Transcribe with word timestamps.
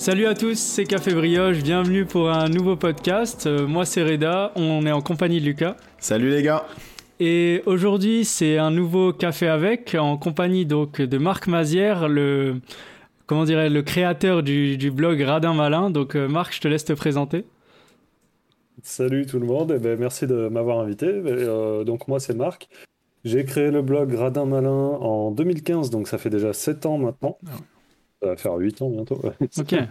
Salut 0.00 0.24
à 0.24 0.32
tous, 0.32 0.58
c'est 0.58 0.84
Café 0.84 1.12
Brioche, 1.12 1.62
bienvenue 1.62 2.06
pour 2.06 2.30
un 2.30 2.48
nouveau 2.48 2.74
podcast. 2.74 3.46
Euh, 3.46 3.66
moi 3.66 3.84
c'est 3.84 4.02
Reda, 4.02 4.50
on 4.56 4.86
est 4.86 4.92
en 4.92 5.02
compagnie 5.02 5.42
de 5.42 5.44
Lucas. 5.44 5.76
Salut 5.98 6.30
les 6.30 6.42
gars. 6.42 6.64
Et 7.20 7.62
aujourd'hui 7.66 8.24
c'est 8.24 8.56
un 8.56 8.70
nouveau 8.70 9.12
Café 9.12 9.46
avec, 9.46 9.94
en 9.94 10.16
compagnie 10.16 10.64
donc 10.64 11.02
de 11.02 11.18
Marc 11.18 11.48
Mazière, 11.48 12.08
le, 12.08 12.62
comment 13.26 13.44
dirais, 13.44 13.68
le 13.68 13.82
créateur 13.82 14.42
du, 14.42 14.90
blog 14.90 15.20
Radin 15.20 15.52
Malin. 15.52 15.90
Donc 15.90 16.16
euh, 16.16 16.28
Marc, 16.28 16.54
je 16.54 16.62
te 16.62 16.68
laisse 16.68 16.86
te 16.86 16.94
présenter. 16.94 17.44
Salut 18.82 19.26
tout 19.26 19.38
le 19.38 19.44
monde, 19.44 19.70
et 19.70 19.74
eh 19.76 19.80
ben, 19.80 20.00
merci 20.00 20.26
de 20.26 20.48
m'avoir 20.48 20.78
invité. 20.80 21.08
Euh, 21.08 21.84
donc 21.84 22.08
moi 22.08 22.20
c'est 22.20 22.34
Marc. 22.34 22.70
J'ai 23.26 23.44
créé 23.44 23.70
le 23.70 23.82
blog 23.82 24.14
Radin 24.14 24.46
Malin 24.46 24.70
en 24.70 25.30
2015, 25.30 25.90
donc 25.90 26.08
ça 26.08 26.16
fait 26.16 26.30
déjà 26.30 26.54
7 26.54 26.86
ans 26.86 26.96
maintenant. 26.96 27.36
Ah 27.46 27.50
ça 28.22 28.28
va 28.28 28.36
faire 28.36 28.54
8 28.54 28.82
ans 28.82 28.90
bientôt. 28.90 29.20
Ok. 29.58 29.74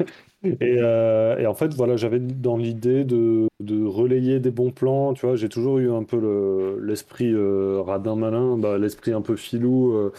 Euh, 0.62 1.38
et, 1.38 1.46
en 1.48 1.54
fait, 1.54 1.74
voilà, 1.74 1.98
j'avais 1.98 2.20
dans 2.20 2.56
l'idée 2.56 3.04
de, 3.04 3.50
relayer 3.86 4.40
des 4.40 4.52
bons 4.52 4.72
plans. 4.72 5.14
Tu 5.14 5.26
vois, 5.26 5.36
j'ai 5.36 5.50
toujours 5.50 5.80
eu 5.80 5.92
un 5.92 6.04
peu 6.04 6.80
l'esprit 6.82 7.34
euh, 7.34 7.82
radin 7.86 8.16
malin, 8.16 8.58
bah, 8.58 8.78
l'esprit 8.78 9.12
un 9.12 9.22
peu 9.22 9.36
filou. 9.36 9.94
Euh, 9.94 10.12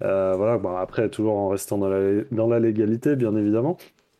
voilà, 0.00 0.58
bah, 0.58 0.80
après, 0.80 1.08
toujours 1.08 1.36
en 1.36 1.48
restant 1.50 1.78
dans 1.78 1.88
la, 1.88 2.24
dans 2.32 2.48
la 2.48 2.58
légalité, 2.58 3.14
bien 3.14 3.36
évidemment. 3.36 3.76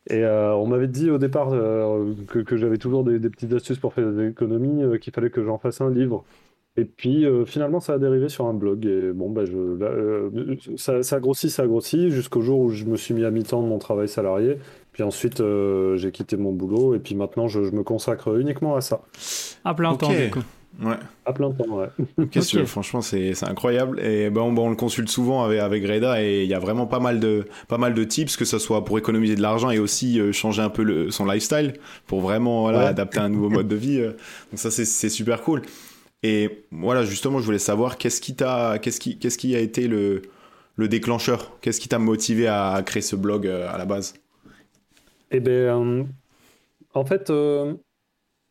Et 0.09 0.25
on 0.25 0.67
m'avait 0.67 0.87
dit 0.87 1.09
au 1.09 1.17
départ 1.17 1.49
que, 1.49 2.55
j'avais 2.55 2.77
toujours 2.77 3.03
des, 3.03 3.19
des, 3.19 3.29
petites 3.29 3.51
astuces 3.51 3.79
pour 3.79 3.93
faire 3.93 4.09
des 4.09 4.29
économies, 4.29 4.97
qu'il 4.99 5.11
fallait 5.11 5.31
que 5.31 5.43
j'en 5.43 5.57
fasse 5.57 5.81
un 5.81 5.89
livre. 5.89 6.23
Et 6.77 6.85
puis 6.85 7.25
euh, 7.25 7.45
finalement, 7.45 7.81
ça 7.81 7.93
a 7.93 7.97
dérivé 7.97 8.29
sur 8.29 8.45
un 8.45 8.53
blog. 8.53 8.85
Et 8.85 9.11
bon, 9.11 9.29
bah, 9.29 9.43
je, 9.45 9.57
euh, 9.57 10.55
ça, 10.77 11.03
ça 11.03 11.17
a 11.17 11.19
grossi, 11.19 11.49
ça 11.49 11.63
a 11.63 11.67
grossi, 11.67 12.11
jusqu'au 12.11 12.41
jour 12.41 12.59
où 12.59 12.69
je 12.69 12.85
me 12.85 12.95
suis 12.95 13.13
mis 13.13 13.25
à 13.25 13.31
mi-temps 13.31 13.61
de 13.61 13.67
mon 13.67 13.77
travail 13.77 14.07
salarié. 14.07 14.57
Puis 14.93 15.03
ensuite, 15.03 15.41
euh, 15.41 15.97
j'ai 15.97 16.11
quitté 16.11 16.37
mon 16.37 16.53
boulot. 16.53 16.95
Et 16.95 16.99
puis 16.99 17.15
maintenant, 17.15 17.47
je, 17.47 17.59
me 17.59 17.83
consacre 17.83 18.37
uniquement 18.39 18.75
à 18.75 18.81
ça. 18.81 19.01
À 19.65 19.73
plein 19.73 19.95
temps, 19.95 20.09
du 20.09 20.29
coup. 20.29 20.43
Ouais. 20.81 20.95
À 21.25 21.33
plein 21.33 21.51
temps, 21.51 21.65
ouais. 21.67 21.87
okay. 22.17 22.65
franchement, 22.65 23.01
c'est 23.01 23.33
incroyable. 23.43 23.99
Et 23.99 24.29
bon, 24.29 24.53
bon, 24.53 24.67
on 24.67 24.69
le 24.69 24.77
consulte 24.77 25.09
souvent 25.09 25.43
avec, 25.43 25.59
avec 25.59 25.85
Reda 25.85 26.23
et 26.23 26.43
il 26.43 26.49
y 26.49 26.53
a 26.53 26.59
vraiment 26.59 26.87
pas 26.87 27.01
mal, 27.01 27.19
de, 27.19 27.45
pas 27.67 27.77
mal 27.77 27.93
de 27.93 28.03
tips, 28.05 28.37
que 28.37 28.45
ce 28.45 28.57
soit 28.57 28.85
pour 28.85 28.97
économiser 28.97 29.35
de 29.35 29.41
l'argent 29.41 29.69
et 29.69 29.79
aussi 29.79 30.21
changer 30.31 30.61
un 30.61 30.69
peu 30.69 30.83
le, 30.83 31.11
son 31.11 31.25
lifestyle 31.25 31.73
pour 32.07 32.21
vraiment 32.21 32.61
voilà, 32.61 32.87
adapter 32.87 33.19
un 33.19 33.27
nouveau 33.27 33.49
mode 33.49 33.67
de 33.67 33.75
vie. 33.75 33.99
Donc 34.01 34.13
ça, 34.55 34.71
c'est 34.71 35.09
super 35.09 35.41
cool. 35.41 35.63
Et 36.23 36.65
voilà, 36.71 37.03
justement, 37.03 37.39
je 37.39 37.45
voulais 37.45 37.59
savoir 37.59 37.97
qu'est-ce 37.97 38.21
qui 38.21 38.35
t'a, 38.35 38.77
qu'est-ce 38.79 38.99
qui, 38.99 39.17
qu'est-ce 39.17 39.37
qui 39.37 39.55
a 39.55 39.59
été 39.59 39.87
le, 39.87 40.21
le 40.75 40.87
déclencheur? 40.87 41.57
Qu'est-ce 41.61 41.79
qui 41.79 41.89
t'a 41.89 41.99
motivé 41.99 42.47
à, 42.47 42.81
créer 42.85 43.01
ce 43.01 43.15
blog 43.15 43.47
euh, 43.47 43.69
à 43.71 43.77
la 43.77 43.85
base? 43.85 44.13
Eh 45.31 45.39
bien, 45.39 45.81
euh, 45.81 46.03
en 46.93 47.05
fait, 47.05 47.29
euh, 47.29 47.73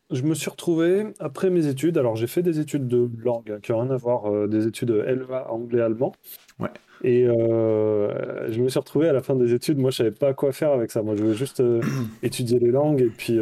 je 0.09 0.23
me 0.23 0.33
suis 0.33 0.49
retrouvé 0.49 1.13
après 1.19 1.49
mes 1.49 1.67
études. 1.67 1.97
Alors, 1.97 2.15
j'ai 2.15 2.27
fait 2.27 2.41
des 2.41 2.59
études 2.59 2.87
de 2.87 3.09
langue 3.23 3.59
qui 3.61 3.71
n'ont 3.71 3.81
rien 3.81 3.91
à 3.91 3.97
voir, 3.97 4.47
des 4.47 4.67
études 4.67 4.91
LVA 4.91 5.49
anglais-allemand. 5.49 6.13
Ouais. 6.59 6.69
Et 7.03 7.25
je 7.25 8.61
me 8.61 8.69
suis 8.69 8.79
retrouvé 8.79 9.07
à 9.07 9.13
la 9.13 9.21
fin 9.21 9.35
des 9.35 9.53
études. 9.53 9.77
Moi, 9.77 9.91
je 9.91 9.97
savais 9.97 10.11
pas 10.11 10.33
quoi 10.33 10.51
faire 10.51 10.71
avec 10.71 10.91
ça. 10.91 11.01
Moi, 11.01 11.15
je 11.15 11.23
voulais 11.23 11.35
juste 11.35 11.63
étudier 12.23 12.59
les 12.59 12.71
langues 12.71 13.01
et 13.01 13.09
puis 13.09 13.39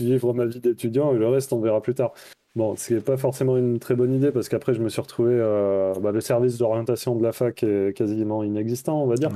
vivre 0.00 0.32
ma 0.32 0.46
vie 0.46 0.60
d'étudiant 0.60 1.14
et 1.14 1.18
le 1.18 1.28
reste, 1.28 1.52
on 1.52 1.60
verra 1.60 1.82
plus 1.82 1.94
tard. 1.94 2.12
Bon, 2.56 2.76
ce 2.76 2.94
n'est 2.94 3.00
pas 3.00 3.16
forcément 3.16 3.56
une 3.56 3.80
très 3.80 3.96
bonne 3.96 4.12
idée 4.14 4.30
parce 4.30 4.48
qu'après, 4.48 4.74
je 4.74 4.80
me 4.80 4.88
suis 4.88 5.00
retrouvé. 5.00 5.32
Euh, 5.34 5.92
bah, 6.00 6.12
le 6.12 6.20
service 6.20 6.56
d'orientation 6.56 7.16
de 7.16 7.22
la 7.22 7.32
fac 7.32 7.62
est 7.64 7.96
quasiment 7.96 8.44
inexistant, 8.44 9.02
on 9.02 9.06
va 9.06 9.16
dire. 9.16 9.30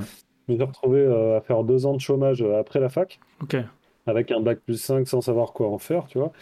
Je 0.47 0.53
me 0.53 0.59
suis 0.59 0.65
retrouvé 0.65 1.01
euh, 1.01 1.37
à 1.37 1.41
faire 1.41 1.65
deux 1.65 1.85
ans 1.85 1.95
de 1.95 2.01
chômage 2.01 2.43
après 2.43 2.79
la 2.79 2.89
fac. 2.89 3.19
Ok. 3.43 3.57
Avec 4.07 4.31
un 4.31 4.41
bac 4.41 4.61
plus 4.65 4.81
5 4.81 5.07
sans 5.07 5.21
savoir 5.21 5.53
quoi 5.53 5.69
en 5.69 5.79
faire, 5.79 6.07
tu 6.07 6.19
vois. 6.19 6.33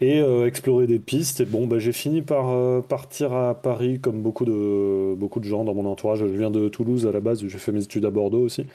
Et 0.00 0.20
euh, 0.20 0.46
explorer 0.46 0.88
des 0.88 0.98
pistes. 0.98 1.40
Et 1.40 1.44
bon, 1.44 1.68
bah, 1.68 1.78
j'ai 1.78 1.92
fini 1.92 2.20
par 2.20 2.82
partir 2.82 3.32
à 3.32 3.54
Paris 3.54 4.00
comme 4.00 4.22
beaucoup 4.22 4.44
de, 4.44 5.14
beaucoup 5.14 5.38
de 5.38 5.44
gens 5.44 5.62
dans 5.62 5.74
mon 5.74 5.86
entourage. 5.86 6.18
Je 6.18 6.24
viens 6.24 6.50
de 6.50 6.68
Toulouse 6.68 7.06
à 7.06 7.12
la 7.12 7.20
base, 7.20 7.46
j'ai 7.46 7.58
fait 7.58 7.72
mes 7.72 7.84
études 7.84 8.04
à 8.06 8.10
Bordeaux 8.10 8.42
aussi. 8.42 8.66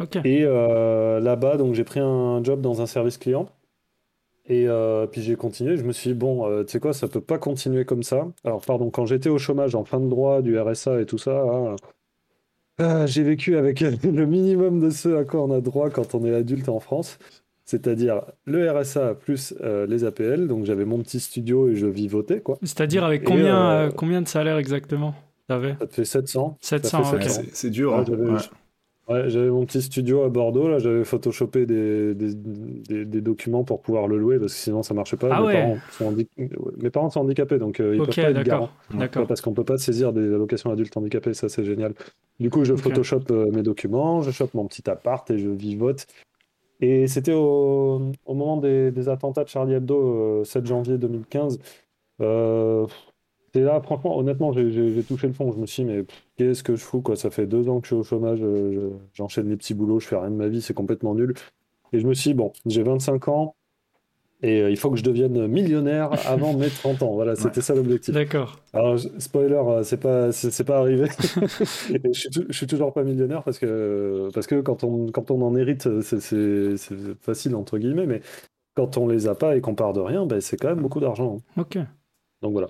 Ok. 0.00 0.16
Et 0.24 0.42
là-bas, 0.42 1.58
donc 1.58 1.74
j'ai 1.74 1.84
pris 1.84 2.00
un 2.00 2.42
job 2.42 2.60
dans 2.60 2.82
un 2.82 2.86
service 2.86 3.18
client. 3.18 3.46
Et 4.46 4.66
euh, 4.66 5.06
puis 5.06 5.22
j'ai 5.22 5.36
continué, 5.36 5.76
je 5.76 5.84
me 5.84 5.92
suis 5.92 6.10
dit, 6.10 6.18
bon, 6.18 6.46
euh, 6.46 6.64
tu 6.64 6.72
sais 6.72 6.80
quoi, 6.80 6.92
ça 6.92 7.06
peut 7.06 7.20
pas 7.20 7.38
continuer 7.38 7.84
comme 7.84 8.02
ça. 8.02 8.26
Alors, 8.44 8.60
pardon, 8.60 8.90
quand 8.90 9.06
j'étais 9.06 9.28
au 9.28 9.38
chômage 9.38 9.74
en 9.74 9.84
fin 9.84 10.00
de 10.00 10.08
droit, 10.08 10.42
du 10.42 10.58
RSA 10.58 11.00
et 11.00 11.06
tout 11.06 11.18
ça, 11.18 11.42
hein, 11.42 11.76
euh, 12.80 13.06
j'ai 13.06 13.22
vécu 13.22 13.56
avec 13.56 13.80
le 14.02 14.26
minimum 14.26 14.80
de 14.80 14.90
ce 14.90 15.16
à 15.16 15.24
quoi 15.24 15.42
on 15.42 15.52
a 15.52 15.60
droit 15.60 15.90
quand 15.90 16.14
on 16.14 16.24
est 16.24 16.34
adulte 16.34 16.68
en 16.68 16.80
France, 16.80 17.18
c'est-à-dire 17.64 18.22
le 18.44 18.68
RSA 18.68 19.14
plus 19.14 19.54
les 19.62 20.04
APL. 20.04 20.48
Donc 20.48 20.64
j'avais 20.64 20.84
mon 20.84 20.98
petit 20.98 21.20
studio 21.20 21.68
et 21.68 21.76
je 21.76 21.86
vivotais, 21.86 22.40
quoi. 22.40 22.58
C'est-à-dire 22.62 23.04
avec 23.04 23.22
combien, 23.22 23.90
combien 23.96 24.22
de 24.22 24.28
salaire 24.28 24.58
exactement 24.58 25.14
Ça 25.78 25.86
te 25.86 25.94
fait 25.94 26.04
700. 26.04 26.58
700, 26.60 27.02
C'est 27.52 27.70
dur. 27.70 27.94
Hein. 27.94 28.04
Ouais, 28.08 28.38
j'avais 29.08 29.50
mon 29.50 29.64
petit 29.66 29.82
studio 29.82 30.22
à 30.22 30.28
Bordeaux, 30.28 30.68
là, 30.68 30.78
j'avais 30.78 31.04
photoshopé 31.04 31.66
des, 31.66 32.14
des, 32.14 33.04
des, 33.04 33.20
documents 33.20 33.64
pour 33.64 33.82
pouvoir 33.82 34.06
le 34.06 34.16
louer, 34.16 34.38
parce 34.38 34.54
que 34.54 34.58
sinon 34.58 34.82
ça 34.82 34.94
marchait 34.94 35.16
pas. 35.16 35.28
Ah 35.30 35.40
mes, 35.40 35.46
ouais. 35.46 35.54
parents 35.54 35.78
sont 35.90 36.16
mes 36.78 36.90
parents 36.90 37.10
sont 37.10 37.20
handicapés, 37.20 37.58
donc 37.58 37.80
euh, 37.80 37.96
ils 37.96 37.98
peuvent 37.98 38.14
pas 38.14 38.30
être 38.30 38.42
garants. 38.42 38.70
D'accord. 38.94 39.26
Parce 39.26 39.40
qu'on 39.40 39.54
peut 39.54 39.64
pas 39.64 39.78
saisir 39.78 40.12
des 40.12 40.32
allocations 40.32 40.70
adultes 40.70 40.96
handicapés, 40.96 41.34
ça 41.34 41.48
c'est 41.48 41.64
génial. 41.64 41.94
Du 42.38 42.48
coup, 42.50 42.64
je 42.64 42.74
photoshop 42.74 43.24
euh, 43.30 43.50
mes 43.50 43.62
documents, 43.62 44.22
je 44.22 44.30
chope 44.30 44.54
mon 44.54 44.66
petit 44.66 44.88
appart 44.88 45.28
et 45.30 45.38
je 45.38 45.48
vivote. 45.48 46.06
Et 46.80 47.06
c'était 47.06 47.34
au, 47.34 48.12
au, 48.24 48.34
moment 48.34 48.56
des, 48.56 49.08
attentats 49.08 49.44
de 49.44 49.48
Charlie 49.48 49.74
Hebdo, 49.74 50.44
7 50.44 50.62
euh, 50.62 50.66
janvier 50.66 50.98
2015. 50.98 51.58
C'est 53.54 53.60
là, 53.60 53.80
franchement, 53.82 54.16
honnêtement, 54.16 54.52
j'ai 54.52 55.02
touché 55.02 55.26
le 55.26 55.34
fond. 55.34 55.52
Je 55.52 55.58
me 55.58 55.66
suis 55.66 55.84
dit, 55.84 55.90
mais 55.90 56.04
qu'est-ce 56.36 56.62
que 56.62 56.74
je 56.74 56.82
fous, 56.82 57.02
quoi? 57.02 57.16
Ça 57.16 57.30
fait 57.30 57.46
deux 57.46 57.68
ans 57.68 57.80
que 57.80 57.86
je 57.86 57.94
suis 57.94 58.00
au 58.00 58.02
chômage, 58.02 58.38
euh, 58.42 58.90
j'enchaîne 59.12 59.50
les 59.50 59.56
petits 59.56 59.74
boulots, 59.74 60.00
je 60.00 60.06
fais 60.06 60.16
rien 60.16 60.30
de 60.30 60.36
ma 60.36 60.48
vie, 60.48 60.62
c'est 60.62 60.72
complètement 60.72 61.14
nul. 61.14 61.34
Et 61.92 62.00
je 62.00 62.06
me 62.06 62.14
suis 62.14 62.30
dit, 62.30 62.34
bon, 62.34 62.52
j'ai 62.64 62.82
25 62.82 63.28
ans 63.28 63.54
et 64.42 64.62
euh, 64.62 64.70
il 64.70 64.76
faut 64.78 64.90
que 64.90 64.96
je 64.96 65.04
devienne 65.04 65.46
millionnaire 65.46 66.10
avant 66.26 66.54
mes 66.54 66.68
30 66.68 67.02
ans. 67.02 67.12
Voilà, 67.12 67.36
c'était 67.36 67.60
ça 67.60 67.74
l'objectif. 67.74 68.14
D'accord. 68.14 68.58
Alors, 68.72 68.98
spoiler, 68.98 69.54
euh, 69.54 69.82
c'est 69.84 70.00
pas, 70.00 70.32
c'est 70.32 70.64
pas 70.64 70.78
arrivé. 70.78 71.08
je, 71.20 72.12
suis 72.12 72.30
je 72.48 72.52
suis 72.56 72.66
toujours 72.66 72.94
pas 72.94 73.04
millionnaire 73.04 73.42
parce 73.44 73.58
que, 73.58 74.30
parce 74.32 74.46
que 74.46 74.62
quand 74.62 74.82
on, 74.82 75.12
quand 75.12 75.30
on 75.30 75.42
en 75.42 75.54
hérite, 75.54 76.00
c'est 76.00 76.76
facile, 77.20 77.54
entre 77.54 77.76
guillemets, 77.76 78.06
mais 78.06 78.22
quand 78.74 78.96
on 78.96 79.06
les 79.06 79.28
a 79.28 79.34
pas 79.34 79.56
et 79.56 79.60
qu'on 79.60 79.74
part 79.74 79.92
de 79.92 80.00
rien, 80.00 80.24
ben, 80.24 80.40
c'est 80.40 80.56
quand 80.56 80.68
même 80.68 80.80
beaucoup 80.80 81.00
d'argent. 81.00 81.36
Hein. 81.36 81.60
Ok. 81.60 81.78
Donc 82.40 82.52
voilà. 82.52 82.68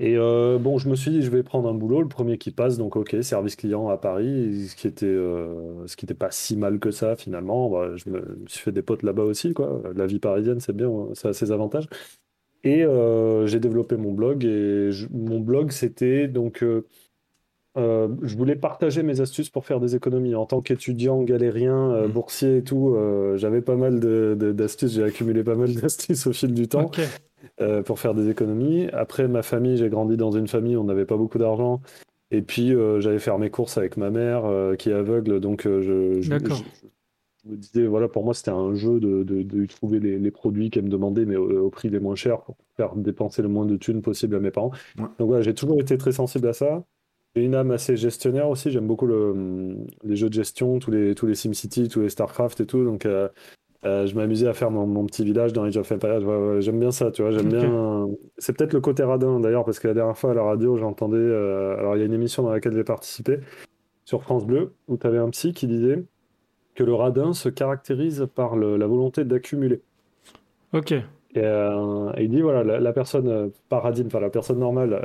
Et 0.00 0.16
euh, 0.16 0.58
bon, 0.58 0.78
je 0.78 0.88
me 0.88 0.94
suis 0.94 1.10
dit, 1.10 1.22
je 1.22 1.30
vais 1.30 1.42
prendre 1.42 1.68
un 1.68 1.74
boulot, 1.74 2.02
le 2.02 2.08
premier 2.08 2.38
qui 2.38 2.52
passe, 2.52 2.78
donc 2.78 2.94
ok, 2.94 3.16
service 3.22 3.56
client 3.56 3.88
à 3.88 3.96
Paris, 3.96 4.68
ce 4.68 4.76
qui 4.76 4.86
était, 4.86 5.06
euh, 5.06 5.86
ce 5.88 5.96
qui 5.96 6.04
était 6.06 6.14
pas 6.14 6.30
si 6.30 6.56
mal 6.56 6.78
que 6.78 6.92
ça 6.92 7.16
finalement. 7.16 7.68
Bah, 7.68 7.96
je 7.96 8.08
me, 8.08 8.38
suis 8.46 8.60
fait 8.60 8.70
des 8.70 8.82
potes 8.82 9.02
là-bas 9.02 9.24
aussi, 9.24 9.54
quoi. 9.54 9.82
La 9.96 10.06
vie 10.06 10.20
parisienne, 10.20 10.60
c'est 10.60 10.74
bien, 10.74 10.88
ça 11.14 11.30
a 11.30 11.32
ses 11.32 11.50
avantages. 11.50 11.88
Et 12.62 12.84
euh, 12.84 13.46
j'ai 13.46 13.58
développé 13.58 13.96
mon 13.96 14.12
blog, 14.12 14.44
et 14.44 14.90
mon 15.12 15.40
blog, 15.40 15.72
c'était 15.72 16.28
donc. 16.28 16.64
je 17.76 18.36
voulais 18.36 18.56
partager 18.56 19.02
mes 19.02 19.20
astuces 19.20 19.50
pour 19.50 19.66
faire 19.66 19.80
des 19.80 19.96
économies. 19.96 20.36
En 20.36 20.46
tant 20.46 20.60
qu'étudiant, 20.60 21.22
galérien, 21.24 22.06
mmh. 22.06 22.12
boursier 22.12 22.56
et 22.58 22.62
tout, 22.62 22.96
j'avais 23.34 23.62
pas 23.62 23.76
mal 23.76 23.98
d'astuces, 23.98 24.92
j'ai 24.92 25.02
accumulé 25.02 25.42
pas 25.42 25.56
mal 25.56 25.74
d'astuces 25.80 26.28
au 26.28 26.32
fil 26.32 26.54
du 26.54 26.68
temps. 26.68 26.88
Euh, 27.60 27.82
pour 27.82 27.98
faire 27.98 28.14
des 28.14 28.30
économies. 28.30 28.86
Après, 28.92 29.26
ma 29.26 29.42
famille, 29.42 29.76
j'ai 29.76 29.88
grandi 29.88 30.16
dans 30.16 30.30
une 30.30 30.46
famille 30.46 30.76
où 30.76 30.80
on 30.80 30.84
n'avait 30.84 31.06
pas 31.06 31.16
beaucoup 31.16 31.38
d'argent. 31.38 31.80
Et 32.30 32.40
puis, 32.40 32.72
euh, 32.72 33.00
j'allais 33.00 33.18
faire 33.18 33.38
mes 33.38 33.50
courses 33.50 33.78
avec 33.78 33.96
ma 33.96 34.10
mère 34.10 34.44
euh, 34.44 34.76
qui 34.76 34.90
est 34.90 34.92
aveugle. 34.92 35.40
Donc, 35.40 35.62
je, 35.64 36.20
je, 36.20 36.34
me 37.50 37.56
disais, 37.56 37.86
voilà, 37.86 38.06
pour 38.06 38.24
moi, 38.24 38.32
c'était 38.32 38.52
un 38.52 38.74
jeu 38.74 39.00
de, 39.00 39.24
de, 39.24 39.66
trouver 39.66 39.98
les, 39.98 40.18
les 40.20 40.30
produits 40.30 40.70
qu'elle 40.70 40.84
me 40.84 40.88
demandait, 40.88 41.24
mais 41.24 41.34
au, 41.34 41.68
prix 41.70 41.88
les 41.88 41.98
moins 41.98 42.14
chers 42.14 42.42
pour 42.42 42.56
faire 42.76 42.94
dépenser 42.94 43.42
le 43.42 43.48
moins 43.48 43.66
de 43.66 43.76
thunes 43.76 44.02
possible 44.02 44.36
à 44.36 44.40
mes 44.40 44.52
parents. 44.52 44.70
Donc, 44.96 45.28
voilà, 45.28 45.42
j'ai 45.42 45.54
toujours 45.54 45.80
été 45.80 45.98
très 45.98 46.12
sensible 46.12 46.46
à 46.46 46.52
ça. 46.52 46.84
J'ai 47.34 47.42
une 47.42 47.56
âme 47.56 47.72
assez 47.72 47.96
gestionnaire 47.96 48.48
aussi. 48.48 48.70
J'aime 48.70 48.86
beaucoup 48.86 49.06
le, 49.06 49.76
les 50.04 50.14
jeux 50.14 50.28
de 50.28 50.34
gestion, 50.34 50.78
tous 50.78 50.92
les, 50.92 51.16
tous 51.16 51.26
les 51.26 51.34
SimCity, 51.34 51.88
tous 51.88 52.00
les 52.00 52.08
StarCraft 52.08 52.60
et 52.60 52.66
tout. 52.66 52.84
Donc, 52.84 53.04
euh, 53.04 53.28
je 53.84 54.14
m'amusais 54.14 54.48
à 54.48 54.54
faire 54.54 54.70
mon, 54.70 55.06
petit 55.06 55.24
village 55.24 55.52
dans 55.52 55.64
Age 55.64 55.76
of 55.76 55.90
Empires. 55.90 56.60
j'aime 56.60 56.80
bien 56.80 56.90
ça, 56.90 57.10
tu 57.10 57.22
vois. 57.22 57.30
J'aime 57.30 57.48
bien. 57.52 58.08
C'est 58.38 58.56
peut-être 58.56 58.72
le 58.72 58.80
côté 58.80 59.02
radin 59.02 59.40
d'ailleurs, 59.40 59.64
parce 59.64 59.78
que 59.78 59.88
la 59.88 59.94
dernière 59.94 60.16
fois 60.16 60.32
à 60.32 60.34
la 60.34 60.42
radio, 60.42 60.76
j'entendais. 60.76 61.16
Euh, 61.16 61.76
alors, 61.78 61.96
il 61.96 62.00
y 62.00 62.02
a 62.02 62.06
une 62.06 62.12
émission 62.12 62.42
dans 62.42 62.50
laquelle 62.50 62.74
j'ai 62.74 62.84
participé 62.84 63.40
sur 64.04 64.22
France 64.22 64.46
Bleu 64.46 64.72
où 64.88 64.96
tu 64.96 65.06
avais 65.06 65.18
un 65.18 65.30
psy 65.30 65.52
qui 65.52 65.66
disait 65.66 66.04
que 66.74 66.84
le 66.84 66.94
radin 66.94 67.32
se 67.32 67.48
caractérise 67.48 68.26
par 68.34 68.56
la 68.56 68.86
volonté 68.86 69.24
d'accumuler. 69.24 69.80
Ok. 70.72 70.92
Et, 70.92 71.04
euh, 71.36 72.10
il 72.18 72.30
dit 72.30 72.40
voilà, 72.40 72.80
la, 72.80 72.92
personne 72.92 73.50
paradine, 73.68 74.06
enfin 74.06 74.20
la 74.20 74.30
personne 74.30 74.58
normale, 74.58 74.98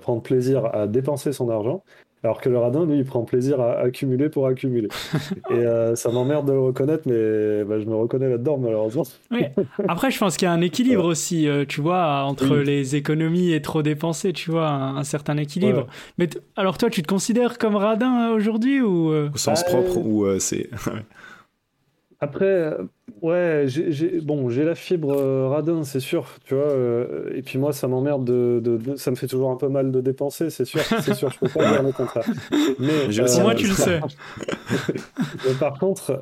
prend 0.00 0.20
plaisir 0.20 0.74
à 0.74 0.86
dépenser 0.86 1.32
son 1.32 1.50
argent 1.50 1.84
Alors 2.24 2.40
que 2.40 2.48
le 2.48 2.58
radin, 2.58 2.84
lui, 2.86 2.98
il 2.98 3.04
prend 3.04 3.22
plaisir 3.22 3.60
à 3.60 3.78
accumuler 3.78 4.28
pour 4.28 4.46
accumuler. 4.46 4.88
et 5.50 5.52
euh, 5.52 5.94
ça 5.94 6.10
m'emmerde 6.10 6.48
de 6.48 6.52
le 6.52 6.60
reconnaître, 6.60 7.04
mais 7.06 7.64
bah, 7.64 7.78
je 7.78 7.84
me 7.84 7.94
reconnais 7.94 8.28
là-dedans, 8.28 8.58
malheureusement. 8.58 9.04
Oui. 9.30 9.44
Après, 9.86 10.10
je 10.10 10.18
pense 10.18 10.36
qu'il 10.36 10.46
y 10.46 10.48
a 10.48 10.52
un 10.52 10.60
équilibre 10.60 11.04
aussi, 11.04 11.48
euh, 11.48 11.64
tu 11.68 11.80
vois, 11.80 12.22
entre 12.24 12.56
les 12.56 12.96
économies 12.96 13.52
et 13.52 13.62
trop 13.62 13.82
dépenser, 13.82 14.32
tu 14.32 14.50
vois, 14.50 14.68
un, 14.68 15.04
certain 15.04 15.36
équilibre. 15.36 15.86
Mais 16.18 16.28
alors, 16.56 16.78
toi, 16.78 16.90
tu 16.90 17.02
te 17.02 17.06
considères 17.06 17.58
comme 17.58 17.76
radin 17.76 18.30
aujourd'hui 18.30 18.80
ou 18.80 19.12
Au 19.12 19.36
sens 19.36 19.62
propre, 19.64 19.98
ou 19.98 20.26
c'est. 20.40 20.70
Après, 22.18 22.46
euh, 22.46 22.82
ouais, 23.20 23.64
j'ai 23.66 24.20
bon, 24.20 24.48
j'ai 24.48 24.64
la 24.64 24.74
fibre 24.74 25.12
euh, 25.12 25.48
radin, 25.48 25.84
c'est 25.84 26.00
sûr, 26.00 26.26
tu 26.44 26.54
vois. 26.54 26.64
Euh, 26.64 27.30
et 27.34 27.42
puis 27.42 27.58
moi, 27.58 27.74
ça 27.74 27.88
m'emmerde 27.88 28.24
de, 28.24 28.80
ça 28.96 29.10
me 29.10 29.16
fait 29.16 29.26
toujours 29.26 29.50
un 29.50 29.56
peu 29.56 29.68
mal 29.68 29.92
de 29.92 30.00
dépenser, 30.00 30.48
c'est 30.48 30.64
sûr, 30.64 30.80
c'est 30.80 31.14
sûr, 31.14 31.30
je 31.30 31.38
peux 31.38 31.48
pas 31.48 31.70
dire 31.70 31.82
le 31.82 31.92
contraire. 31.92 32.24
Mais 32.78 33.08
moi, 33.42 33.54
tu 33.54 33.66
le 33.66 33.74
sais. 33.74 34.00
par 35.60 35.78
contre, 35.78 36.18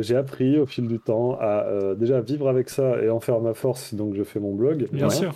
j'ai 0.00 0.16
appris 0.16 0.58
au 0.58 0.66
fil 0.66 0.88
du 0.88 0.98
temps 0.98 1.38
à 1.40 1.66
déjà 1.96 2.20
vivre 2.20 2.48
avec 2.48 2.68
ça 2.68 3.00
et 3.00 3.08
en 3.08 3.20
faire 3.20 3.40
ma 3.40 3.54
force, 3.54 3.94
donc 3.94 4.14
je 4.14 4.24
fais 4.24 4.40
mon 4.40 4.54
blog. 4.54 4.88
Bien 4.92 5.08
sûr. 5.08 5.34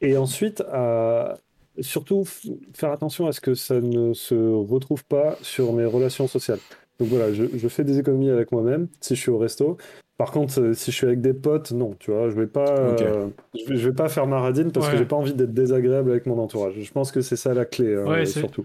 Et 0.00 0.16
ensuite, 0.16 0.60
à 0.72 1.34
surtout 1.80 2.24
faire 2.24 2.92
attention 2.92 3.26
à 3.26 3.32
ce 3.32 3.40
que 3.40 3.54
ça 3.54 3.80
ne 3.80 4.12
se 4.12 4.34
retrouve 4.34 5.04
pas 5.04 5.36
sur 5.42 5.72
mes 5.72 5.84
relations 5.84 6.28
sociales. 6.28 6.60
Donc 6.98 7.08
voilà, 7.08 7.32
je, 7.32 7.44
je 7.54 7.68
fais 7.68 7.84
des 7.84 7.98
économies 7.98 8.30
avec 8.30 8.52
moi-même 8.52 8.88
si 9.00 9.14
je 9.14 9.20
suis 9.20 9.30
au 9.30 9.38
resto. 9.38 9.76
Par 10.18 10.32
contre, 10.32 10.60
euh, 10.60 10.74
si 10.74 10.90
je 10.90 10.96
suis 10.96 11.06
avec 11.06 11.20
des 11.20 11.32
potes, 11.32 11.70
non, 11.70 11.94
tu 12.00 12.10
vois, 12.10 12.28
je 12.28 12.34
vais 12.34 12.48
pas, 12.48 12.76
euh, 12.76 13.28
je, 13.54 13.88
vais, 13.88 13.94
pas 13.94 14.08
faire 14.08 14.26
ma 14.26 14.40
radine 14.40 14.72
parce 14.72 14.88
que 14.88 14.96
j'ai 14.96 15.04
pas 15.04 15.14
envie 15.14 15.32
d'être 15.32 15.54
désagréable 15.54 16.10
avec 16.10 16.26
mon 16.26 16.38
entourage. 16.40 16.74
Je 16.76 16.92
pense 16.92 17.12
que 17.12 17.20
c'est 17.20 17.36
ça 17.36 17.54
la 17.54 17.64
clé, 17.64 17.94
hein, 17.94 18.24
surtout. 18.26 18.64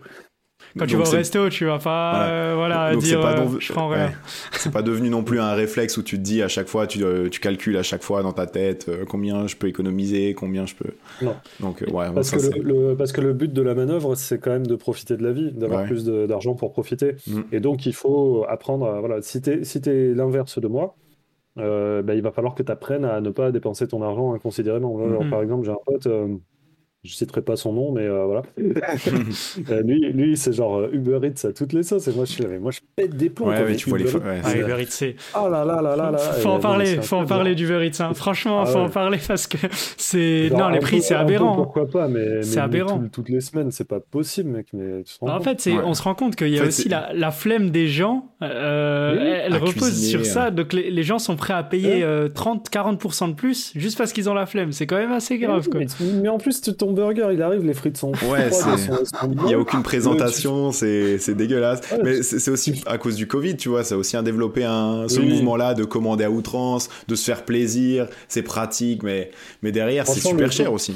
Quand 0.77 0.85
tu 0.85 0.95
vas 0.95 1.07
au 1.07 1.09
resto, 1.09 1.49
tu 1.49 1.65
vas 1.65 1.79
pas 1.79 2.55
voilà. 2.55 2.91
Euh, 2.91 2.95
dire 2.95 3.21
pas 3.21 3.45
je 3.59 3.73
prends 3.73 3.89
rien. 3.89 4.11
c'est 4.53 4.71
pas 4.71 4.81
devenu 4.81 5.09
non 5.09 5.23
plus 5.23 5.39
un 5.39 5.53
réflexe 5.53 5.97
où 5.97 6.03
tu 6.03 6.17
te 6.17 6.21
dis 6.21 6.41
à 6.41 6.47
chaque 6.47 6.67
fois, 6.67 6.87
tu, 6.87 7.03
tu 7.31 7.39
calcules 7.39 7.77
à 7.77 7.83
chaque 7.83 8.03
fois 8.03 8.23
dans 8.23 8.33
ta 8.33 8.47
tête 8.47 8.89
combien 9.07 9.47
je 9.47 9.55
peux 9.55 9.67
économiser, 9.67 10.33
combien 10.33 10.65
je 10.65 10.75
peux. 10.75 10.91
Non. 11.21 11.35
Donc, 11.59 11.83
ouais, 11.91 12.07
parce, 12.13 12.31
que 12.31 12.59
le, 12.59 12.95
parce 12.95 13.11
que 13.11 13.21
le 13.21 13.33
but 13.33 13.53
de 13.53 13.61
la 13.61 13.75
manœuvre, 13.75 14.15
c'est 14.15 14.39
quand 14.39 14.51
même 14.51 14.67
de 14.67 14.75
profiter 14.75 15.17
de 15.17 15.23
la 15.23 15.31
vie, 15.31 15.51
d'avoir 15.51 15.85
plus 15.85 16.05
d'argent 16.05 16.55
pour 16.55 16.71
profiter. 16.71 17.15
Mm. 17.27 17.41
Et 17.51 17.59
donc, 17.59 17.85
il 17.85 17.93
faut 17.93 18.45
apprendre 18.49 18.87
à. 18.87 18.99
Voilà, 18.99 19.21
si 19.21 19.41
tu 19.41 19.63
si 19.63 19.81
es 19.85 20.13
l'inverse 20.13 20.59
de 20.59 20.67
moi, 20.67 20.95
euh, 21.59 22.01
bah, 22.01 22.15
il 22.15 22.21
va 22.21 22.31
falloir 22.31 22.55
que 22.55 22.63
tu 22.63 22.71
apprennes 22.71 23.05
à 23.05 23.21
ne 23.21 23.29
pas 23.29 23.51
dépenser 23.51 23.87
ton 23.87 24.01
argent 24.01 24.33
inconsidérément. 24.33 24.97
Mm. 24.97 25.29
par 25.29 25.41
exemple, 25.41 25.65
j'ai 25.65 25.71
un 25.71 25.77
pote, 25.85 26.07
euh, 26.07 26.27
je 27.03 27.13
citerai 27.15 27.41
pas 27.41 27.57
son 27.57 27.73
nom, 27.73 27.91
mais 27.91 28.07
euh, 28.07 28.25
voilà. 28.25 28.43
Euh, 29.69 29.81
lui, 29.81 29.99
lui 30.11 30.37
c'est 30.37 30.53
genre 30.53 30.77
euh, 30.77 30.89
Uber 30.91 31.19
Eats 31.23 31.47
à 31.47 31.53
toutes 31.53 31.73
les 31.73 31.83
sauces. 31.83 32.07
Et 32.07 32.13
moi, 32.13 32.25
je 32.25 32.31
suis 32.31 32.43
là, 32.43 32.49
mais 32.49 32.59
moi, 32.59 32.71
je 32.71 32.79
pète 32.95 33.15
des 33.15 33.29
plombs. 33.29 33.47
Ouais, 33.47 33.75
tu 33.75 33.89
vois 33.89 33.97
les. 33.97 34.05
Ah, 34.43 34.55
Uber 34.55 34.81
Eats, 34.81 34.87
c'est. 34.89 35.15
Oh 35.35 35.47
là 35.49 35.63
là 35.63 35.81
là 35.81 35.95
là 35.95 36.11
là. 36.11 36.17
Faut 36.17 36.49
en 36.49 36.59
parler, 36.59 37.01
faut 37.01 37.17
en 37.17 37.25
parler 37.25 37.55
d'Uber 37.55 37.85
Eats. 37.85 38.01
Hein. 38.01 38.13
Franchement, 38.13 38.61
ah 38.61 38.65
faut 38.65 38.79
en 38.79 38.89
parler 38.89 39.19
parce 39.25 39.47
que 39.47 39.57
c'est. 39.97 40.49
Non, 40.51 40.69
les 40.69 40.79
prix, 40.79 41.01
c'est 41.01 41.15
aberrant. 41.15 41.55
pourquoi 41.55 41.87
pas, 41.87 42.07
mais. 42.07 42.41
C'est 42.43 42.59
aberrant. 42.59 43.03
toutes 43.11 43.29
les 43.29 43.41
semaines, 43.41 43.71
c'est 43.71 43.87
pas 43.87 43.99
possible, 43.99 44.49
mec. 44.49 44.67
Mais 44.73 45.03
en 45.21 45.39
fait, 45.41 45.69
on 45.83 45.93
se 45.93 46.03
rend 46.03 46.15
compte 46.15 46.35
qu'il 46.35 46.49
y 46.49 46.59
a 46.59 46.65
aussi 46.65 46.89
la, 46.89 47.31
flemme 47.31 47.69
des 47.69 47.87
gens. 47.87 48.29
elle 48.41 49.57
repose 49.57 50.09
sur 50.09 50.25
ça. 50.25 50.51
Donc, 50.51 50.73
les, 50.73 51.03
gens 51.03 51.19
sont 51.19 51.35
prêts 51.35 51.53
à 51.53 51.63
payer 51.63 52.03
30-40% 52.03 53.29
de 53.29 53.33
plus 53.33 53.73
juste 53.75 53.97
parce 53.97 54.13
qu'ils 54.13 54.29
ont 54.29 54.33
la 54.33 54.45
flemme. 54.45 54.71
C'est 54.71 54.87
quand 54.87 54.97
même 54.97 55.11
assez 55.11 55.37
grave, 55.37 55.67
quoi. 55.69 55.81
Mais 56.21 56.29
en 56.29 56.37
plus, 56.37 56.61
tu 56.61 56.73
tombes 56.73 56.92
burger, 56.93 57.29
il 57.33 57.41
arrive, 57.41 57.65
les 57.65 57.73
frites 57.73 57.97
sont 57.97 58.11
Ouais, 58.11 58.49
il 59.23 59.45
n'y 59.45 59.53
a 59.53 59.59
aucune 59.59 59.83
présentation, 59.83 60.71
c'est 60.71 61.33
dégueulasse. 61.35 61.81
Mais 62.03 62.23
c'est 62.23 62.51
aussi 62.51 62.81
à 62.85 62.97
cause 62.97 63.15
du 63.15 63.27
Covid, 63.27 63.57
tu 63.57 63.69
vois, 63.69 63.83
ça 63.83 63.95
a 63.95 63.97
aussi 63.97 64.17
un 64.17 64.23
développé 64.23 64.63
un, 64.63 65.07
ce 65.07 65.19
mouvement-là 65.19 65.73
de 65.73 65.83
commander 65.83 66.23
à 66.23 66.31
outrance, 66.31 66.89
de 67.07 67.15
se 67.15 67.25
faire 67.25 67.43
plaisir, 67.45 68.07
c'est 68.27 68.43
pratique, 68.43 69.03
mais, 69.03 69.31
mais 69.61 69.71
derrière, 69.71 70.07
c'est 70.07 70.19
super 70.19 70.51
cher 70.51 70.71
aussi. 70.71 70.95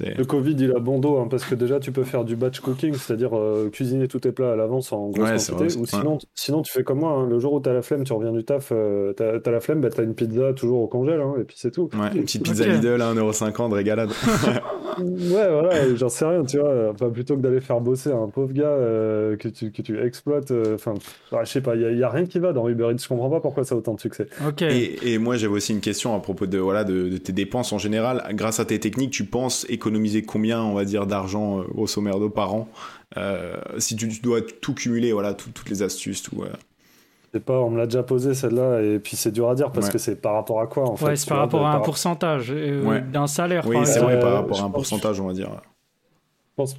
Le 0.00 0.24
Covid, 0.24 0.56
il 0.58 0.72
a 0.72 0.78
bon 0.78 0.98
dos, 0.98 1.18
hein, 1.18 1.28
parce 1.30 1.44
que 1.44 1.54
déjà, 1.54 1.80
tu 1.80 1.92
peux 1.92 2.04
faire 2.04 2.24
du 2.24 2.36
batch 2.36 2.60
cooking, 2.60 2.94
c'est-à-dire 2.94 3.36
euh, 3.36 3.70
cuisiner 3.70 4.08
tous 4.08 4.20
tes 4.20 4.32
plats 4.32 4.52
à 4.52 4.56
l'avance 4.56 4.92
en 4.92 5.08
grosse 5.08 5.50
quantité. 5.50 5.78
ou 5.78 5.86
sinon, 5.86 6.18
sinon, 6.34 6.62
tu 6.62 6.72
fais 6.72 6.82
comme 6.82 7.00
moi, 7.00 7.12
hein, 7.12 7.26
le 7.26 7.38
jour 7.38 7.54
où 7.54 7.60
tu 7.60 7.68
as 7.68 7.72
la 7.72 7.82
flemme, 7.82 8.04
tu 8.04 8.12
reviens 8.12 8.32
du 8.32 8.44
taf, 8.44 8.70
euh, 8.72 9.12
tu 9.16 9.22
as, 9.22 9.50
la 9.50 9.60
flemme, 9.60 9.80
bah, 9.80 9.90
tu 9.90 10.00
as 10.00 10.04
une 10.04 10.14
pizza 10.14 10.52
toujours 10.52 10.82
au 10.82 10.86
congèle, 10.86 11.20
hein, 11.20 11.34
et 11.40 11.44
puis 11.44 11.56
c'est 11.58 11.70
tout. 11.70 11.88
Ouais, 11.94 12.14
une 12.14 12.22
petite 12.22 12.42
pizza 12.42 12.66
Lidl 12.66 13.00
à 13.00 13.14
1,50€, 13.14 13.72
régalade. 13.72 14.10
ouais, 14.98 15.50
voilà, 15.50 15.94
j'en 15.94 16.08
sais 16.08 16.26
rien, 16.26 16.44
tu 16.44 16.58
vois. 16.58 16.90
Enfin, 16.90 17.08
plutôt 17.10 17.36
que 17.36 17.40
d'aller 17.40 17.60
faire 17.60 17.80
bosser 17.80 18.12
un 18.12 18.28
pauvre 18.28 18.52
gars 18.52 18.66
euh, 18.66 19.36
que, 19.36 19.48
tu, 19.48 19.72
que 19.72 19.82
tu 19.82 19.98
exploites, 20.04 20.52
enfin, 20.74 20.94
je 21.42 21.50
sais 21.50 21.60
pas, 21.60 21.74
il 21.74 21.96
n'y 21.96 22.02
a, 22.02 22.10
rien 22.10 22.26
qui 22.26 22.38
va 22.38 22.52
dans 22.52 22.68
Uber 22.68 22.88
Eats, 22.92 23.02
je 23.02 23.08
comprends 23.08 23.30
pas 23.30 23.40
pourquoi 23.40 23.64
ça 23.64 23.74
a 23.74 23.78
autant 23.78 23.94
de 23.94 24.00
succès. 24.00 24.26
Et, 24.60 25.14
et, 25.14 25.18
moi, 25.18 25.36
j'avais 25.36 25.54
aussi 25.54 25.72
une 25.72 25.80
question 25.80 26.14
à 26.14 26.20
propos 26.20 26.46
de, 26.46 26.58
voilà, 26.58 26.84
de, 26.84 27.08
de 27.08 27.16
tes 27.16 27.32
dépenses 27.32 27.72
en 27.72 27.78
général. 27.78 28.22
Grâce 28.32 28.60
à 28.60 28.64
tes 28.64 28.78
techniques, 28.78 29.10
tu 29.10 29.24
penses 29.24 29.66
économiser 29.68 29.85
combien 30.22 30.62
on 30.62 30.74
va 30.74 30.84
dire, 30.84 31.06
d'argent 31.06 31.60
au 31.74 31.84
euh, 31.84 31.86
sommaire 31.86 32.18
de 32.18 32.28
par 32.28 32.54
an. 32.54 32.68
Euh, 33.16 33.56
si 33.78 33.96
tu, 33.96 34.08
dois 34.20 34.40
tout 34.42 34.74
cumuler, 34.74 35.12
voilà, 35.12 35.34
toutes 35.34 35.68
les 35.68 35.82
astuces, 35.82 36.22
tout. 36.22 36.42
Je 36.42 37.38
sais 37.38 37.44
pas, 37.44 37.60
on 37.60 37.70
me 37.70 37.78
l'a 37.78 37.86
déjà 37.86 38.02
posé 38.02 38.34
celle-là, 38.34 38.82
et 38.82 38.98
puis 38.98 39.16
c'est 39.16 39.30
dur 39.30 39.48
à 39.48 39.54
dire 39.54 39.70
parce 39.70 39.90
que 39.90 39.98
c'est 39.98 40.16
par 40.16 40.34
rapport 40.34 40.60
à 40.60 40.66
quoi 40.66 40.88
en 40.88 40.96
fait 40.96 41.04
Ouais, 41.04 41.16
c'est 41.16 41.28
par 41.28 41.38
rapport 41.38 41.66
à 41.66 41.74
un 41.74 41.80
pourcentage 41.80 42.50
euh, 42.50 43.00
d'un 43.00 43.26
salaire. 43.26 43.66
Oui, 43.66 43.78
c'est 43.84 44.00
vrai, 44.00 44.18
par 44.18 44.32
rapport 44.32 44.60
à 44.60 44.64
un 44.64 44.70
pourcentage, 44.70 45.20
on 45.20 45.26
va 45.26 45.32
dire. 45.32 45.50
Je 45.50 46.54
pense, 46.56 46.76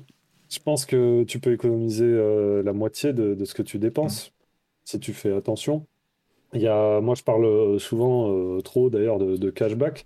je 0.50 0.60
pense 0.60 0.86
que 0.86 1.24
tu 1.24 1.40
peux 1.40 1.54
économiser 1.54 2.62
la 2.64 2.74
moitié 2.74 3.14
de, 3.14 3.44
ce 3.46 3.54
que 3.54 3.62
tu 3.62 3.78
dépenses 3.78 4.32
si 4.86 5.00
tu 5.00 5.14
fais 5.14 5.36
attention. 5.36 5.86
Il 6.54 6.62
y 6.62 6.68
a, 6.68 7.02
moi, 7.02 7.14
je 7.14 7.24
parle 7.24 7.80
souvent 7.80 8.62
trop 8.62 8.90
d'ailleurs 8.90 9.20
de, 9.20 9.50
cashback. 9.50 10.06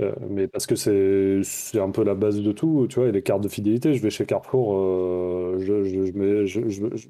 Euh, 0.00 0.12
mais 0.28 0.48
parce 0.48 0.66
que 0.66 0.74
c'est 0.74 1.80
un 1.80 1.90
peu 1.90 2.04
la 2.04 2.14
base 2.14 2.40
de 2.40 2.52
tout, 2.52 2.86
tu 2.88 2.98
vois, 2.98 3.08
et 3.08 3.12
les 3.12 3.22
cartes 3.22 3.42
de 3.42 3.48
fidélité, 3.48 3.94
je 3.94 4.02
vais 4.02 4.10
chez 4.10 4.26
Carrefour, 4.26 4.74
euh, 4.76 5.58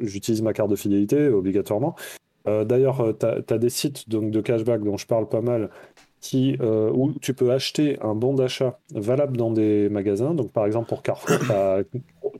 j'utilise 0.01 0.43
ma 0.43 0.53
carte 0.53 0.71
de 0.71 0.77
fidélité 0.77 1.29
obligatoirement. 1.29 1.95
Euh, 2.49 2.65
d'ailleurs, 2.65 3.15
tu 3.19 3.27
as, 3.27 3.59
des 3.59 3.71
sites 3.71 4.09
donc, 4.09 4.31
de 4.31 4.41
cashback 4.41 4.83
dont 4.83 4.97
je 4.97 5.07
parle 5.07 5.29
pas 5.29 5.41
mal, 5.41 5.71
qui, 6.21 6.59
où 6.61 7.13
tu 7.23 7.33
peux 7.33 7.51
acheter 7.51 7.99
un 8.03 8.15
bon 8.15 8.35
d'achat 8.35 8.79
valable 8.95 9.39
dans 9.39 9.51
des 9.51 9.89
magasins. 9.89 10.35
Donc, 10.35 10.53
par 10.53 10.67
exemple, 10.67 10.89
pour 10.89 11.03
Carrefour, 11.03 11.39
tu 11.39 11.53
as 11.53 11.83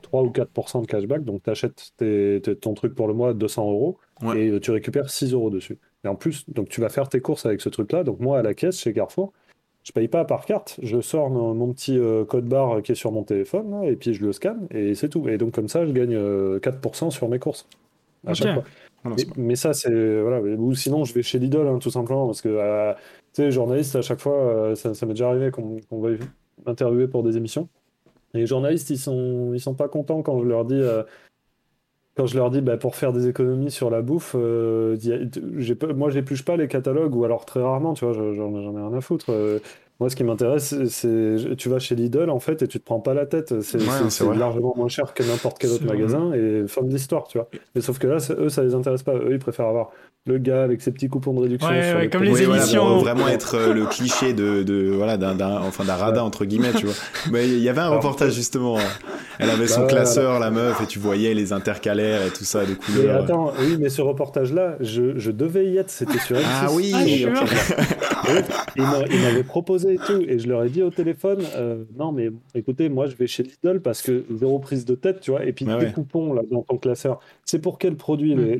3 0.03 0.21
ou 0.21 0.29
4% 0.29 0.81
de 0.81 0.85
cashback, 0.85 1.23
donc 1.23 1.41
tu 1.43 1.49
achètes 1.49 1.93
ton 2.61 2.75
truc 2.75 2.93
pour 2.93 3.07
le 3.07 3.15
mois 3.15 3.29
à 3.29 3.33
200 3.33 3.71
euros 3.71 3.97
et 4.35 4.59
tu 4.59 4.69
récupères 4.69 5.09
6 5.09 5.33
euros 5.33 5.49
dessus. 5.49 5.79
Et 6.03 6.07
en 6.07 6.15
plus, 6.15 6.47
donc 6.49 6.69
tu 6.69 6.81
vas 6.81 6.89
faire 6.89 7.09
tes 7.09 7.21
courses 7.21 7.45
avec 7.47 7.61
ce 7.61 7.69
truc-là. 7.69 8.03
Donc, 8.03 8.19
moi, 8.19 8.39
à 8.39 8.41
la 8.43 8.53
caisse 8.53 8.79
chez 8.79 8.93
Carrefour, 8.93 9.33
je 9.83 9.91
paye 9.91 10.07
pas 10.07 10.25
par 10.25 10.45
carte, 10.45 10.79
je 10.81 11.01
sors 11.01 11.29
mon, 11.29 11.73
petit 11.73 11.97
euh, 11.97 12.23
code 12.23 12.45
barre 12.45 12.81
qui 12.83 12.91
est 12.91 12.95
sur 12.95 13.11
mon 13.11 13.23
téléphone 13.23 13.83
et 13.83 13.95
puis 13.95 14.13
je 14.13 14.23
le 14.23 14.31
scanne 14.31 14.67
et 14.69 14.93
c'est 14.93 15.09
tout. 15.09 15.27
Et 15.27 15.37
donc 15.37 15.53
comme 15.53 15.67
ça, 15.67 15.85
je 15.85 15.91
gagne 15.91 16.15
4% 16.15 17.07
euh, 17.07 17.09
sur 17.09 17.29
mes 17.29 17.39
courses 17.39 17.67
à 18.27 18.33
chaque 18.33 18.53
fois. 18.53 18.63
Ah 19.03 19.09
mais, 19.35 19.55
ça, 19.55 19.73
c'est 19.73 20.21
voilà. 20.21 20.41
Ou 20.41 20.75
sinon, 20.75 21.05
je 21.05 21.13
vais 21.15 21.23
chez 21.23 21.39
Lidl 21.39 21.67
hein, 21.67 21.79
tout 21.79 21.89
simplement 21.89 22.27
parce 22.27 22.41
que 22.41 22.49
euh, 22.49 22.93
tu 23.33 23.41
sais, 23.41 23.51
journaliste 23.51 23.95
à 23.95 24.03
chaque 24.03 24.19
fois, 24.19 24.75
ça, 24.75 24.91
m'est 25.07 25.13
déjà 25.13 25.29
arrivé 25.29 25.49
qu'on 25.49 25.79
va 25.89 26.09
interviewer 26.67 27.07
pour 27.07 27.23
des 27.23 27.37
émissions. 27.37 27.67
Et 28.35 28.39
les 28.39 28.45
journalistes, 28.45 28.91
ils 28.91 28.99
sont 28.99 29.51
ils 29.53 29.59
sont 29.59 29.73
pas 29.73 29.87
contents 29.87 30.21
quand 30.21 30.39
je 30.39 30.45
leur 30.45 30.65
dis 30.65 30.81
quand 32.15 32.25
je 32.25 32.35
leur 32.35 32.51
dis 32.51 32.61
bah, 32.61 32.77
pour 32.77 32.95
faire 32.95 33.13
des 33.13 33.27
économies 33.27 33.71
sur 33.71 33.89
la 33.89 34.01
bouffe, 34.01 34.35
euh, 34.35 34.97
moi 35.95 36.09
j'épluche 36.09 36.43
pas 36.43 36.57
les 36.57 36.67
catalogues 36.67 37.15
ou 37.15 37.23
alors 37.23 37.45
très 37.45 37.61
rarement, 37.61 37.93
tu 37.93 38.05
vois, 38.05 38.13
j'en 38.13 38.53
ai 38.53 38.59
rien 38.59 38.93
à 38.93 39.01
foutre. 39.01 39.31
Euh, 39.31 39.59
moi, 40.01 40.09
ce 40.09 40.15
qui 40.15 40.23
m'intéresse, 40.23 40.73
c'est 40.89 41.55
tu 41.59 41.69
vas 41.69 41.77
chez 41.77 41.93
Lidl 41.93 42.31
en 42.31 42.39
fait 42.39 42.63
et 42.63 42.67
tu 42.67 42.79
te 42.79 42.83
prends 42.83 42.99
pas 42.99 43.13
la 43.13 43.27
tête. 43.27 43.61
C'est 43.61 43.77
largement 44.33 44.73
moins 44.75 44.87
cher 44.87 45.13
que 45.13 45.21
n'importe 45.21 45.59
quel 45.59 45.69
autre 45.69 45.85
magasin 45.85 46.33
et 46.33 46.63
fin 46.67 46.81
de 46.81 46.89
l'histoire, 46.89 47.27
tu 47.27 47.37
vois. 47.37 47.47
Mais 47.75 47.81
sauf 47.81 47.99
que 47.99 48.07
là, 48.07 48.17
eux, 48.31 48.49
ça 48.49 48.63
les 48.63 48.73
intéresse 48.73 49.03
pas. 49.03 49.13
Eux, 49.13 49.29
ils 49.33 49.37
préfèrent 49.37 49.67
avoir 49.67 49.91
le 50.25 50.39
gars 50.39 50.63
avec 50.63 50.81
ses 50.81 50.91
petits 50.91 51.07
coupons 51.07 51.33
de 51.33 51.41
réduction. 51.41 51.69
Ouais, 51.69 52.09
comme 52.11 52.23
les 52.23 52.41
émissions. 52.41 52.97
vraiment 52.97 53.27
être 53.27 53.55
euh, 53.55 53.73
le 53.73 53.85
cliché 53.85 54.33
de, 54.33 54.63
de 54.63 54.91
voilà 54.91 55.17
d'un 55.17 55.39
enfin 55.61 55.83
d'un 55.83 55.95
radin 55.95 56.23
entre 56.23 56.45
guillemets, 56.45 56.73
tu 56.73 56.87
vois. 56.87 56.95
Mais 57.31 57.47
il 57.47 57.59
y 57.59 57.69
avait 57.69 57.81
un 57.81 57.89
reportage 57.89 58.33
justement. 58.33 58.77
Elle 59.39 59.49
avait 59.49 59.67
son 59.67 59.81
bah, 59.81 59.87
classeur, 59.87 60.39
la 60.39 60.51
meuf, 60.51 60.81
et 60.81 60.85
tu 60.85 60.99
voyais 60.99 61.33
les 61.33 61.51
intercalaires 61.51 62.23
et 62.23 62.29
tout 62.29 62.43
ça, 62.43 62.63
les 62.63 62.75
couleurs. 62.75 63.05
Mais 63.05 63.23
attends, 63.23 63.53
oui, 63.59 63.77
mais 63.79 63.89
ce 63.89 64.03
reportage-là, 64.03 64.75
je, 64.79 65.17
je 65.17 65.31
devais 65.31 65.65
y 65.65 65.77
être. 65.77 65.89
C'était 65.89 66.19
sur 66.19 66.35
M6. 66.35 66.43
Ah 66.45 66.67
oui. 66.71 66.93
Ah, 66.93 67.03
il 68.75 68.83
m'avait 69.21 69.43
proposé 69.43 69.90
et 69.93 69.97
tout, 69.97 70.21
et 70.27 70.39
je 70.39 70.47
leur 70.47 70.63
ai 70.63 70.69
dit 70.69 70.81
au 70.81 70.89
téléphone, 70.89 71.39
euh, 71.55 71.83
non 71.97 72.11
mais 72.11 72.29
écoutez, 72.55 72.89
moi 72.89 73.07
je 73.07 73.15
vais 73.15 73.27
chez 73.27 73.43
Lidl 73.43 73.81
parce 73.81 74.01
que 74.01 74.23
zéro 74.33 74.59
prise 74.59 74.85
de 74.85 74.95
tête, 74.95 75.19
tu 75.21 75.31
vois. 75.31 75.45
Et 75.45 75.53
puis 75.53 75.65
des 75.65 75.91
coupons 75.93 76.33
là 76.33 76.41
dans 76.49 76.61
ton 76.63 76.77
classeur, 76.77 77.19
c'est 77.45 77.59
pour 77.59 77.77
quel 77.77 77.95
produit 77.95 78.35
les, 78.35 78.55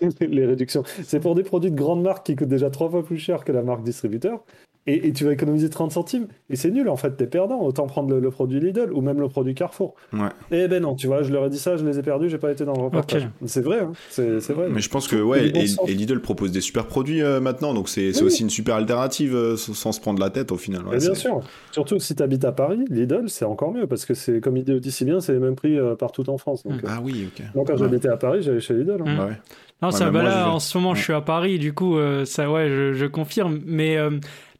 hmm. 0.00 0.08
les, 0.20 0.26
les 0.28 0.46
réductions? 0.46 0.82
C'est 1.02 1.20
pour 1.20 1.34
des 1.34 1.42
produits 1.42 1.70
de 1.70 1.76
grande 1.76 2.02
marque 2.02 2.26
qui 2.26 2.36
coûtent 2.36 2.48
déjà 2.48 2.70
trois 2.70 2.90
fois 2.90 3.04
plus 3.04 3.18
cher 3.18 3.44
que 3.44 3.52
la 3.52 3.62
marque 3.62 3.82
distributeur. 3.82 4.44
et, 4.88 5.12
tu 5.12 5.24
vas 5.24 5.32
économiser 5.32 5.68
30 5.68 5.92
centimes. 5.92 6.26
Et 6.50 6.56
c'est 6.56 6.70
nul, 6.70 6.88
en 6.88 6.96
fait, 6.96 7.16
t'es 7.16 7.26
perdant. 7.26 7.60
Autant 7.60 7.86
prendre 7.86 8.14
le, 8.14 8.30
produit 8.30 8.60
Lidl 8.60 8.92
ou 8.92 9.00
même 9.00 9.20
le 9.20 9.28
produit 9.28 9.54
Carrefour. 9.54 9.94
Ouais. 10.12 10.28
Eh 10.50 10.68
ben 10.68 10.82
non, 10.82 10.94
tu 10.94 11.06
vois, 11.06 11.22
je 11.22 11.32
leur 11.32 11.46
ai 11.46 11.50
dit 11.50 11.58
ça, 11.58 11.76
je 11.76 11.84
les 11.84 11.98
ai 11.98 12.02
perdus, 12.02 12.30
j'ai 12.30 12.38
pas 12.38 12.50
été 12.50 12.64
dans 12.64 12.74
le 12.74 12.82
reportage. 12.82 13.28
C'est 13.44 13.60
vrai, 13.62 13.80
hein. 13.80 13.92
c'est 14.10 14.50
vrai. 14.50 14.68
Mais 14.70 14.80
je 14.80 14.88
pense 14.88 15.08
que, 15.08 15.16
ouais, 15.16 15.48
et, 15.48 15.94
Lidl 15.94 16.20
propose 16.20 16.52
des 16.52 16.60
super 16.60 16.86
produits 16.86 17.22
euh, 17.22 17.40
maintenant, 17.40 17.74
donc 17.74 17.88
c'est 17.88 18.22
aussi 18.22 18.42
une 18.42 18.50
super 18.50 18.76
alternative 18.76 19.34
euh, 19.34 19.56
sans 19.56 19.92
se 19.92 20.00
prendre 20.00 20.20
la 20.20 20.30
tête 20.30 20.52
au 20.52 20.56
final. 20.56 20.67
Bien 20.68 21.14
sûr. 21.14 21.40
Surtout 21.72 21.98
si 21.98 22.14
tu 22.14 22.22
habites 22.22 22.44
à 22.44 22.52
Paris, 22.52 22.84
Lidl, 22.90 23.28
c'est 23.28 23.44
encore 23.44 23.72
mieux 23.72 23.86
parce 23.86 24.04
que 24.04 24.14
c'est, 24.14 24.40
comme 24.40 24.56
il 24.56 24.64
dit 24.64 24.92
si 24.92 25.04
bien, 25.04 25.20
c'est 25.20 25.32
les 25.32 25.38
mêmes 25.38 25.56
prix 25.56 25.78
euh, 25.78 25.94
partout 25.94 26.28
en 26.30 26.38
France. 26.38 26.64
Donc, 26.64 26.80
ah 26.86 26.98
oui, 27.02 27.28
ok. 27.28 27.44
Donc 27.54 27.66
quand 27.66 27.76
j'habitais 27.76 28.08
à 28.08 28.16
Paris, 28.16 28.42
j'allais 28.42 28.60
chez 28.60 28.74
Lidl. 28.74 29.02
Hein. 29.06 29.16
Bah 29.16 29.26
ouais. 29.26 29.38
Non, 29.80 29.90
ça, 29.92 30.10
bah 30.10 30.24
là, 30.24 30.50
en 30.50 30.58
ce 30.58 30.76
moment, 30.76 30.94
je 30.94 31.02
suis 31.02 31.12
à 31.12 31.20
Paris, 31.20 31.58
du 31.58 31.72
coup, 31.72 31.96
ça, 32.24 32.50
ouais, 32.50 32.68
je, 32.68 32.92
je 32.94 33.06
confirme. 33.06 33.60
Mais 33.64 33.96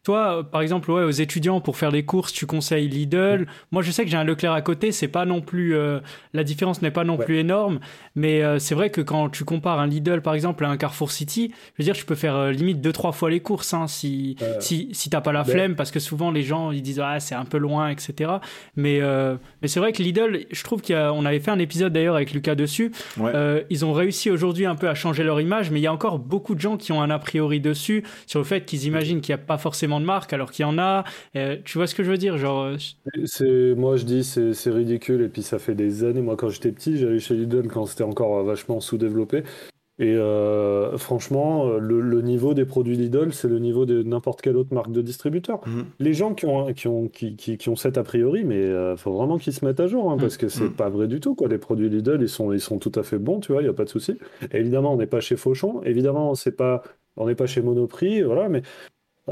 toi, 0.03 0.47
par 0.49 0.61
exemple, 0.61 0.89
ouais, 0.91 1.03
aux 1.03 1.11
étudiants, 1.11 1.59
pour 1.59 1.75
faire 1.77 1.91
des 1.91 2.03
courses, 2.03 2.31
tu 2.31 2.45
conseilles 2.45 2.87
Lidl. 2.87 3.47
Moi, 3.71 3.81
je 3.81 3.91
sais 3.91 4.05
que 4.05 4.09
j'ai 4.09 4.17
un 4.17 4.23
Leclerc 4.23 4.53
à 4.53 4.61
côté, 4.61 4.91
c'est 4.91 5.09
pas 5.09 5.25
non 5.25 5.41
plus, 5.41 5.75
euh, 5.75 5.99
la 6.33 6.43
différence 6.43 6.81
n'est 6.81 6.91
pas 6.91 7.03
non 7.03 7.17
plus 7.17 7.37
énorme, 7.37 7.79
mais 8.15 8.41
euh, 8.41 8.59
c'est 8.59 8.75
vrai 8.75 8.91
que 8.91 9.01
quand 9.01 9.29
tu 9.29 9.43
compares 9.43 9.79
un 9.79 9.87
Lidl, 9.87 10.21
par 10.21 10.35
exemple, 10.35 10.63
à 10.63 10.69
un 10.69 10.77
Carrefour 10.77 11.11
City, 11.11 11.51
je 11.77 11.83
veux 11.83 11.83
dire, 11.83 11.95
tu 11.95 12.05
peux 12.05 12.15
faire 12.15 12.35
euh, 12.35 12.51
limite 12.51 12.79
deux, 12.79 12.93
trois 12.93 13.11
fois 13.11 13.29
les 13.29 13.41
courses, 13.41 13.73
hein, 13.73 13.87
si, 13.87 14.37
si, 14.59 14.89
si 14.93 15.09
t'as 15.09 15.21
pas 15.21 15.33
la 15.33 15.43
flemme, 15.43 15.75
parce 15.75 15.91
que 15.91 15.99
souvent 15.99 16.31
les 16.31 16.43
gens, 16.43 16.71
ils 16.71 16.81
disent, 16.81 17.01
ah, 17.03 17.19
c'est 17.19 17.35
un 17.35 17.45
peu 17.45 17.57
loin, 17.57 17.89
etc. 17.89 18.31
Mais, 18.75 19.01
mais 19.61 19.67
c'est 19.67 19.79
vrai 19.79 19.91
que 19.91 20.01
Lidl, 20.01 20.45
je 20.49 20.63
trouve 20.63 20.81
qu'on 20.81 21.25
avait 21.25 21.39
fait 21.39 21.51
un 21.51 21.59
épisode 21.59 21.93
d'ailleurs 21.93 22.15
avec 22.15 22.33
Lucas 22.33 22.55
dessus. 22.55 22.91
ils 23.69 23.85
ont 23.85 23.93
réussi 23.93 24.31
aujourd'hui 24.31 24.65
un 24.65 24.75
peu 24.75 24.87
à 24.87 24.95
changer 24.95 25.23
leur 25.23 25.41
image, 25.41 25.71
mais 25.71 25.79
il 25.79 25.83
y 25.83 25.87
a 25.87 25.93
encore 25.93 26.19
beaucoup 26.19 26.55
de 26.55 26.61
gens 26.61 26.77
qui 26.77 26.91
ont 26.91 27.01
un 27.01 27.09
a 27.09 27.19
priori 27.19 27.59
dessus 27.59 28.03
sur 28.27 28.39
le 28.39 28.45
fait 28.45 28.65
qu'ils 28.65 28.85
imaginent 28.85 29.21
qu'il 29.21 29.35
n'y 29.35 29.41
a 29.41 29.43
pas 29.43 29.57
forcément 29.57 29.88
de 29.99 30.05
marque 30.05 30.33
alors 30.33 30.51
qu'il 30.51 30.63
y 30.63 30.65
en 30.65 30.77
a. 30.77 31.03
Euh, 31.35 31.57
tu 31.65 31.77
vois 31.77 31.87
ce 31.87 31.95
que 31.95 32.03
je 32.03 32.11
veux 32.11 32.17
dire 32.17 32.37
genre, 32.37 32.63
euh, 32.63 32.77
c'est, 33.25 33.73
Moi 33.75 33.97
je 33.97 34.05
dis 34.05 34.23
c'est, 34.23 34.53
c'est 34.53 34.71
ridicule 34.71 35.21
et 35.21 35.29
puis 35.29 35.41
ça 35.41 35.59
fait 35.59 35.75
des 35.75 36.03
années. 36.03 36.21
Moi 36.21 36.35
quand 36.35 36.49
j'étais 36.49 36.71
petit, 36.71 36.97
j'allais 36.97 37.19
chez 37.19 37.35
Lidl 37.35 37.67
quand 37.67 37.85
c'était 37.85 38.03
encore 38.03 38.43
vachement 38.43 38.79
sous-développé. 38.79 39.43
Et 40.01 40.15
euh, 40.15 40.97
franchement, 40.97 41.71
le, 41.77 42.21
niveau 42.21 42.53
des 42.53 42.63
produits 42.63 42.95
Lidl, 42.95 43.33
c'est 43.33 43.49
le 43.49 43.59
niveau 43.59 43.85
de 43.85 44.01
n'importe 44.01 44.41
quelle 44.41 44.55
autre 44.55 44.73
marque 44.73 44.93
de 44.93 45.01
distributeur. 45.01 45.59
Mhm. 45.67 45.85
Les 45.99 46.13
gens 46.13 46.33
qui 46.33 46.45
ont, 46.45 46.71
qui 46.71 46.87
ont, 46.87 47.09
qui, 47.09 47.35
qui, 47.35 47.69
ont 47.69 47.75
cet 47.75 47.97
a 47.97 48.03
priori, 48.03 48.45
mais 48.45 48.61
il 48.61 48.95
faut 48.95 49.11
vraiment 49.11 49.37
qu'ils 49.37 49.51
se 49.51 49.65
mettent 49.65 49.81
à 49.81 49.87
jour, 49.87 50.09
hein, 50.09 50.15
parce 50.17 50.37
que 50.37 50.47
c'est 50.47 50.63
mhm. 50.63 50.73
pas 50.73 50.87
vrai 50.87 51.07
du 51.07 51.19
tout. 51.19 51.35
Quoi. 51.35 51.49
Les 51.49 51.57
produits 51.57 51.89
Lidl, 51.89 52.19
ils 52.21 52.29
sont, 52.29 52.53
ils 52.53 52.61
sont 52.61 52.79
tout 52.79 52.93
à 52.95 53.03
fait 53.03 53.17
bons, 53.17 53.41
tu 53.41 53.51
vois, 53.51 53.61
il 53.61 53.65
n'y 53.65 53.69
a 53.69 53.73
pas 53.73 53.83
de 53.83 53.89
souci. 53.89 54.17
Évidemment, 54.53 54.93
on 54.93 54.97
n'est 54.97 55.05
pas 55.05 55.19
chez 55.19 55.35
Fauchon, 55.35 55.81
évidemment, 55.83 56.33
c'est 56.33 56.55
pas, 56.55 56.81
on 57.17 57.27
n'est 57.27 57.35
pas 57.35 57.45
chez 57.45 57.61
Monoprix, 57.61 58.21
voilà, 58.23 58.49
mais 58.49 58.63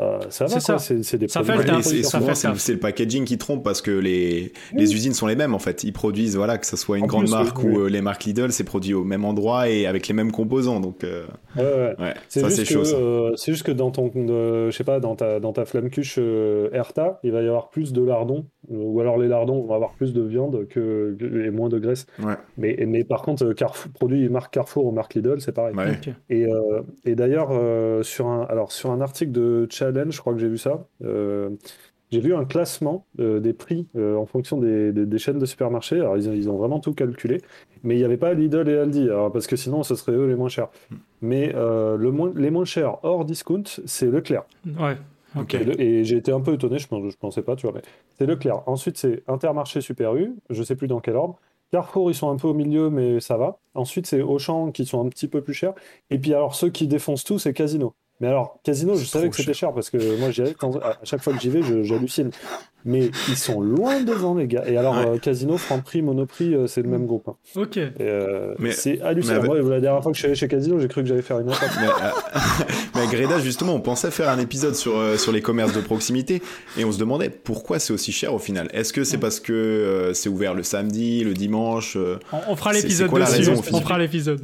euh, 0.01 0.19
ça 0.29 0.45
va, 0.45 0.59
c'est 0.59 1.17
des 1.17 1.27
ça 1.27 1.43
fait 1.43 2.03
souvent, 2.03 2.33
c'est 2.35 2.73
le 2.73 2.79
packaging 2.79 3.25
qui 3.25 3.37
trompe 3.37 3.63
parce 3.63 3.81
que 3.81 3.91
les, 3.91 4.53
les 4.73 4.93
usines 4.93 5.13
sont 5.13 5.27
les 5.27 5.35
mêmes 5.35 5.55
en 5.55 5.59
fait. 5.59 5.83
Ils 5.83 5.93
produisent, 5.93 6.35
voilà, 6.35 6.57
que 6.57 6.65
ce 6.65 6.77
soit 6.77 6.97
une 6.97 7.07
grande 7.07 7.29
marque 7.29 7.63
ou 7.63 7.79
euh, 7.79 7.89
les 7.89 8.01
marques 8.01 8.25
Lidl, 8.25 8.51
c'est 8.51 8.63
produit 8.63 8.93
au 8.93 9.03
même 9.03 9.25
endroit 9.25 9.69
et 9.69 9.87
avec 9.87 10.07
les 10.07 10.13
mêmes 10.13 10.31
composants. 10.31 10.79
Donc, 10.79 11.03
euh, 11.03 11.25
ouais, 11.57 12.13
ça 12.27 12.49
c'est 12.49 12.65
chaud. 12.65 12.83
c'est 13.35 13.51
juste 13.51 13.65
que 13.65 13.71
dans 13.71 13.91
ton, 13.91 14.11
je 14.13 14.71
sais 14.71 14.83
pas, 14.83 14.99
dans 14.99 15.15
ta, 15.15 15.39
dans 15.39 15.53
ta 15.53 15.65
flamme 15.65 15.89
cuche 15.89 16.19
Erta, 16.73 17.19
il 17.23 17.31
va 17.31 17.41
y 17.41 17.47
avoir 17.47 17.69
plus 17.69 17.93
de 17.93 18.03
lardons 18.03 18.45
ou 18.69 18.99
alors 18.99 19.17
les 19.17 19.29
lardons 19.29 19.65
vont 19.65 19.73
avoir 19.73 19.93
plus 19.93 20.13
de 20.13 20.21
viande 20.21 20.67
que, 20.67 21.17
et 21.45 21.51
moins 21.51 21.69
de 21.69 21.79
graisse. 21.79 22.05
Mais, 22.57 22.77
mais 22.85 23.03
par 23.03 23.21
contre, 23.21 23.53
Carrefour, 23.53 23.91
produit 23.93 24.27
marque 24.29 24.53
Carrefour 24.53 24.85
ou 24.85 24.91
marque 24.91 25.15
Lidl, 25.15 25.39
c'est 25.39 25.53
pareil. 25.53 25.75
Et, 26.29 26.45
et 27.05 27.15
d'ailleurs, 27.15 27.49
sur, 28.03 28.27
un, 28.27 28.45
alors, 28.49 28.71
sur 28.71 28.91
un 28.91 29.01
article 29.01 29.31
de 29.31 29.65
je 29.93 30.19
crois 30.19 30.33
que 30.33 30.39
j'ai 30.39 30.47
vu 30.47 30.57
ça. 30.57 30.87
Euh, 31.03 31.49
j'ai 32.11 32.21
vu 32.21 32.33
un 32.33 32.45
classement 32.45 33.05
euh, 33.19 33.39
des 33.41 33.51
prix 33.51 33.87
euh, 33.97 34.15
en 34.15 34.25
fonction 34.25 34.57
des, 34.57 35.17
chaînes 35.17 35.39
de 35.39 35.45
supermarchés. 35.45 35.99
Alors, 35.99 36.17
ils, 36.17 36.49
ont 36.49 36.57
vraiment 36.57 36.79
tout 36.79 36.93
calculé. 36.93 37.41
Mais 37.83 37.95
il 37.95 37.99
n'y 37.99 38.05
avait 38.05 38.17
pas 38.17 38.33
Lidl 38.33 38.69
et 38.69 38.77
Aldi, 38.77 39.09
parce 39.33 39.47
que 39.47 39.55
sinon, 39.55 39.83
ce 39.83 39.95
serait 39.95 40.13
eux 40.13 40.25
les 40.25 40.35
moins 40.35 40.49
chers. 40.49 40.69
Mais 41.21 41.53
le 41.53 42.09
moins, 42.11 42.31
les 42.35 42.49
moins 42.49 42.65
chers 42.65 43.03
hors 43.03 43.25
discount, 43.25 43.63
c'est 43.85 44.07
Leclerc. 44.07 44.45
Ouais. 44.65 44.97
Et, 45.79 46.03
j'ai 46.03 46.17
été 46.17 46.31
un 46.31 46.39
peu 46.39 46.53
étonné, 46.53 46.79
je 46.79 46.87
ne 46.91 47.11
pensais 47.11 47.41
pas, 47.41 47.55
tu 47.55 47.67
vois. 47.67 47.75
Mais 47.75 47.81
c'est 48.17 48.25
Leclerc. 48.25 48.63
Ensuite, 48.65 48.97
c'est 48.97 49.23
Intermarché 49.27 49.81
Super 49.81 50.15
U, 50.15 50.35
je 50.49 50.59
ne 50.59 50.65
sais 50.65 50.75
plus 50.75 50.87
dans 50.87 50.99
quel 50.99 51.15
ordre. 51.15 51.39
Carrefour, 51.71 52.09
ils 52.09 52.15
sont 52.15 52.29
un 52.29 52.37
peu 52.37 52.47
au 52.47 52.53
milieu, 52.53 52.89
mais 52.89 53.19
ça 53.19 53.35
va. 53.35 53.59
Ensuite, 53.75 54.07
c'est 54.07 54.21
Auchan 54.21 54.71
qui 54.71 54.85
sont 54.85 55.05
un 55.05 55.09
petit 55.09 55.27
peu 55.27 55.41
plus 55.41 55.53
chers. 55.53 55.73
Et 56.09 56.17
puis, 56.17 56.33
alors, 56.33 56.55
ceux 56.55 56.69
qui 56.69 56.87
défoncent 56.87 57.25
tout, 57.25 57.39
c'est 57.39 57.53
Casino. 57.53 57.93
Mais 58.19 58.27
alors, 58.27 58.59
Casino, 58.63 58.95
je 58.95 59.05
savais 59.05 59.29
que 59.29 59.35
c'était 59.35 59.53
cher. 59.53 59.73
parce 59.73 59.89
que 59.89 60.17
moi, 60.19 60.29
à 60.83 60.97
chaque 61.03 61.21
fois 61.21 61.33
que 61.33 61.39
j'y 61.39 61.49
vais, 61.49 61.61
j'hallucine 61.83 62.31
mais 62.85 63.11
ils 63.27 63.35
sont 63.35 63.59
loin 63.59 64.01
devant 64.01 64.35
les 64.35 64.47
gars. 64.47 64.63
Et 64.65 64.77
alors, 64.77 64.97
euh, 64.97 65.17
Casino, 65.17 65.57
Franprix, 65.57 66.01
Monoprix, 66.01 66.53
euh, 66.53 66.67
c'est 66.67 66.81
le 66.81 66.89
même 66.89 67.05
groupe. 67.05 67.27
Hein. 67.27 67.35
Ok. 67.55 67.77
Euh, 67.77 68.53
c'est 68.71 69.01
hallucinant. 69.01 69.43
Moi, 69.43 69.61
la 69.61 69.81
dernière 69.81 70.01
fois 70.01 70.11
que 70.11 70.15
je 70.15 70.21
suis 70.21 70.27
allé 70.27 70.35
chez 70.35 70.47
Casino, 70.47 70.79
j'ai 70.79 70.87
cru 70.87 71.01
que 71.01 71.09
j'allais 71.09 71.21
faire 71.21 71.39
une 71.39 71.49
attaque. 71.49 71.71
mais, 71.81 71.87
mais 72.95 73.07
Greda, 73.07 73.39
justement, 73.39 73.73
on 73.73 73.81
pensait 73.81 74.09
faire 74.09 74.29
un 74.29 74.39
épisode 74.39 74.75
sur, 74.75 75.19
sur 75.19 75.31
les 75.31 75.41
commerces 75.41 75.73
de 75.73 75.81
proximité 75.81 76.41
et 76.77 76.85
on 76.85 76.91
se 76.91 76.97
demandait 76.97 77.29
pourquoi 77.29 77.79
c'est 77.79 77.91
aussi 77.91 78.11
cher 78.13 78.33
au 78.33 78.39
final. 78.39 78.69
Est-ce 78.73 78.93
que 78.93 79.03
c'est 79.03 79.17
parce 79.17 79.39
que 79.39 80.11
c'est 80.13 80.29
ouvert 80.29 80.53
le 80.53 80.63
samedi, 80.63 81.23
le 81.23 81.33
dimanche 81.33 81.97
on, 82.31 82.55
fera 82.55 82.71
l'épisode 82.71 83.11
dessus. 83.11 83.49
on 83.73 83.81
fera 83.81 83.97
l'épisode. 83.97 84.41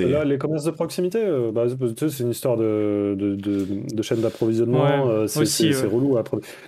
Là, 0.00 0.24
les 0.24 0.38
commerces 0.38 0.64
de 0.64 0.70
proximité, 0.70 1.20
bah, 1.52 1.66
c'est 1.96 2.20
une 2.20 2.30
histoire 2.30 2.56
de, 2.56 3.14
de, 3.16 3.36
de, 3.36 4.02
chaîne 4.02 4.20
d'approvisionnement. 4.20 5.26
c'est 5.28 5.72
relou. 5.84 6.18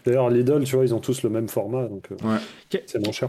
D'ailleurs, 0.07 0.31
les 0.31 0.44
tu 0.45 0.77
vois, 0.77 0.85
ils 0.85 0.95
ont 0.95 1.01
tous 1.01 1.23
le 1.23 1.31
même 1.31 1.49
format, 1.49 1.89
donc 1.89 2.09
euh, 2.13 2.39
c'est 2.87 2.99
moins 2.99 3.13
cher. 3.13 3.29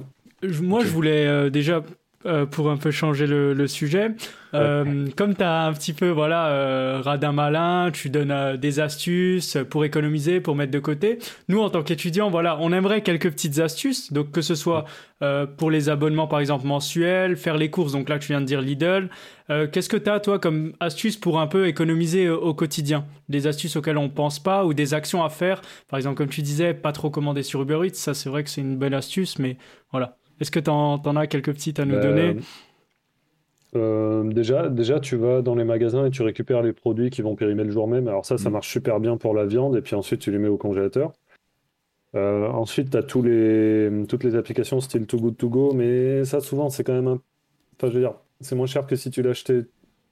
Moi, 0.62 0.81
je 0.84 0.89
voulais 0.89 1.27
euh, 1.27 1.50
déjà 1.50 1.84
euh, 2.25 2.46
pour 2.46 2.70
un 2.70 2.77
peu 2.77 2.91
changer 2.91 3.27
le, 3.27 3.67
sujet. 3.67 4.12
comme 4.51 5.36
tu 5.36 5.44
as 5.44 5.65
un 5.65 5.74
petit 5.74 5.94
peu 5.94 6.10
voilà 6.10 7.01
radin 7.03 7.32
malin, 7.32 7.89
tu 7.91 8.10
donnes 8.10 8.58
des 8.58 8.79
astuces 8.79 9.58
pour 9.70 9.86
économiser, 9.86 10.39
pour 10.39 10.55
mettre 10.55 10.72
de 10.72 10.79
côté. 10.79 11.20
Nous 11.50 11.60
en 11.60 11.70
tant 11.70 11.84
qu'étudiants, 11.84 12.29
voilà, 12.29 12.58
on 12.62 12.72
aimerait 12.72 13.01
quelques 13.01 13.32
petites 13.32 13.60
astuces. 13.60 14.13
Donc 14.13 14.32
que 14.32 14.41
ce 14.41 14.55
soit 14.55 14.86
pour 15.58 15.72
les 15.72 15.89
abonnements 15.89 16.27
par 16.27 16.39
exemple 16.39 16.65
mensuels, 16.65 17.36
faire 17.36 17.58
les 17.58 17.70
courses. 17.70 17.91
Donc 17.91 18.10
là 18.10 18.20
tu 18.20 18.27
viens 18.27 18.41
de 18.41 18.46
dire 18.46 18.62
Lidl, 18.62 19.10
euh, 19.50 19.67
qu'est-ce 19.67 19.89
que 19.89 19.98
tu 19.98 20.10
as, 20.10 20.20
toi, 20.20 20.39
comme 20.39 20.74
astuce 20.79 21.17
pour 21.17 21.39
un 21.39 21.48
peu 21.48 21.67
économiser 21.67 22.25
euh, 22.25 22.38
au 22.38 22.53
quotidien? 22.53 23.05
Des 23.29 23.48
astuces 23.48 23.75
auxquelles 23.75 23.98
on 23.98 24.10
pense 24.10 24.39
pas 24.39 24.65
ou 24.65 24.74
des 24.74 24.94
actions 24.94 25.24
à 25.24 25.29
faire? 25.29 25.62
Par 25.88 25.98
exemple, 25.98 26.17
comme 26.17 26.29
tu 26.29 26.41
disais, 26.41 26.74
pas 26.74 26.91
trop 26.91 27.10
commander 27.10 27.44
sur 27.44 27.62
Uber 27.62 27.79
Eats, 27.86 27.94
ça 27.94 28.13
c'est 28.13 28.29
vrai 28.29 28.44
que 28.44 28.50
c'est 28.50 28.62
une 28.62 28.77
belle 28.77 28.96
astuce, 28.96 29.38
mais 29.38 29.58
voilà. 29.91 30.17
Est-ce 30.39 30.51
que 30.51 30.59
tu 30.59 30.69
en, 30.69 30.97
as 30.97 31.27
quelques 31.27 31.53
petites 31.53 31.79
à 31.79 31.85
nous 31.85 31.99
donner 31.99 32.37
euh, 33.75 34.23
déjà, 34.23 34.69
déjà, 34.69 35.01
tu 35.01 35.17
vas 35.17 35.41
dans 35.41 35.53
les 35.53 35.65
magasins 35.65 36.05
et 36.05 36.09
tu 36.09 36.21
récupères 36.21 36.61
les 36.61 36.71
produits 36.71 37.09
qui 37.09 37.21
vont 37.21 37.35
périmer 37.35 37.65
le 37.65 37.71
jour 37.71 37.89
même. 37.89 38.07
Alors 38.07 38.25
ça, 38.25 38.37
ça 38.37 38.49
mm. 38.49 38.53
marche 38.53 38.69
super 38.69 39.01
bien 39.01 39.17
pour 39.17 39.33
la 39.33 39.45
viande 39.45 39.75
et 39.75 39.81
puis 39.81 39.95
ensuite 39.95 40.21
tu 40.21 40.31
les 40.31 40.37
mets 40.37 40.47
au 40.47 40.55
congélateur. 40.55 41.11
ensuite, 42.13 42.91
tu 42.91 42.97
as 42.97 43.03
tous 43.03 43.21
les, 43.21 44.05
toutes 44.07 44.23
les 44.23 44.35
applications 44.35 44.79
style 44.79 45.07
Too 45.07 45.17
Good 45.17 45.37
To 45.37 45.49
Go, 45.49 45.73
mais 45.73 46.23
ça, 46.23 46.39
souvent, 46.39 46.69
c'est 46.69 46.85
quand 46.85 46.93
même 46.93 47.07
un... 47.07 47.19
Enfin, 47.77 47.89
je 47.89 47.95
veux 47.95 47.99
dire, 47.99 48.13
c'est 48.39 48.55
moins 48.55 48.67
cher 48.67 48.87
que 48.87 48.95
si 48.95 49.11
tu 49.11 49.21
l'achetais 49.21 49.65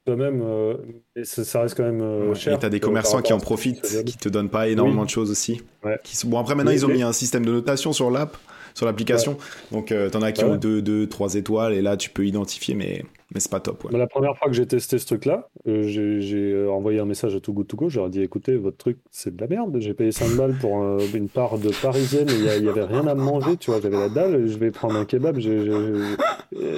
toi-même, 0.06 0.42
euh, 0.44 0.76
et 1.16 1.24
ça, 1.24 1.62
reste 1.62 1.76
quand 1.76 1.84
même 1.84 2.02
euh, 2.02 2.34
cher. 2.36 2.54
Et 2.54 2.60
tu 2.60 2.66
as 2.66 2.70
des 2.70 2.80
commerçants 2.80 3.22
qui 3.22 3.34
en 3.34 3.40
profitent, 3.40 4.04
qui 4.06 4.18
te 4.18 4.30
donnent 4.30 4.50
pas 4.50 4.68
énormément 4.68 5.06
de 5.06 5.10
choses 5.10 5.32
aussi. 5.32 5.62
Qui... 6.04 6.28
Bon, 6.28 6.40
après, 6.40 6.56
maintenant, 6.56 6.72
ils 6.72 6.86
ont 6.86 6.90
mis 6.90 7.04
un 7.04 7.14
système 7.14 7.46
de 7.46 7.52
notation 7.52 7.94
sur 7.94 8.12
l'app, 8.12 8.38
sur 8.74 8.86
l'application. 8.86 9.38
Donc, 9.72 9.92
euh, 9.92 10.10
tu 10.10 10.18
en 10.18 10.22
as 10.22 10.32
qui 10.32 10.44
ont 10.44 10.56
2, 10.56 10.82
2, 10.82 11.08
3 11.08 11.36
étoiles, 11.36 11.74
et 11.74 11.82
là, 11.82 11.98
tu 11.98 12.10
peux 12.10 12.26
identifier, 12.26 12.76
mais 12.76 13.04
mais 13.34 13.40
c'est 13.40 13.50
pas 13.50 13.60
top. 13.60 13.88
la 13.92 14.06
première 14.06 14.38
fois 14.38 14.48
que 14.48 14.54
j'ai 14.54 14.68
testé 14.68 15.00
ce 15.00 15.08
truc-là, 15.08 15.50
euh, 15.68 15.88
j'ai 15.88 16.52
euh, 16.52 16.70
envoyé 16.70 17.00
un 17.00 17.06
message 17.06 17.36
à 17.36 17.40
Too 17.40 17.52
Good 17.52 17.68
To 17.68 17.78
Go. 17.78 17.90
J'ai 17.90 18.08
dit 18.10 18.22
écoutez, 18.22 18.56
votre 18.58 18.78
truc, 18.78 19.00
c'est 19.10 19.36
de 19.36 19.42
la 19.42 19.48
merde. 19.48 19.76
J'ai 19.80 19.96
payé 19.96 20.12
5 20.12 20.36
balles 20.36 20.56
pour 20.62 20.78
une 21.16 21.30
part 21.30 21.58
de 21.58 21.72
parisienne 21.82 22.30
et 22.30 22.58
il 22.58 22.62
n'y 22.62 22.70
avait 22.70 22.84
rien 22.86 23.08
à 23.08 23.16
manger. 23.16 23.58
Tu 23.58 23.72
vois, 23.72 23.82
j'avais 23.82 23.98
la 23.98 24.10
dalle. 24.10 24.46
Je 24.48 24.58
vais 24.60 24.70
prendre 24.70 24.98
un 24.98 25.06
kebab. 25.06 25.40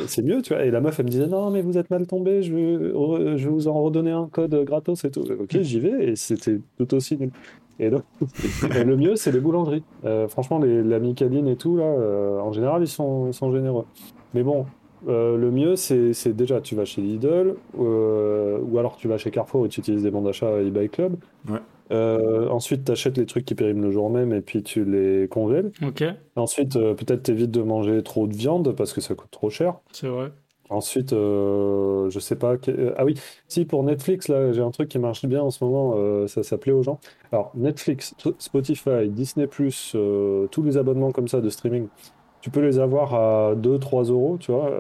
C'est 0.08 0.22
mieux, 0.22 0.42
tu 0.42 0.54
vois. 0.54 0.64
Et 0.64 0.72
la 0.72 0.80
meuf, 0.80 0.98
elle 0.98 1.06
me 1.06 1.12
disait 1.12 1.28
non, 1.28 1.52
mais 1.52 1.62
vous 1.62 1.78
êtes 1.78 1.90
mal 1.90 2.08
tombé. 2.08 2.42
Je 2.42 2.54
vais, 2.54 3.38
je 3.38 3.44
vais 3.44 3.52
vous 3.52 3.68
en 3.68 3.74
redonner 3.84 4.12
un 4.12 4.30
code 4.32 4.56
gratos 4.64 5.04
et 5.04 5.12
tout. 5.12 5.30
Ok, 5.30 5.60
j'y 5.60 5.82
vais. 5.82 6.12
Et 6.12 6.16
c'était 6.16 6.62
tout 6.78 6.94
aussi 6.94 7.18
nul. 7.18 7.32
Et 7.80 7.90
donc, 7.90 8.04
le 8.86 8.96
mieux, 8.96 9.16
c'est 9.16 9.32
les 9.32 9.40
boulangeries. 9.40 9.84
franchement, 10.30 10.60
les, 10.60 10.84
la 10.84 11.00
Micaline 11.00 11.48
et 11.48 11.56
tout, 11.56 11.76
là, 11.76 11.86
en 12.42 12.52
général, 12.52 12.82
ils 12.82 12.88
sont, 12.88 13.28
ils 13.28 13.34
sont 13.34 13.52
généreux. 13.52 13.86
Mais 14.34 14.44
bon, 14.44 14.66
euh, 15.08 15.38
le 15.38 15.52
mieux, 15.52 15.76
c'est 15.76 16.34
déjà, 16.36 16.62
tu 16.62 16.76
vas 16.76 16.86
chez 16.86 17.02
Lidl, 17.02 17.56
euh, 17.80 18.60
ou 18.62 18.80
alors 18.80 18.98
tu 18.98 19.08
vas 19.08 19.18
chez 19.18 19.32
Carrefour 19.32 19.66
et 19.66 19.70
tu 19.70 19.80
utilises 19.80 20.04
des 20.04 20.12
bons 20.12 20.22
d'achat 20.22 20.60
eBay 20.62 20.90
Club. 20.90 21.18
Euh, 21.92 22.50
ensuite, 22.50 22.86
tu 22.86 22.92
achètes 22.92 23.18
les 23.18 23.26
trucs 23.26 23.46
qui 23.46 23.54
périment 23.54 23.84
le 23.84 23.92
jour 23.92 24.10
même 24.10 24.34
et 24.34 24.42
puis 24.42 24.64
tu 24.64 24.84
les 24.86 25.28
congèles. 25.28 25.72
Ensuite, 26.36 26.74
peut-être 26.74 27.24
t'évites 27.24 27.52
de 27.52 27.62
manger 27.62 28.02
trop 28.02 28.28
de 28.28 28.36
viande 28.36 28.76
parce 28.76 28.94
que 28.94 29.02
ça 29.02 29.14
coûte 29.14 29.32
trop 29.32 29.50
cher. 29.50 29.76
C'est 29.92 30.08
vrai. 30.08 30.32
Ensuite, 30.70 31.14
euh, 31.14 32.10
je 32.10 32.20
sais 32.20 32.36
pas. 32.36 32.56
Euh, 32.68 32.94
ah 32.98 33.06
oui, 33.06 33.16
si 33.48 33.66
pour 33.66 33.84
Netflix, 33.84 34.28
là, 34.28 34.52
j'ai 34.52 34.62
un 34.62 34.72
truc 34.72 34.90
qui 34.90 34.98
marche 34.98 35.26
bien 35.26 35.42
en 35.42 35.52
ce 35.52 35.64
moment, 35.64 35.94
euh, 35.96 36.28
ça 36.28 36.42
s'appelait 36.42 36.72
aux 36.72 36.82
gens. 36.82 37.00
Alors, 37.32 37.52
Netflix, 37.56 38.16
Spotify, 38.40 39.08
Disney, 39.08 39.48
tous 39.48 40.64
les 40.64 40.78
abonnements 40.78 41.12
comme 41.12 41.28
ça 41.28 41.40
de 41.40 41.50
streaming, 41.50 41.88
tu 42.42 42.50
peux 42.50 42.62
les 42.62 42.80
avoir 42.80 43.14
à 43.14 43.56
2-3 43.56 44.10
euros, 44.10 44.38
tu 44.40 44.52
vois, 44.52 44.72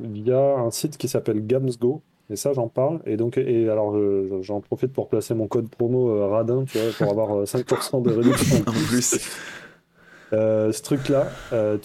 via 0.00 0.56
un 0.58 0.70
site 0.70 0.96
qui 0.96 1.08
s'appelle 1.08 1.46
Gamsgo. 1.46 2.02
Et 2.30 2.36
ça, 2.36 2.52
j'en 2.52 2.68
parle. 2.68 3.00
Et 3.04 3.16
donc, 3.16 3.36
et 3.36 3.68
alors, 3.68 3.96
j'en 4.40 4.60
profite 4.60 4.92
pour 4.92 5.08
placer 5.08 5.34
mon 5.34 5.48
code 5.48 5.68
promo 5.68 6.28
Radin, 6.30 6.64
tu 6.64 6.78
vois, 6.78 6.92
pour 6.96 7.10
avoir 7.10 7.44
5% 7.44 8.02
de 8.02 8.10
réduction 8.10 8.56
en 8.66 8.72
plus. 8.88 9.18
Euh, 10.32 10.72
ce 10.72 10.82
truc-là, 10.82 11.28
euh, 11.52 11.76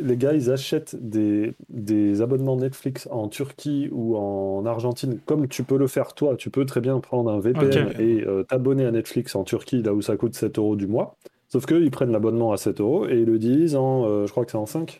les 0.00 0.16
gars, 0.16 0.32
ils 0.32 0.50
achètent 0.50 0.96
des, 1.00 1.54
des, 1.68 2.20
abonnements 2.20 2.56
Netflix 2.56 3.08
en 3.12 3.28
Turquie 3.28 3.88
ou 3.92 4.16
en 4.16 4.66
Argentine, 4.66 5.20
comme 5.24 5.46
tu 5.46 5.62
peux 5.62 5.78
le 5.78 5.86
faire 5.86 6.12
toi. 6.14 6.36
Tu 6.36 6.50
peux 6.50 6.64
très 6.66 6.80
bien 6.80 6.98
prendre 6.98 7.30
un 7.30 7.38
VPN 7.38 7.92
et 8.00 8.24
euh, 8.24 8.42
t'abonner 8.42 8.86
à 8.86 8.90
Netflix 8.90 9.36
en 9.36 9.44
Turquie, 9.44 9.82
là 9.82 9.94
où 9.94 10.02
ça 10.02 10.16
coûte 10.16 10.34
7 10.34 10.58
euros 10.58 10.74
du 10.74 10.88
mois. 10.88 11.16
Sauf 11.48 11.64
qu'ils 11.64 11.92
prennent 11.92 12.10
l'abonnement 12.10 12.50
à 12.52 12.56
7 12.56 12.80
euros 12.80 13.06
et 13.06 13.20
ils 13.20 13.24
le 13.24 13.38
disent 13.38 13.76
en, 13.76 14.26
je 14.26 14.30
crois 14.32 14.44
que 14.44 14.50
c'est 14.50 14.58
en 14.58 14.66
5. 14.66 14.98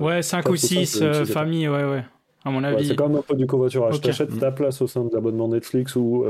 ouais, 0.00 0.22
5 0.22 0.48
ou 0.48 0.56
6 0.56 1.02
familles, 1.26 1.68
ouais, 1.68 1.84
ouais. 1.84 2.04
À 2.42 2.50
mon 2.50 2.64
avis. 2.64 2.86
c'est 2.86 2.96
quand 2.96 3.08
même 3.08 3.18
un 3.18 3.22
peu 3.22 3.34
du 3.34 3.46
covoiturage. 3.46 4.00
Tu 4.00 4.08
achètes 4.08 4.38
ta 4.38 4.52
place 4.52 4.80
au 4.80 4.86
sein 4.86 5.04
de 5.04 5.12
l'abonnement 5.12 5.48
Netflix 5.48 5.96
ou 5.96 6.24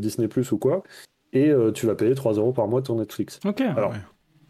Disney 0.00 0.26
Plus 0.26 0.50
ou 0.50 0.58
quoi, 0.58 0.82
et 1.32 1.52
tu 1.74 1.86
vas 1.86 1.94
payer 1.94 2.16
3 2.16 2.32
euros 2.34 2.52
par 2.52 2.66
mois 2.66 2.82
ton 2.82 2.96
Netflix. 2.96 3.38
Ok. 3.44 3.60
Alors, 3.60 3.92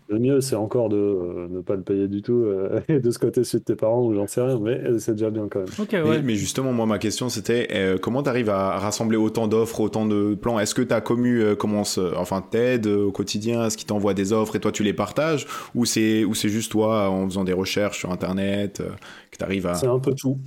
le 0.09 0.19
mieux, 0.19 0.41
c'est 0.41 0.57
encore 0.57 0.89
de 0.89 0.97
euh, 0.97 1.49
ne 1.49 1.61
pas 1.61 1.77
le 1.77 1.83
payer 1.83 2.09
du 2.09 2.21
tout 2.21 2.45
euh, 2.45 2.81
et 2.89 3.01
de 3.01 3.11
ce 3.11 3.19
côté 3.19 3.41
de 3.41 3.59
tes 3.59 3.75
parents 3.75 4.03
ou 4.05 4.15
j'en 4.15 4.27
sais 4.27 4.43
rien, 4.43 4.59
mais 4.61 4.81
euh, 4.85 4.99
c'est 4.99 5.13
déjà 5.13 5.31
bien 5.31 5.49
quand 5.49 5.61
même. 5.61 6.25
mais, 6.25 6.35
justement, 6.35 6.73
moi, 6.73 6.87
ma 6.87 6.99
question, 6.99 7.29
c'était 7.29 7.69
comment 8.01 8.23
tu 8.23 8.29
arrives 8.29 8.51
à 8.51 8.79
rassembler 8.79 9.17
autant 9.17 9.49
d'offres, 9.49 9.81
autant 9.81 10.07
de 10.07 10.35
plans? 10.35 10.59
Est-ce 10.59 10.75
que 10.75 10.83
tu 10.83 10.93
as 10.93 11.01
commu, 11.01 11.57
comment 11.57 11.83
enfin, 12.17 12.43
t'aides 12.43 12.87
au 12.87 13.13
quotidien? 13.13 13.67
Est-ce 13.67 13.77
qu'ils 13.77 13.87
t'envoient 13.87 14.15
des 14.15 14.33
offres 14.33 14.57
et 14.57 14.61
toi, 14.61 14.73
tu 14.73 14.83
les 14.83 14.93
partages? 14.93 15.47
Ou 15.75 15.85
c'est 15.85 16.25
juste 16.35 16.73
toi, 16.73 17.09
en 17.09 17.27
faisant 17.27 17.45
des 17.45 17.53
recherches 17.53 17.99
sur 17.99 18.13
Internet, 18.13 18.83
que 19.31 19.37
tu 19.37 19.45
arrives 19.45 19.67
à... 19.67 19.75
C'est 19.75 19.87
un 19.87 19.99
peu 19.99 20.15
tout. 20.15 20.39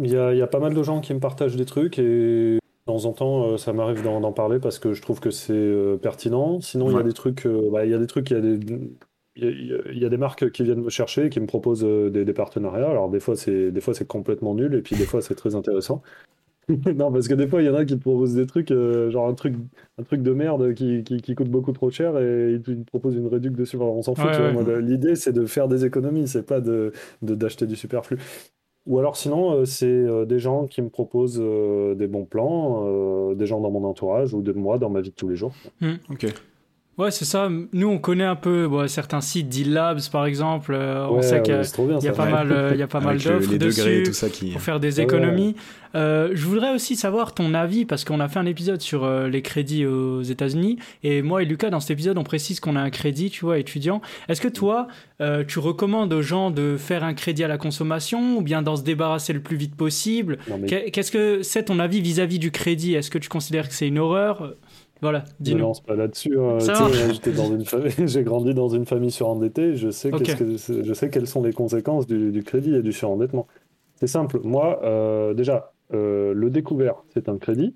Il 0.00 0.10
y, 0.10 0.16
a, 0.16 0.32
il 0.32 0.38
y 0.38 0.42
a 0.42 0.46
pas 0.46 0.58
mal 0.58 0.72
de 0.72 0.82
gens 0.82 1.00
qui 1.00 1.12
me 1.12 1.20
partagent 1.20 1.56
des 1.56 1.66
trucs 1.66 1.98
et 1.98 2.58
temps 2.92 3.04
en 3.06 3.12
temps, 3.12 3.58
ça 3.58 3.72
m'arrive 3.72 4.02
d'en 4.02 4.32
parler 4.32 4.58
parce 4.58 4.78
que 4.78 4.92
je 4.92 5.02
trouve 5.02 5.20
que 5.20 5.30
c'est 5.30 5.72
pertinent. 6.02 6.60
Sinon, 6.60 6.90
il 6.90 6.96
y 6.96 7.00
a 7.00 7.02
des 7.02 7.12
trucs, 7.12 7.46
bah, 7.46 7.84
il 7.84 7.90
y 7.90 7.94
a 7.94 7.98
des 7.98 8.06
trucs, 8.06 8.30
il 8.30 8.34
y 8.34 8.36
a 8.36 8.40
des, 8.40 8.58
il 9.36 9.98
y, 9.98 10.04
a 10.04 10.08
des 10.10 10.16
marques 10.18 10.50
qui 10.50 10.62
viennent 10.62 10.82
me 10.82 10.90
chercher, 10.90 11.30
qui 11.30 11.40
me 11.40 11.46
proposent 11.46 11.84
euh, 11.84 12.10
des, 12.10 12.32
partenariats. 12.34 12.90
Alors 12.90 13.08
des 13.08 13.20
fois 13.20 13.34
c'est 13.34 13.70
des 13.70 13.80
fois 13.80 13.94
c'est 13.94 14.06
complètement 14.06 14.54
nul 14.54 14.74
et 14.74 14.82
puis 14.82 14.94
des 14.96 15.06
fois 15.06 15.22
c'est 15.22 15.34
très 15.34 15.54
intéressant. 15.54 16.02
non 16.68 17.10
parce 17.10 17.28
que 17.28 17.34
des 17.34 17.48
fois 17.48 17.62
il 17.62 17.66
y 17.66 17.68
en 17.68 17.74
a 17.74 17.84
qui 17.84 17.96
te 17.96 18.00
proposent 18.00 18.34
des 18.34 18.46
trucs 18.46 18.70
euh, 18.70 19.10
genre 19.10 19.26
un 19.26 19.34
truc 19.34 19.54
un 19.98 20.02
truc 20.04 20.22
de 20.22 20.32
merde 20.32 20.74
qui, 20.74 21.02
qui, 21.02 21.34
coûte 21.34 21.48
beaucoup 21.48 21.72
trop 21.72 21.90
cher 21.90 22.18
et 22.18 22.52
ils 22.52 22.62
te 22.62 22.70
proposent 22.84 23.16
une 23.16 23.26
réduction 23.26 23.62
dessus. 23.62 23.76
on 23.78 24.02
s'en 24.02 24.14
fout. 24.14 24.30
L'idée 24.80 25.16
c'est 25.16 25.32
de 25.32 25.46
faire 25.46 25.66
des 25.66 25.84
économies, 25.86 26.28
c'est 26.28 26.46
pas 26.46 26.60
de 26.60 26.92
d'acheter 27.22 27.66
du 27.66 27.74
superflu. 27.74 28.18
Ou 28.86 28.98
alors 28.98 29.16
sinon, 29.16 29.52
euh, 29.52 29.64
c'est 29.64 30.26
des 30.26 30.38
gens 30.38 30.66
qui 30.66 30.82
me 30.82 30.88
proposent 30.88 31.38
des 31.38 32.06
bons 32.06 32.24
plans, 32.24 33.32
des 33.34 33.46
gens 33.46 33.60
dans 33.60 33.70
mon 33.70 33.84
entourage 33.84 34.34
ou 34.34 34.42
de 34.42 34.52
moi 34.52 34.78
dans 34.78 34.90
ma 34.90 35.00
vie 35.00 35.10
de 35.10 35.14
tous 35.14 35.28
les 35.28 35.36
jours. 35.36 35.52
Hmm. 35.80 35.94
Ouais, 36.98 37.10
c'est 37.10 37.24
ça. 37.24 37.48
Nous, 37.72 37.88
on 37.88 37.98
connaît 37.98 38.24
un 38.24 38.36
peu 38.36 38.68
certains 38.86 39.22
sites, 39.22 39.48
D-Labs 39.48 40.10
par 40.10 40.26
exemple. 40.26 40.74
Euh, 40.74 41.06
on 41.08 41.22
sait 41.22 41.40
qu'il 41.40 41.54
y, 41.54 42.08
a 42.08 42.12
pas 42.12 42.26
mal, 42.26 42.70
il 42.72 42.78
y 42.78 42.82
a 42.82 42.86
pas 42.86 43.00
mal 43.00 43.16
d'offres 43.16 43.56
dessus 43.56 44.02
tout 44.04 44.12
ça 44.12 44.28
qui... 44.28 44.50
pour 44.50 44.60
faire 44.60 44.78
des 44.78 45.00
économies. 45.00 45.56
Euh, 45.94 46.30
je 46.34 46.46
voudrais 46.46 46.74
aussi 46.74 46.96
savoir 46.96 47.34
ton 47.34 47.54
avis 47.54 47.86
parce 47.86 48.04
qu'on 48.04 48.20
a 48.20 48.28
fait 48.28 48.38
un 48.38 48.46
épisode 48.46 48.80
sur 48.80 49.04
euh, 49.04 49.28
les 49.28 49.42
crédits 49.42 49.84
aux 49.84 50.22
États-Unis 50.22 50.78
et 51.02 51.20
moi 51.20 51.42
et 51.42 51.44
Lucas 51.44 51.68
dans 51.68 51.80
cet 51.80 51.90
épisode 51.90 52.16
on 52.16 52.24
précise 52.24 52.60
qu'on 52.60 52.76
a 52.76 52.80
un 52.80 52.90
crédit, 52.90 53.30
tu 53.30 53.44
vois, 53.44 53.58
étudiant. 53.58 54.02
Est-ce 54.28 54.40
que 54.40 54.48
toi, 54.48 54.86
tu 55.48 55.60
recommandes 55.60 56.12
aux 56.12 56.22
gens 56.22 56.50
de 56.50 56.76
faire 56.76 57.04
un 57.04 57.14
crédit 57.14 57.44
à 57.44 57.48
la 57.48 57.56
consommation 57.56 58.36
ou 58.36 58.42
bien 58.42 58.60
d'en 58.60 58.76
se 58.76 58.82
débarrasser 58.82 59.32
le 59.32 59.40
plus 59.40 59.56
vite 59.56 59.76
possible? 59.76 60.38
Qu'est-ce 60.66 61.10
que 61.10 61.42
c'est 61.42 61.64
ton 61.64 61.78
avis 61.78 62.02
vis-à-sais 62.02 62.34
-vis 62.34 62.38
du 62.38 62.50
crédit? 62.50 62.94
Est-ce 62.94 63.10
que 63.10 63.18
tu 63.18 63.30
considères 63.30 63.68
que 63.68 63.74
c'est 63.74 63.88
une 63.88 63.98
horreur? 63.98 64.56
Voilà, 65.02 65.24
dis-nous. 65.40 65.58
Non, 65.58 65.72
pas 65.84 65.96
là-dessus. 65.96 66.38
Hein. 66.38 66.58
J'ai 68.06 68.22
grandi 68.22 68.54
dans 68.54 68.68
une 68.68 68.86
famille 68.86 69.10
surendettée. 69.10 69.74
Je 69.74 69.90
sais, 69.90 70.12
que, 70.12 70.24
je 70.24 70.94
sais 70.94 71.10
quelles 71.10 71.26
sont 71.26 71.42
les 71.42 71.52
conséquences 71.52 72.06
du, 72.06 72.42
crédit 72.44 72.76
et 72.76 72.82
du 72.82 72.92
surendettement. 72.92 73.48
C'est 73.96 74.06
simple. 74.06 74.38
Moi, 74.44 74.80
euh, 74.84 75.34
déjà, 75.34 75.72
euh, 75.92 76.32
le 76.34 76.50
découvert, 76.50 77.02
c'est 77.12 77.28
un 77.28 77.36
crédit. 77.36 77.74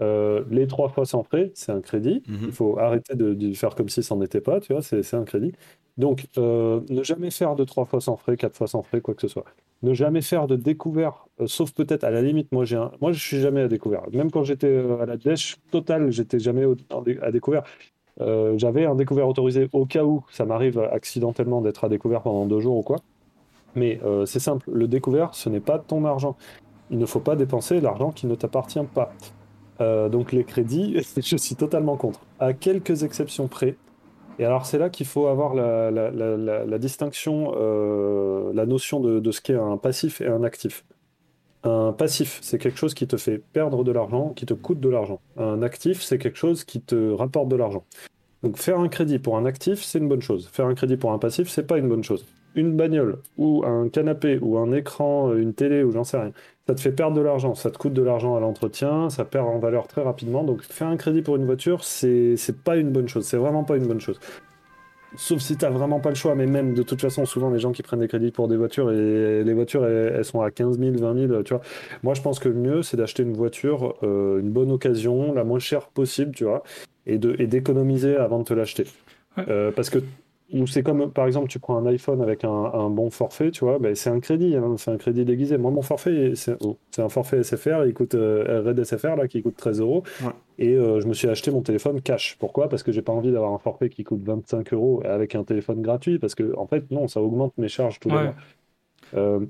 Euh, 0.00 0.42
les 0.50 0.66
trois 0.66 0.88
fois 0.88 1.06
sans 1.06 1.22
frais, 1.22 1.52
c'est 1.54 1.70
un 1.70 1.80
crédit. 1.80 2.24
Mhm. 2.26 2.38
Il 2.46 2.52
faut 2.52 2.76
arrêter 2.80 3.14
de, 3.14 3.52
faire 3.54 3.76
comme 3.76 3.88
si 3.88 4.02
ça 4.02 4.16
n'en 4.16 4.22
était 4.22 4.40
pas, 4.40 4.58
tu 4.58 4.72
vois, 4.72 4.82
c'est 4.82 5.14
un 5.14 5.24
crédit. 5.24 5.52
Donc, 5.98 6.26
ne 6.36 7.02
jamais 7.04 7.30
faire 7.30 7.54
de 7.54 7.62
trois 7.62 7.84
fois 7.84 8.00
sans 8.00 8.16
frais, 8.16 8.36
quatre 8.36 8.56
fois 8.56 8.66
sans 8.66 8.82
frais, 8.82 9.00
quoi 9.00 9.14
que 9.14 9.22
ce 9.22 9.28
soit 9.28 9.44
ne 9.82 9.94
jamais 9.94 10.22
faire 10.22 10.46
de 10.46 10.56
découvert, 10.56 11.26
euh, 11.40 11.46
sauf 11.46 11.72
peut-être 11.72 12.04
à 12.04 12.10
la 12.10 12.22
limite, 12.22 12.50
moi 12.52 12.64
moi 13.00 13.12
je 13.12 13.20
suis 13.20 13.40
jamais 13.40 13.62
à 13.62 13.68
découvert. 13.68 14.02
Même 14.12 14.30
quand 14.30 14.44
j'étais 14.44 14.68
euh, 14.68 15.00
à 15.00 15.06
la 15.06 15.16
dèche 15.16 15.56
totale, 15.70 16.10
j'étais 16.10 16.38
jamais 16.38 16.64
à 17.22 17.30
découvert. 17.30 17.62
Euh, 18.20 18.56
j'avais 18.56 18.86
un 18.86 18.94
découvert 18.94 19.28
autorisé 19.28 19.68
au 19.72 19.84
cas 19.84 20.04
où 20.04 20.24
ça 20.30 20.46
m'arrive 20.46 20.78
accidentellement 20.78 21.60
d'être 21.60 21.84
à 21.84 21.88
découvert 21.88 22.22
pendant 22.22 22.46
deux 22.46 22.60
jours 22.60 22.78
ou 22.78 22.82
quoi. 22.82 22.98
Mais 23.74 24.00
c'est 24.24 24.40
simple, 24.40 24.70
le 24.72 24.88
découvert, 24.88 25.34
ce 25.34 25.50
n'est 25.50 25.60
pas 25.60 25.78
ton 25.78 26.06
argent. 26.06 26.34
Il 26.90 26.96
ne 26.96 27.04
faut 27.04 27.20
pas 27.20 27.36
dépenser 27.36 27.78
l'argent 27.82 28.10
qui 28.10 28.26
ne 28.26 28.34
t'appartient 28.34 28.80
pas. 28.94 29.12
donc 30.08 30.32
les 30.32 30.44
crédits, 30.44 30.96
je 31.16 31.36
suis 31.36 31.56
totalement 31.56 31.98
contre. 31.98 32.20
À 32.38 32.54
quelques 32.54 33.02
exceptions 33.02 33.48
près, 33.48 33.76
et 34.38 34.44
alors 34.44 34.66
c'est 34.66 34.78
là 34.78 34.90
qu'il 34.90 35.06
faut 35.06 35.26
avoir 35.26 35.54
la, 35.54 36.78
distinction, 36.78 37.54
euh, 37.56 38.52
la 38.52 38.66
notion 38.66 39.00
de, 39.00 39.30
ce 39.30 39.40
qu'est 39.40 39.54
un 39.54 39.76
passif 39.76 40.20
et 40.20 40.26
un 40.26 40.42
actif. 40.44 40.84
Un 41.64 41.92
passif, 41.92 42.38
c'est 42.42 42.58
quelque 42.58 42.78
chose 42.78 42.94
qui 42.94 43.06
te 43.06 43.16
fait 43.16 43.38
perdre 43.38 43.82
de 43.82 43.90
l'argent, 43.90 44.32
qui 44.36 44.46
te 44.46 44.54
coûte 44.54 44.78
de 44.78 44.88
l'argent. 44.88 45.20
Un 45.36 45.62
actif, 45.62 46.02
c'est 46.02 46.18
quelque 46.18 46.38
chose 46.38 46.64
qui 46.64 46.80
te 46.80 47.12
rapporte 47.12 47.48
de 47.48 47.56
l'argent. 47.56 47.84
Donc 48.42 48.58
faire 48.58 48.78
un 48.78 48.88
crédit 48.88 49.18
pour 49.18 49.36
un 49.36 49.46
actif, 49.46 49.82
c'est 49.82 49.98
une 49.98 50.08
bonne 50.08 50.22
chose. 50.22 50.48
Faire 50.52 50.66
un 50.66 50.74
crédit 50.74 50.96
pour 50.96 51.12
un 51.12 51.18
passif, 51.18 51.48
c'est 51.48 51.66
pas 51.66 51.78
une 51.78 51.88
bonne 51.88 52.04
chose. 52.04 52.24
Une 52.56 52.76
bagnole 52.76 53.18
ou 53.36 53.64
un 53.64 53.88
canapé 53.88 54.38
ou 54.40 54.58
un 54.58 54.72
écran, 54.72 55.34
une 55.34 55.54
télé 55.54 55.84
ou 55.84 55.92
j'en 55.92 56.04
sais 56.04 56.18
rien, 56.18 56.32
ça 56.66 56.74
te 56.74 56.80
fait 56.80 56.90
perdre 56.90 57.16
de 57.16 57.20
l'argent, 57.20 57.54
ça 57.54 57.70
te 57.70 57.78
coûte 57.78 57.92
de 57.92 58.02
l'argent 58.02 58.34
à 58.34 58.40
l'entretien, 58.40 59.08
ça 59.08 59.24
perd 59.24 59.46
en 59.46 59.58
valeur 59.58 59.86
très 59.86 60.02
rapidement. 60.02 60.42
Donc 60.42 60.62
faire 60.62 60.88
un 60.88 60.96
crédit 60.96 61.22
pour 61.22 61.36
une 61.36 61.44
voiture, 61.44 61.84
c'est 61.84 62.36
pas 62.64 62.76
une 62.76 62.90
bonne 62.90 63.08
chose, 63.08 63.24
c'est 63.24 63.36
vraiment 63.36 63.62
pas 63.62 63.76
une 63.76 63.86
bonne 63.86 64.00
chose. 64.00 64.18
Sauf 65.16 65.40
si 65.40 65.56
t'as 65.56 65.70
vraiment 65.70 66.00
pas 66.00 66.08
le 66.08 66.16
choix, 66.16 66.34
mais 66.34 66.46
même 66.46 66.74
de 66.74 66.82
toute 66.82 67.00
façon, 67.00 67.24
souvent 67.24 67.50
les 67.50 67.60
gens 67.60 67.72
qui 67.72 67.82
prennent 67.82 68.00
des 68.00 68.08
crédits 68.08 68.32
pour 68.32 68.48
des 68.48 68.56
voitures, 68.56 68.90
et 68.90 69.44
les 69.44 69.54
voitures 69.54 69.86
elles, 69.86 70.24
sont 70.24 70.40
à 70.40 70.50
15 70.50 70.78
000, 70.78 70.96
20 70.98 71.28
000, 71.28 71.42
tu 71.44 71.54
vois. 71.54 71.62
Moi 72.02 72.14
je 72.14 72.22
pense 72.22 72.40
que 72.40 72.48
le 72.48 72.56
mieux 72.56 72.82
c'est 72.82 72.96
d'acheter 72.96 73.22
une 73.22 73.34
voiture, 73.34 73.94
euh, 74.02 74.40
une 74.40 74.50
bonne 74.50 74.72
occasion, 74.72 75.32
la 75.32 75.44
moins 75.44 75.60
chère 75.60 75.86
possible, 75.86 76.32
tu 76.32 76.44
vois, 76.44 76.64
et 77.06 77.18
d'économiser 77.18 78.16
avant 78.16 78.40
de 78.40 78.44
te 78.44 78.54
l'acheter. 78.54 78.86
Euh, 79.48 79.70
parce 79.70 79.90
que 79.90 79.98
ou 80.52 80.66
c'est 80.66 80.84
comme, 80.84 81.10
par 81.10 81.26
exemple, 81.26 81.48
tu 81.48 81.58
prends 81.58 81.76
un 81.76 81.86
iPhone 81.86 82.22
avec 82.22 82.44
un, 82.44 82.88
bon 82.90 83.10
forfait, 83.10 83.50
tu 83.50 83.64
vois, 83.64 83.78
ben, 83.80 83.96
c'est 83.96 84.10
un 84.10 84.20
crédit, 84.20 84.54
hein, 84.54 84.76
c'est 84.78 84.92
un 84.92 84.96
crédit 84.96 85.24
déguisé. 85.24 85.58
Moi, 85.58 85.72
mon 85.72 85.82
forfait, 85.82 86.34
c'est 86.36 86.56
oh, 86.60 86.76
un 86.98 87.08
forfait 87.08 87.42
SFR, 87.42 87.84
il 87.84 87.94
coûte 87.94 88.14
euh, 88.14 88.62
Red 88.64 88.82
SFR, 88.82 89.16
là, 89.16 89.26
qui 89.26 89.42
coûte 89.42 89.56
13 89.56 89.80
euros. 89.80 90.04
Et 90.58 90.74
euh, 90.74 91.00
je 91.00 91.08
me 91.08 91.14
suis 91.14 91.28
acheté 91.28 91.50
mon 91.50 91.62
téléphone 91.62 92.00
cash. 92.00 92.36
Pourquoi? 92.38 92.68
Parce 92.68 92.84
que 92.84 92.92
j'ai 92.92 93.02
pas 93.02 93.12
envie 93.12 93.32
d'avoir 93.32 93.52
un 93.52 93.58
forfait 93.58 93.88
qui 93.88 94.04
coûte 94.04 94.22
25 94.22 94.72
euros 94.72 95.02
avec 95.04 95.34
un 95.34 95.42
téléphone 95.42 95.82
gratuit, 95.82 96.20
parce 96.20 96.36
que, 96.36 96.56
en 96.56 96.66
fait, 96.66 96.90
non, 96.92 97.08
ça 97.08 97.20
augmente 97.20 97.52
mes 97.58 97.68
charges 97.68 97.98
tous 97.98 98.08
les 98.08 98.14
mois. 98.14 98.34
Euh, 99.14 99.44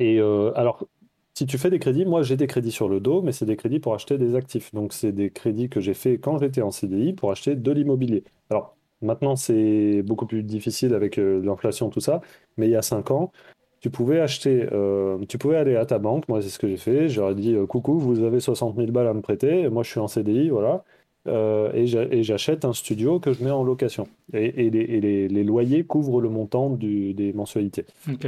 et 0.00 0.20
alors, 0.20 0.86
si 1.34 1.46
tu 1.46 1.58
fais 1.58 1.68
des 1.68 1.78
crédits, 1.78 2.06
moi 2.06 2.22
j'ai 2.22 2.36
des 2.36 2.46
crédits 2.46 2.70
sur 2.70 2.88
le 2.88 3.00
dos, 3.00 3.20
mais 3.20 3.32
c'est 3.32 3.44
des 3.44 3.56
crédits 3.56 3.80
pour 3.80 3.94
acheter 3.94 4.18
des 4.18 4.36
actifs. 4.36 4.72
Donc 4.72 4.92
c'est 4.92 5.12
des 5.12 5.30
crédits 5.30 5.68
que 5.68 5.80
j'ai 5.80 5.94
fait 5.94 6.18
quand 6.18 6.38
j'étais 6.38 6.62
en 6.62 6.70
CDI 6.70 7.12
pour 7.12 7.30
acheter 7.30 7.56
de 7.56 7.72
l'immobilier. 7.72 8.24
Alors 8.50 8.76
Maintenant, 9.04 9.36
c'est 9.36 10.02
beaucoup 10.02 10.26
plus 10.26 10.42
difficile 10.42 10.94
avec 10.94 11.18
euh, 11.18 11.40
l'inflation, 11.44 11.90
tout 11.90 12.00
ça. 12.00 12.20
Mais 12.56 12.66
il 12.66 12.70
y 12.70 12.76
a 12.76 12.82
5 12.82 13.10
ans, 13.10 13.32
tu 13.80 13.90
pouvais 13.90 14.20
acheter, 14.20 14.66
euh, 14.72 15.18
tu 15.28 15.38
pouvais 15.38 15.56
aller 15.56 15.76
à 15.76 15.86
ta 15.86 15.98
banque. 15.98 16.28
Moi, 16.28 16.42
c'est 16.42 16.48
ce 16.48 16.58
que 16.58 16.66
j'ai 16.66 16.78
fait. 16.78 17.08
J'aurais 17.08 17.34
dit 17.34 17.54
euh, 17.54 17.66
coucou, 17.66 17.98
vous 17.98 18.22
avez 18.24 18.40
60 18.40 18.76
000 18.76 18.90
balles 18.90 19.06
à 19.06 19.14
me 19.14 19.20
prêter. 19.20 19.68
Moi, 19.68 19.82
je 19.82 19.90
suis 19.90 20.00
en 20.00 20.08
CDI, 20.08 20.48
voilà. 20.48 20.84
et 21.26 22.22
j'achète 22.22 22.64
un 22.64 22.72
studio 22.72 23.20
que 23.20 23.32
je 23.32 23.44
mets 23.44 23.50
en 23.50 23.62
location. 23.62 24.08
Et, 24.32 24.70
les, 24.70 25.44
loyers 25.44 25.84
couvrent 25.84 26.20
le 26.20 26.30
montant 26.30 26.70
des 26.70 27.32
mensualités. 27.34 27.84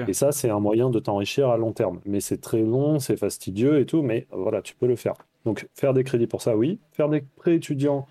Et 0.06 0.12
ça, 0.12 0.30
c'est 0.30 0.50
un 0.50 0.60
moyen 0.60 0.90
de 0.90 0.98
t'enrichir 0.98 1.48
à 1.48 1.56
long 1.56 1.72
terme. 1.72 2.00
Mais 2.04 2.20
c'est 2.20 2.40
très 2.40 2.60
long, 2.62 2.98
c'est 2.98 3.16
fastidieux 3.16 3.80
et 3.80 3.86
tout, 3.86 4.02
mais 4.02 4.26
voilà, 4.30 4.60
tu 4.60 4.74
peux 4.74 4.86
le 4.86 4.96
faire. 4.96 5.14
Donc, 5.46 5.68
faire 5.74 5.94
des 5.94 6.04
crédits 6.04 6.26
pour 6.26 6.42
ça, 6.42 6.56
oui. 6.56 6.80
Faire 6.92 7.08
des 7.08 7.22
prêts 7.36 7.54
étudiants, 7.54 8.06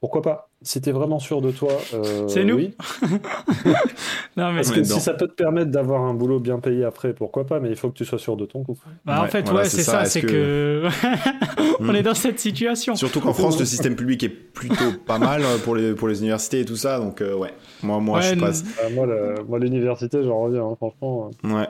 pourquoi 0.00 0.22
pas? 0.22 0.48
Si 0.62 0.80
tu 0.80 0.88
es 0.88 0.92
vraiment 0.92 1.18
sûr 1.18 1.42
de 1.42 1.50
toi, 1.50 1.72
euh, 1.92 2.26
c'est 2.26 2.44
nous. 2.44 2.56
Oui. 2.56 2.74
non, 4.36 4.50
mais 4.50 4.56
Parce 4.56 4.70
que 4.70 4.82
si 4.82 4.98
ça 4.98 5.12
peut 5.12 5.28
te 5.28 5.34
permettre 5.34 5.70
d'avoir 5.70 6.00
un 6.02 6.14
boulot 6.14 6.40
bien 6.40 6.58
payé 6.58 6.84
après, 6.84 7.12
pourquoi 7.12 7.46
pas 7.46 7.60
Mais 7.60 7.68
il 7.68 7.76
faut 7.76 7.90
que 7.90 7.98
tu 7.98 8.06
sois 8.06 8.18
sûr 8.18 8.36
de 8.38 8.46
ton 8.46 8.62
coup. 8.62 8.78
Bah, 9.04 9.22
en 9.22 9.26
fait, 9.26 9.50
ouais, 9.52 9.66
c'est 9.66 9.82
ça, 9.82 10.06
c'est 10.06 10.22
que, 10.22 10.88
on 11.80 11.94
est 11.94 12.02
dans 12.02 12.14
cette 12.14 12.40
situation. 12.40 12.94
Surtout 12.94 13.20
qu'en 13.20 13.34
France, 13.34 13.58
le 13.58 13.66
système 13.66 13.94
public 13.94 14.22
est 14.22 14.30
plutôt 14.30 14.92
pas 15.04 15.18
mal 15.18 15.42
euh, 15.42 15.58
pour 15.58 15.76
les 15.76 15.94
pour 15.94 16.08
les 16.08 16.20
universités 16.20 16.60
et 16.60 16.64
tout 16.64 16.76
ça, 16.76 16.98
donc 16.98 17.20
euh, 17.20 17.34
ouais. 17.34 17.52
Moi, 17.82 18.00
moi, 18.00 18.22
je 18.22 18.34
passe. 18.36 18.64
Ah, 18.82 18.88
moi, 18.90 19.58
l'université, 19.58 20.22
j'en 20.24 20.40
reviens, 20.40 20.64
hein, 20.64 20.76
franchement. 20.76 21.30
Ouais. 21.44 21.68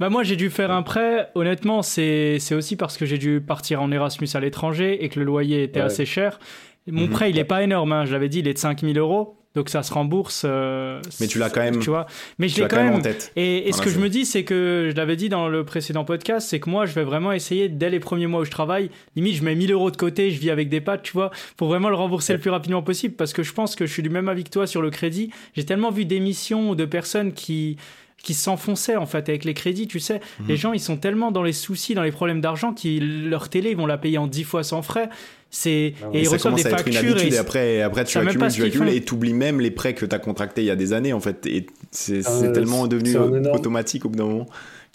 Bah 0.00 0.08
moi 0.08 0.22
j'ai 0.22 0.36
dû 0.36 0.48
faire 0.48 0.70
un 0.70 0.82
prêt. 0.82 1.28
Honnêtement, 1.34 1.82
c'est 1.82 2.38
aussi 2.52 2.76
parce 2.76 2.96
que 2.96 3.04
j'ai 3.04 3.18
dû 3.18 3.42
partir 3.42 3.82
en 3.82 3.92
Erasmus 3.92 4.28
à 4.32 4.40
l'étranger 4.40 5.04
et 5.04 5.10
que 5.10 5.18
le 5.18 5.26
loyer 5.26 5.62
était 5.62 5.80
assez 5.80 6.06
cher. 6.06 6.40
Mon 6.86 7.02
mhm. 7.02 7.10
prêt, 7.10 7.30
il 7.30 7.38
est 7.38 7.44
pas 7.44 7.62
énorme. 7.62 7.92
Hein. 7.92 8.04
Je 8.04 8.12
l'avais 8.12 8.28
dit, 8.28 8.40
il 8.40 8.48
est 8.48 8.54
de 8.54 8.58
5000 8.58 8.98
euros. 8.98 9.36
Donc 9.54 9.68
ça 9.68 9.82
se 9.82 9.92
rembourse. 9.92 10.42
Euh, 10.44 11.00
mais 11.20 11.26
tu 11.26 11.38
l'as 11.38 11.50
quand 11.50 11.60
même. 11.60 11.80
Tu 11.80 11.90
vois. 11.90 12.06
Mais 12.38 12.48
je 12.48 12.62
l'ai 12.62 12.68
quand, 12.68 12.76
même 12.76 12.94
en 12.94 13.00
tête. 13.00 13.32
Et, 13.34 13.72
ce 13.72 13.82
que 13.82 13.90
je 13.90 13.98
me 13.98 14.08
dis, 14.08 14.24
c'est 14.24 14.44
que 14.44 14.88
je 14.90 14.96
l'avais 14.96 15.16
dit 15.16 15.28
dans 15.28 15.48
le 15.48 15.64
précédent 15.64 16.04
podcast, 16.04 16.48
c'est 16.48 16.60
que 16.60 16.70
moi, 16.70 16.86
je 16.86 16.92
vais 16.92 17.02
vraiment 17.02 17.32
essayer 17.32 17.68
dès 17.68 17.90
les 17.90 17.98
premiers 17.98 18.28
mois 18.28 18.42
où 18.42 18.44
je 18.44 18.50
travaille. 18.50 18.90
Limite, 19.16 19.34
je 19.34 19.42
mets 19.42 19.56
1000 19.56 19.72
euros 19.72 19.90
de 19.90 19.96
côté, 19.96 20.30
je 20.30 20.38
vis 20.38 20.50
avec 20.50 20.68
des 20.68 20.80
pattes, 20.80 21.02
tu 21.02 21.12
vois, 21.12 21.32
pour 21.56 21.66
vraiment 21.66 21.88
le 21.88 21.96
rembourser 21.96 22.32
le 22.32 22.38
plus 22.38 22.50
rapidement 22.50 22.82
possible. 22.82 23.16
Parce 23.16 23.32
que 23.32 23.42
je 23.42 23.52
pense 23.52 23.74
que 23.74 23.86
je 23.86 23.92
suis 23.92 24.04
du 24.04 24.10
même 24.10 24.28
avis 24.28 24.44
que 24.44 24.50
toi 24.50 24.68
sur 24.68 24.82
le 24.82 24.90
crédit. 24.90 25.32
J'ai 25.56 25.64
tellement 25.64 25.90
vu 25.90 26.04
d'émissions 26.04 26.76
de 26.76 26.84
personnes 26.84 27.32
qui 27.32 27.76
qui 28.22 28.34
s'enfonçaient 28.34 28.96
en 28.96 29.06
fait 29.06 29.28
avec 29.28 29.44
les 29.44 29.54
crédits, 29.54 29.86
tu 29.86 30.00
sais. 30.00 30.20
Mhm. 30.40 30.46
Les 30.48 30.56
gens, 30.56 30.72
ils 30.72 30.80
sont 30.80 30.96
tellement 30.96 31.30
dans 31.30 31.42
les 31.42 31.52
soucis, 31.52 31.94
dans 31.94 32.02
les 32.02 32.12
problèmes 32.12 32.40
d'argent, 32.40 32.72
qu'ils 32.72 33.28
leur 33.28 33.48
télé, 33.48 33.70
ils 33.70 33.76
vont 33.76 33.86
la 33.86 33.98
payer 33.98 34.18
en 34.18 34.26
10 34.26 34.44
fois 34.44 34.62
sans 34.62 34.82
frais. 34.82 35.08
C'est 35.52 35.94
ah 36.02 36.06
et 36.12 36.22
ils 36.22 36.28
reçoivent 36.28 36.54
des 36.54 36.62
factures 36.62 37.20
et, 37.20 37.36
après 37.36 37.82
après 37.82 38.04
tu 38.04 38.18
accumules, 38.18 38.52
tu 38.52 38.62
accumules 38.62 38.90
et 38.90 39.02
tu 39.02 39.14
oublies 39.14 39.32
même 39.32 39.60
les 39.60 39.72
prêts 39.72 39.94
que 39.94 40.06
tu 40.06 40.14
as 40.14 40.20
contractés 40.20 40.62
il 40.62 40.66
y 40.66 40.70
a 40.70 40.76
des 40.76 40.92
années 40.92 41.12
en 41.12 41.18
fait 41.18 41.44
et 41.46 41.66
c'est 41.90 42.20
ah, 42.24 42.48
tellement 42.50 42.86
devenu 42.86 43.16
automatique 43.52 44.04
au 44.04 44.10
bout 44.10 44.16
d'un 44.16 44.26
moment. 44.26 44.46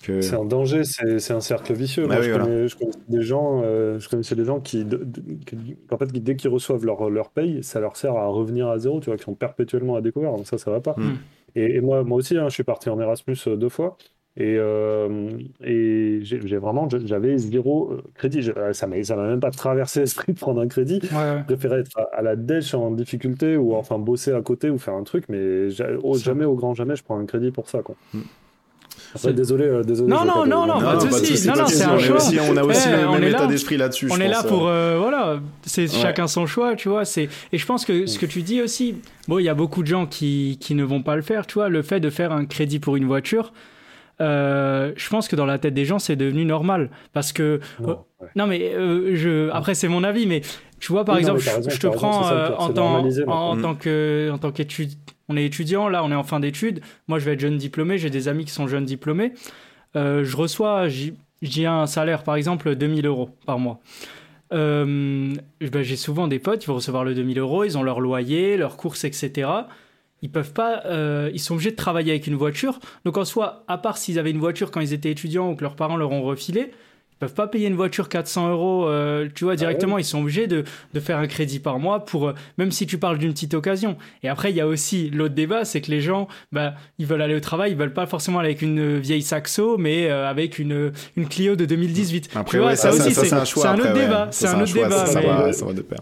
Que... 0.02 0.22
C'est 0.22 0.36
un 0.36 0.46
danger, 0.46 0.84
c'est 0.84 1.34
un 1.34 1.42
cercle 1.42 1.74
vicieux. 1.74 2.06
Bah 2.08 2.16
Moi, 2.16 2.24
je, 2.24 2.32
connais, 2.32 2.68
je, 2.68 2.76
des 3.10 3.22
gens, 3.24 3.62
euh, 3.64 4.00
je 4.00 4.08
connaissais 4.08 4.36
des 4.36 4.46
gens 4.46 4.60
qui, 4.60 4.86
en 5.90 5.98
fait, 5.98 6.12
dès 6.12 6.36
qu'ils 6.36 6.50
reçoivent 6.50 6.86
leur, 6.86 7.10
leur 7.10 7.32
paye, 7.32 7.64
ça 7.64 7.80
leur 7.80 7.98
sert 7.98 8.16
à 8.16 8.28
revenir 8.28 8.68
à 8.68 8.78
zéro, 8.78 9.00
tu 9.00 9.08
vois, 9.08 9.18
qui 9.18 9.24
sont 9.24 9.34
perpétuellement 9.34 9.96
à 9.96 10.02
découvert. 10.02 10.32
Donc 10.34 10.46
ça, 10.46 10.58
ça 10.58 10.70
va 10.70 10.80
pas. 10.80 10.94
Hmm. 10.98 11.16
Et, 11.56 11.82
moi, 11.82 12.04
moi 12.04 12.18
aussi, 12.18 12.38
hein, 12.38 12.50
je 12.50 12.54
suis 12.54 12.64
parti 12.64 12.90
en 12.90 13.00
Erasmus 13.00 13.38
euh, 13.48 13.56
deux 13.56 13.70
fois. 13.70 13.98
Et, 14.38 14.58
euh, 14.58 15.38
et 15.64 16.20
j'ai 16.22 16.58
vraiment, 16.58 16.90
j'avais 16.90 17.38
zéro 17.38 17.94
euh, 17.94 18.04
crédit. 18.16 18.44
ça 18.74 18.86
m'a 18.86 19.28
même 19.28 19.40
pas 19.40 19.52
traversé 19.52 20.00
l'esprit 20.02 20.34
de 20.34 20.40
prendre 20.40 20.60
un 20.60 20.68
crédit. 20.68 21.00
Je 21.02 21.44
préférais 21.46 21.80
être 21.80 21.98
à, 22.12 22.22
la 22.22 22.36
dèche 22.36 22.74
en 22.74 22.92
difficulté 22.92 23.56
ou 23.56 23.76
enfin 23.76 23.98
bosser 23.98 24.34
à 24.34 24.42
côté 24.42 24.70
ou 24.70 24.78
faire 24.78 24.96
un 24.96 25.04
truc, 25.04 25.26
mais 25.30 25.70
jamais 25.70 26.44
au 26.44 26.56
grand 26.56 26.74
jamais 26.74 26.98
je 26.98 27.04
prends 27.04 27.18
un 27.18 27.26
crédit 27.26 27.52
pour 27.52 27.70
ça. 27.70 27.82
Quoi. 27.82 27.96
Désolé, 29.24 29.66
euh, 29.66 29.84
désolé. 29.84 30.10
Non, 30.10 30.26
non, 30.26 30.46
non, 30.46 30.66
non, 30.66 30.80
pas 30.80 30.98
de 30.98 31.12
soucis. 31.12 31.48
Non, 31.48 31.54
non, 31.56 31.68
c'est 31.68 31.84
un 31.84 31.98
choix. 31.98 32.18
on 32.50 32.58
a 32.58 32.64
aussi 32.64 32.90
le 32.90 33.12
même 33.12 33.24
état 33.24 33.48
d'esprit 33.48 33.78
là-dessus. 33.78 34.10
On 34.12 34.20
est 34.20 34.28
là 34.28 34.44
pour, 34.44 34.68
euh. 34.68 34.76
Euh, 34.76 34.98
voilà, 35.00 35.40
c'est 35.66 35.88
chacun 35.88 36.28
son 36.28 36.46
choix, 36.46 36.76
tu 36.76 36.90
vois. 36.90 37.06
C'est 37.06 37.30
et 37.52 37.58
je 37.58 37.66
pense 37.66 37.86
que 37.86 38.06
ce 38.06 38.20
que 38.20 38.26
tu 38.26 38.42
dis 38.42 38.62
aussi, 38.62 38.96
bon, 39.28 39.40
il 39.40 39.44
y 39.44 39.50
a 39.50 39.54
beaucoup 39.54 39.82
de 39.82 39.88
gens 39.88 40.06
qui 40.06 40.58
qui 40.60 40.76
ne 40.76 40.84
vont 40.84 41.02
pas 41.02 41.16
le 41.16 41.22
faire, 41.22 41.48
tu 41.48 41.56
vois. 41.56 41.70
Le 41.70 41.82
fait 41.82 42.00
de 42.00 42.10
faire 42.10 42.32
un 42.32 42.46
crédit 42.46 42.80
pour 42.80 42.96
une 42.96 43.06
voiture. 43.06 43.54
je 44.20 45.10
pense 45.10 45.28
que 45.28 45.36
dans 45.36 45.46
la 45.46 45.60
tête 45.60 45.74
des 45.74 45.86
gens, 45.86 46.00
c'est 46.00 46.16
devenu 46.16 46.46
normal. 46.46 46.90
Parce 47.14 47.32
que. 47.32 47.60
Non, 48.36 48.48
mais 48.48 48.74
je, 49.14 49.50
après, 49.52 49.76
c'est 49.76 49.88
mon 49.88 50.04
avis, 50.04 50.26
mais 50.26 50.42
tu 50.80 50.92
vois, 50.92 51.06
par 51.06 51.18
exemple, 51.18 51.40
je, 51.40 51.80
te 51.80 51.88
prends 51.88 52.30
en, 52.58 52.70
tant, 52.70 53.06
en, 53.28 53.58
tant 53.58 53.76
que, 53.76 54.30
en 54.32 54.38
tant 54.38 54.52
qu'étudiant 54.52 54.98
on 55.30 55.38
est 55.38 55.46
étudiant, 55.46 55.90
là, 55.90 56.04
on 56.04 56.12
est 56.12 56.16
en 56.16 56.24
fin 56.24 56.40
d'études. 56.40 56.82
Moi, 57.08 57.20
je 57.20 57.26
vais 57.26 57.34
être 57.34 57.40
jeune 57.40 57.58
diplômé. 57.58 57.98
J'ai 57.98 58.10
des 58.10 58.28
amis 58.28 58.46
qui 58.46 58.52
sont 58.52 58.68
jeunes 58.68 58.86
diplômés. 58.86 59.34
Euh, 59.96 60.24
je 60.24 60.38
reçois, 60.38 60.88
j'ai 61.42 61.66
un 61.66 61.88
salaire, 61.88 62.24
par 62.24 62.36
exemple, 62.36 62.76
2000 62.76 63.06
euros 63.06 63.30
par 63.46 63.60
mois. 63.60 63.80
Euh, 64.54 65.34
ben, 65.60 65.82
j'ai 65.82 65.96
souvent 65.96 66.28
des 66.28 66.40
potes, 66.40 66.64
ils 66.64 66.68
vont 66.68 66.76
recevoir 66.76 67.04
le 67.04 67.16
2000 67.16 67.40
euros, 67.40 67.64
ils 67.64 67.78
ont 67.78 67.84
leur 67.84 68.00
loyer, 68.00 68.58
leurs 68.58 68.78
courses, 68.78 69.04
etc. 69.04 69.50
Ils 70.22 70.32
peuvent 70.32 70.54
pas, 70.54 70.84
euh, 70.86 71.30
ils 71.34 71.40
sont 71.40 71.56
obligés 71.56 71.72
de 71.72 71.76
travailler 71.76 72.12
avec 72.12 72.28
une 72.28 72.36
voiture. 72.36 72.80
Donc 73.06 73.18
en 73.18 73.26
soi, 73.26 73.64
à 73.68 73.78
part 73.78 73.98
s'ils 73.98 74.20
avaient 74.20 74.32
une 74.32 74.40
voiture 74.40 74.72
quand 74.72 74.82
ils 74.82 74.94
étaient 74.94 75.12
étudiants 75.12 75.52
ou 75.52 75.56
que 75.56 75.64
leurs 75.64 75.76
parents 75.76 75.98
leur 75.98 76.12
ont 76.12 76.22
refilé, 76.22 76.72
ils 77.16 77.20
peuvent 77.20 77.34
pas 77.34 77.48
payer 77.48 77.68
une 77.68 77.76
voiture 77.76 78.10
400 78.10 78.50
euros, 78.50 78.88
euh, 78.88 79.30
tu 79.34 79.46
vois, 79.46 79.54
ah 79.54 79.56
directement. 79.56 79.98
Ils 79.98 80.04
sont 80.04 80.20
obligés 80.20 80.48
de, 80.48 80.66
de, 80.94 81.00
faire 81.00 81.18
un 81.18 81.28
crédit 81.28 81.60
par 81.60 81.80
mois 81.80 82.04
pour, 82.04 82.28
euh, 82.28 82.34
même 82.58 82.72
si 82.72 82.86
tu 82.88 82.98
parles 82.98 83.18
d'une 83.18 83.32
petite 83.32 83.54
occasion. 83.54 83.96
Et 84.22 84.28
après, 84.28 84.52
il 84.52 84.58
y 84.58 84.62
a 84.62 84.68
aussi 84.68 85.10
l'autre 85.12 85.34
débat, 85.34 85.64
c'est 85.64 85.80
que 85.80 85.92
les 85.92 86.02
gens, 86.02 86.28
bah, 86.52 86.74
ils 87.00 87.06
veulent 87.06 87.22
aller 87.22 87.36
au 87.36 87.40
travail, 87.40 87.72
ils 87.72 87.78
veulent 87.78 87.94
pas 87.94 88.06
forcément 88.06 88.40
aller 88.40 88.50
avec 88.50 88.62
une 88.62 89.00
vieille 89.00 89.22
Saxo, 89.22 89.78
mais 89.78 90.10
euh, 90.10 90.30
avec 90.30 90.60
une, 90.60 90.92
une 91.16 91.28
Clio 91.30 91.56
de 91.56 91.64
2018. 91.64 92.32
Après, 92.36 92.58
tu 92.58 92.62
vois, 92.62 92.76
ça, 92.76 92.92
aussi, 92.92 93.14
c'est 93.14 93.32
un, 93.32 93.38
un, 93.38 93.80
autre 93.80 93.94
débat. 93.94 94.28
C'est 94.32 94.48
un, 94.48 94.62
autre 94.62 94.74
débat. 94.74 95.06
Ça 95.06 95.66
va 95.66 95.74
de 95.74 95.82
pair 95.82 96.00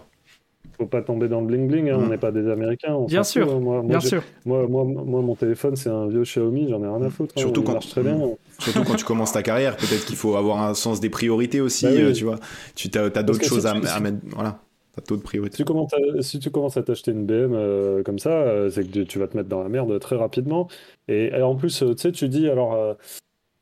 faut 0.84 0.90
pas 0.90 1.02
tomber 1.02 1.28
dans 1.28 1.40
le 1.40 1.46
bling 1.46 1.68
bling, 1.68 1.90
hein, 1.90 1.96
on 1.98 2.06
mm. 2.06 2.10
n'est 2.10 2.18
pas 2.18 2.32
des 2.32 2.48
Américains. 2.48 2.98
bien 3.06 3.24
sûr, 3.24 3.52
hein. 3.52 3.60
moi, 3.60 3.82
bien 3.82 4.00
sûr. 4.00 4.22
Moi, 4.44 4.66
moi, 4.68 4.84
moi, 4.84 5.22
mon 5.22 5.34
téléphone, 5.34 5.76
c'est 5.76 5.90
un 5.90 6.06
vieux 6.08 6.22
Xiaomi, 6.22 6.68
j'en 6.68 6.82
ai 6.82 6.86
rien 6.86 7.02
à 7.02 7.10
foutre. 7.10 7.34
Hein, 7.36 7.40
surtout, 7.40 7.62
quand, 7.62 7.78
très 7.78 8.02
bien. 8.02 8.18
surtout 8.58 8.84
quand 8.84 8.96
tu 8.96 9.04
commences 9.04 9.32
ta 9.32 9.42
carrière, 9.42 9.76
peut-être 9.76 10.04
qu'il 10.04 10.16
faut 10.16 10.36
avoir 10.36 10.62
un 10.62 10.74
sens 10.74 11.00
des 11.00 11.10
priorités 11.10 11.60
aussi, 11.60 11.86
bah 11.86 11.92
euh, 11.92 12.12
tu 12.12 12.24
vois. 12.24 12.36
Tu 12.74 12.90
as, 12.94 13.22
d'autres 13.22 13.44
choses 13.44 13.66
à, 13.66 13.74
mettre. 13.74 14.18
Voilà. 14.30 14.60
T'as 14.94 15.16
de 15.16 15.20
priorités. 15.20 15.56
Si 15.56 15.62
tu 15.62 15.64
commences 15.64 15.92
à, 15.92 16.22
si 16.22 16.38
tu 16.38 16.50
commences 16.50 16.76
à 16.76 16.82
t'acheter 16.82 17.10
une 17.10 17.26
BM 17.26 17.52
euh, 17.52 18.02
comme 18.04 18.20
ça, 18.20 18.30
euh, 18.30 18.70
c'est 18.70 18.88
que 18.88 19.00
tu 19.00 19.18
vas 19.18 19.26
te 19.26 19.36
mettre 19.36 19.48
dans 19.48 19.62
la 19.62 19.68
merde 19.68 19.98
très 19.98 20.16
rapidement. 20.16 20.68
Et, 21.08 21.26
et 21.26 21.42
en 21.42 21.56
plus, 21.56 21.78
tu 21.78 21.86
sais, 21.96 22.12
tu 22.12 22.28
dis 22.28 22.48
alors 22.48 22.96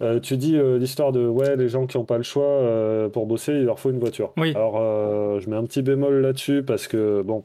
euh, 0.03 0.19
tu 0.21 0.37
dis 0.37 0.57
euh, 0.57 0.79
l'histoire 0.79 1.13
de 1.13 1.27
ouais, 1.27 1.57
les 1.57 1.69
gens 1.69 1.87
qui 1.87 1.97
n'ont 1.97 2.05
pas 2.05 2.17
le 2.17 2.23
choix 2.25 2.45
euh, 2.45 3.09
pour 3.09 3.27
bosser, 3.27 3.53
il 3.53 3.65
leur 3.65 3.79
faut 3.79 3.91
une 3.91 4.01
voiture. 4.01 4.33
Alors, 4.37 4.81
je 5.41 5.49
mets 5.49 5.57
un 5.57 5.65
petit 5.65 5.83
bémol 5.83 6.21
là-dessus 6.21 6.63
parce 6.63 6.89
que 6.89 7.23
bon, 7.23 7.45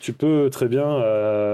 tu 0.00 0.12
peux 0.12 0.50
très 0.50 0.68
bien 0.68 0.98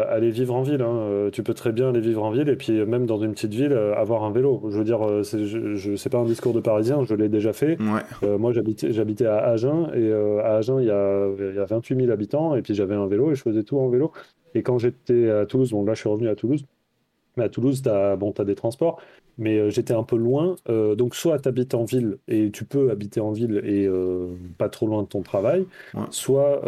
aller 0.08 0.30
vivre 0.30 0.54
en 0.54 0.62
ville. 0.62 0.82
Hein. 0.82 1.28
Tu 1.32 1.42
peux 1.42 1.54
très 1.54 1.72
bien 1.72 1.90
aller 1.90 2.00
vivre 2.00 2.24
en 2.24 2.30
ville 2.30 2.48
et 2.48 2.56
puis 2.56 2.72
même 2.84 3.06
dans 3.06 3.18
une 3.18 3.32
petite 3.32 3.54
ville 3.54 3.72
avoir 3.72 4.24
un 4.24 4.30
vélo. 4.30 4.62
Je 4.70 4.78
veux 4.78 4.84
dire, 4.84 5.00
c'est, 5.22 5.44
je, 5.44 5.96
c'est 5.96 6.10
pas 6.10 6.18
un 6.18 6.24
discours 6.24 6.52
de 6.52 6.60
Parisien, 6.60 7.04
je 7.04 7.14
l'ai 7.14 7.28
déjà 7.28 7.52
fait. 7.52 7.76
moi, 8.22 8.52
j'habitais, 8.52 8.92
j'habitais 8.92 9.26
à 9.26 9.38
Agen 9.38 9.90
et 9.94 10.12
à 10.12 10.56
Agen, 10.56 10.80
il 10.80 10.86
y 10.86 10.90
a, 10.90 11.28
il 11.38 11.56
y 11.56 11.60
a 11.60 11.64
28 11.64 11.96
000 11.96 12.10
habitants 12.10 12.54
et 12.54 12.62
puis 12.62 12.74
j'avais 12.74 12.94
un 12.94 13.06
vélo 13.06 13.30
et 13.30 13.34
je 13.34 13.42
faisais 13.42 13.62
tout 13.62 13.78
en 13.78 13.88
vélo. 13.88 14.12
Et 14.54 14.62
quand 14.62 14.78
j'étais 14.78 15.30
à 15.30 15.46
Toulouse, 15.46 15.70
bon 15.70 15.84
là, 15.84 15.94
je 15.94 16.00
suis 16.00 16.08
revenu 16.08 16.28
à 16.28 16.34
Toulouse. 16.34 16.64
Mais 17.38 17.44
à 17.44 17.48
Toulouse, 17.48 17.80
tu 17.82 17.88
as, 17.88 18.16
bon, 18.16 18.34
as 18.36 18.44
des 18.44 18.54
transports, 18.54 19.00
mais 19.38 19.56
euh, 19.56 19.70
j'étais 19.70 19.94
un 19.94 20.02
peu 20.02 20.16
loin. 20.16 20.56
Euh, 20.68 20.94
donc, 20.94 21.14
soit 21.14 21.38
tu 21.38 21.48
habites 21.48 21.74
en 21.74 21.84
ville 21.84 22.18
et 22.26 22.50
tu 22.50 22.64
peux 22.64 22.90
habiter 22.90 23.20
en 23.20 23.30
ville 23.30 23.62
et 23.64 23.86
euh, 23.86 24.26
pas 24.58 24.68
trop 24.68 24.86
loin 24.86 25.02
de 25.02 25.08
ton 25.08 25.22
travail, 25.22 25.64
soit, 26.10 26.62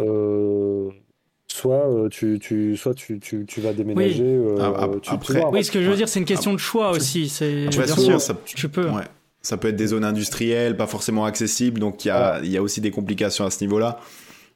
soit, 1.47 2.07
tu, 2.09 2.39
tu, 2.39 2.77
soit 2.77 2.93
tu, 2.93 3.19
tu, 3.19 3.45
tu 3.45 3.61
vas 3.61 3.73
déménager. 3.73 4.39
Oui. 4.39 4.61
après, 5.07 5.43
oui, 5.51 5.63
ce 5.63 5.71
que 5.71 5.83
je 5.83 5.89
veux 5.89 5.97
dire, 5.97 6.09
c'est 6.09 6.19
une 6.19 6.25
question 6.25 6.53
de 6.53 6.59
choix 6.59 6.91
aussi. 6.91 7.29
C'est, 7.29 7.67
bien 7.67 7.85
sûr, 7.85 8.19
ça, 8.19 8.35
tu 8.45 8.69
peux. 8.69 8.87
Ça 9.43 9.57
peut 9.57 9.69
être 9.69 9.75
des 9.75 9.87
zones 9.87 10.05
industrielles, 10.05 10.77
pas 10.77 10.85
forcément 10.85 11.25
accessibles, 11.25 11.79
donc 11.79 12.05
il 12.05 12.09
y 12.09 12.11
a, 12.11 12.39
y 12.43 12.57
a 12.57 12.61
aussi 12.61 12.79
des 12.79 12.91
complications 12.91 13.43
à 13.43 13.49
ce 13.49 13.63
niveau-là. 13.63 13.99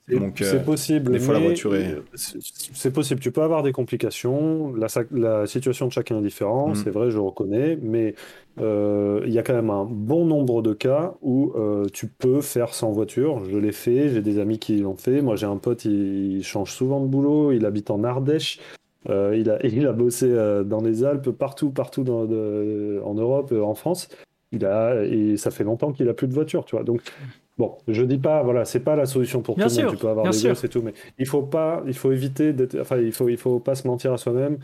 Donc, 0.07 0.35
c'est 0.37 0.57
euh, 0.57 0.63
possible. 0.63 1.11
Des 1.11 1.19
fois, 1.19 1.33
la 1.33 1.39
voiture 1.39 1.75
est. 1.75 1.97
C'est 2.13 2.91
possible. 2.93 3.19
Tu 3.19 3.31
peux 3.31 3.41
avoir 3.41 3.63
des 3.63 3.71
complications. 3.71 4.73
La, 4.75 4.87
la 5.11 5.47
situation 5.47 5.87
de 5.87 5.91
chacun 5.91 6.19
est 6.19 6.21
différente. 6.21 6.75
Mm. 6.75 6.75
C'est 6.75 6.91
vrai, 6.91 7.09
je 7.09 7.17
reconnais. 7.17 7.77
Mais 7.81 8.13
euh, 8.59 9.21
il 9.25 9.33
y 9.33 9.39
a 9.39 9.43
quand 9.43 9.55
même 9.55 9.71
un 9.71 9.85
bon 9.85 10.25
nombre 10.25 10.61
de 10.61 10.73
cas 10.73 11.15
où 11.21 11.53
euh, 11.55 11.87
tu 11.91 12.07
peux 12.07 12.41
faire 12.41 12.75
sans 12.75 12.91
voiture. 12.91 13.43
Je 13.45 13.57
l'ai 13.57 13.71
fait. 13.71 14.09
J'ai 14.09 14.21
des 14.21 14.37
amis 14.37 14.59
qui 14.59 14.77
l'ont 14.77 14.97
fait. 14.97 15.21
Moi, 15.21 15.35
j'ai 15.37 15.47
un 15.47 15.57
pote, 15.57 15.85
il, 15.85 16.43
change 16.43 16.71
souvent 16.71 17.01
de 17.01 17.07
boulot. 17.07 17.51
Il 17.51 17.65
habite 17.65 17.89
en 17.89 18.03
Ardèche. 18.03 18.59
il, 19.09 19.49
a, 19.49 19.57
il 19.65 19.87
a 19.87 19.91
bossé 19.91 20.31
dans 20.65 20.81
les 20.81 21.03
Alpes, 21.03 21.31
partout, 21.31 21.71
partout 21.71 22.03
dans, 22.03 22.25
en 22.25 23.13
Europe, 23.15 23.51
en 23.51 23.73
France. 23.73 24.09
Il 24.51 24.65
a, 24.65 25.03
et 25.03 25.35
ça 25.37 25.49
fait 25.49 25.63
longtemps 25.63 25.91
qu'il 25.91 26.07
a 26.09 26.13
plus 26.13 26.27
de 26.27 26.33
voiture, 26.33 26.63
tu 26.63 26.75
vois. 26.75 26.83
Donc, 26.83 27.01
Bon, 27.57 27.77
je 27.87 28.03
dis 28.03 28.17
pas, 28.17 28.43
voilà, 28.43 28.65
c'est 28.65 28.81
pas 28.81 28.95
la 28.95 29.05
solution 29.05 29.41
pour 29.41 29.55
tout 29.55 29.61
le 29.61 29.83
monde. 29.83 29.91
Tu 29.91 29.97
peux 29.97 30.09
avoir 30.09 30.29
des 30.29 30.47
gosses 30.47 30.63
et 30.63 30.69
tout, 30.69 30.81
mais 30.81 30.93
il 31.17 31.25
faut 31.25 31.43
pas, 31.43 31.83
il 31.87 31.93
faut 31.93 32.11
éviter 32.11 32.51
d'être, 32.51 32.77
enfin, 32.79 32.97
il 32.97 33.13
faut, 33.13 33.29
il 33.29 33.37
faut 33.37 33.59
pas 33.59 33.75
se 33.75 33.87
mentir 33.87 34.11
à 34.11 34.17
soi-même. 34.17 34.57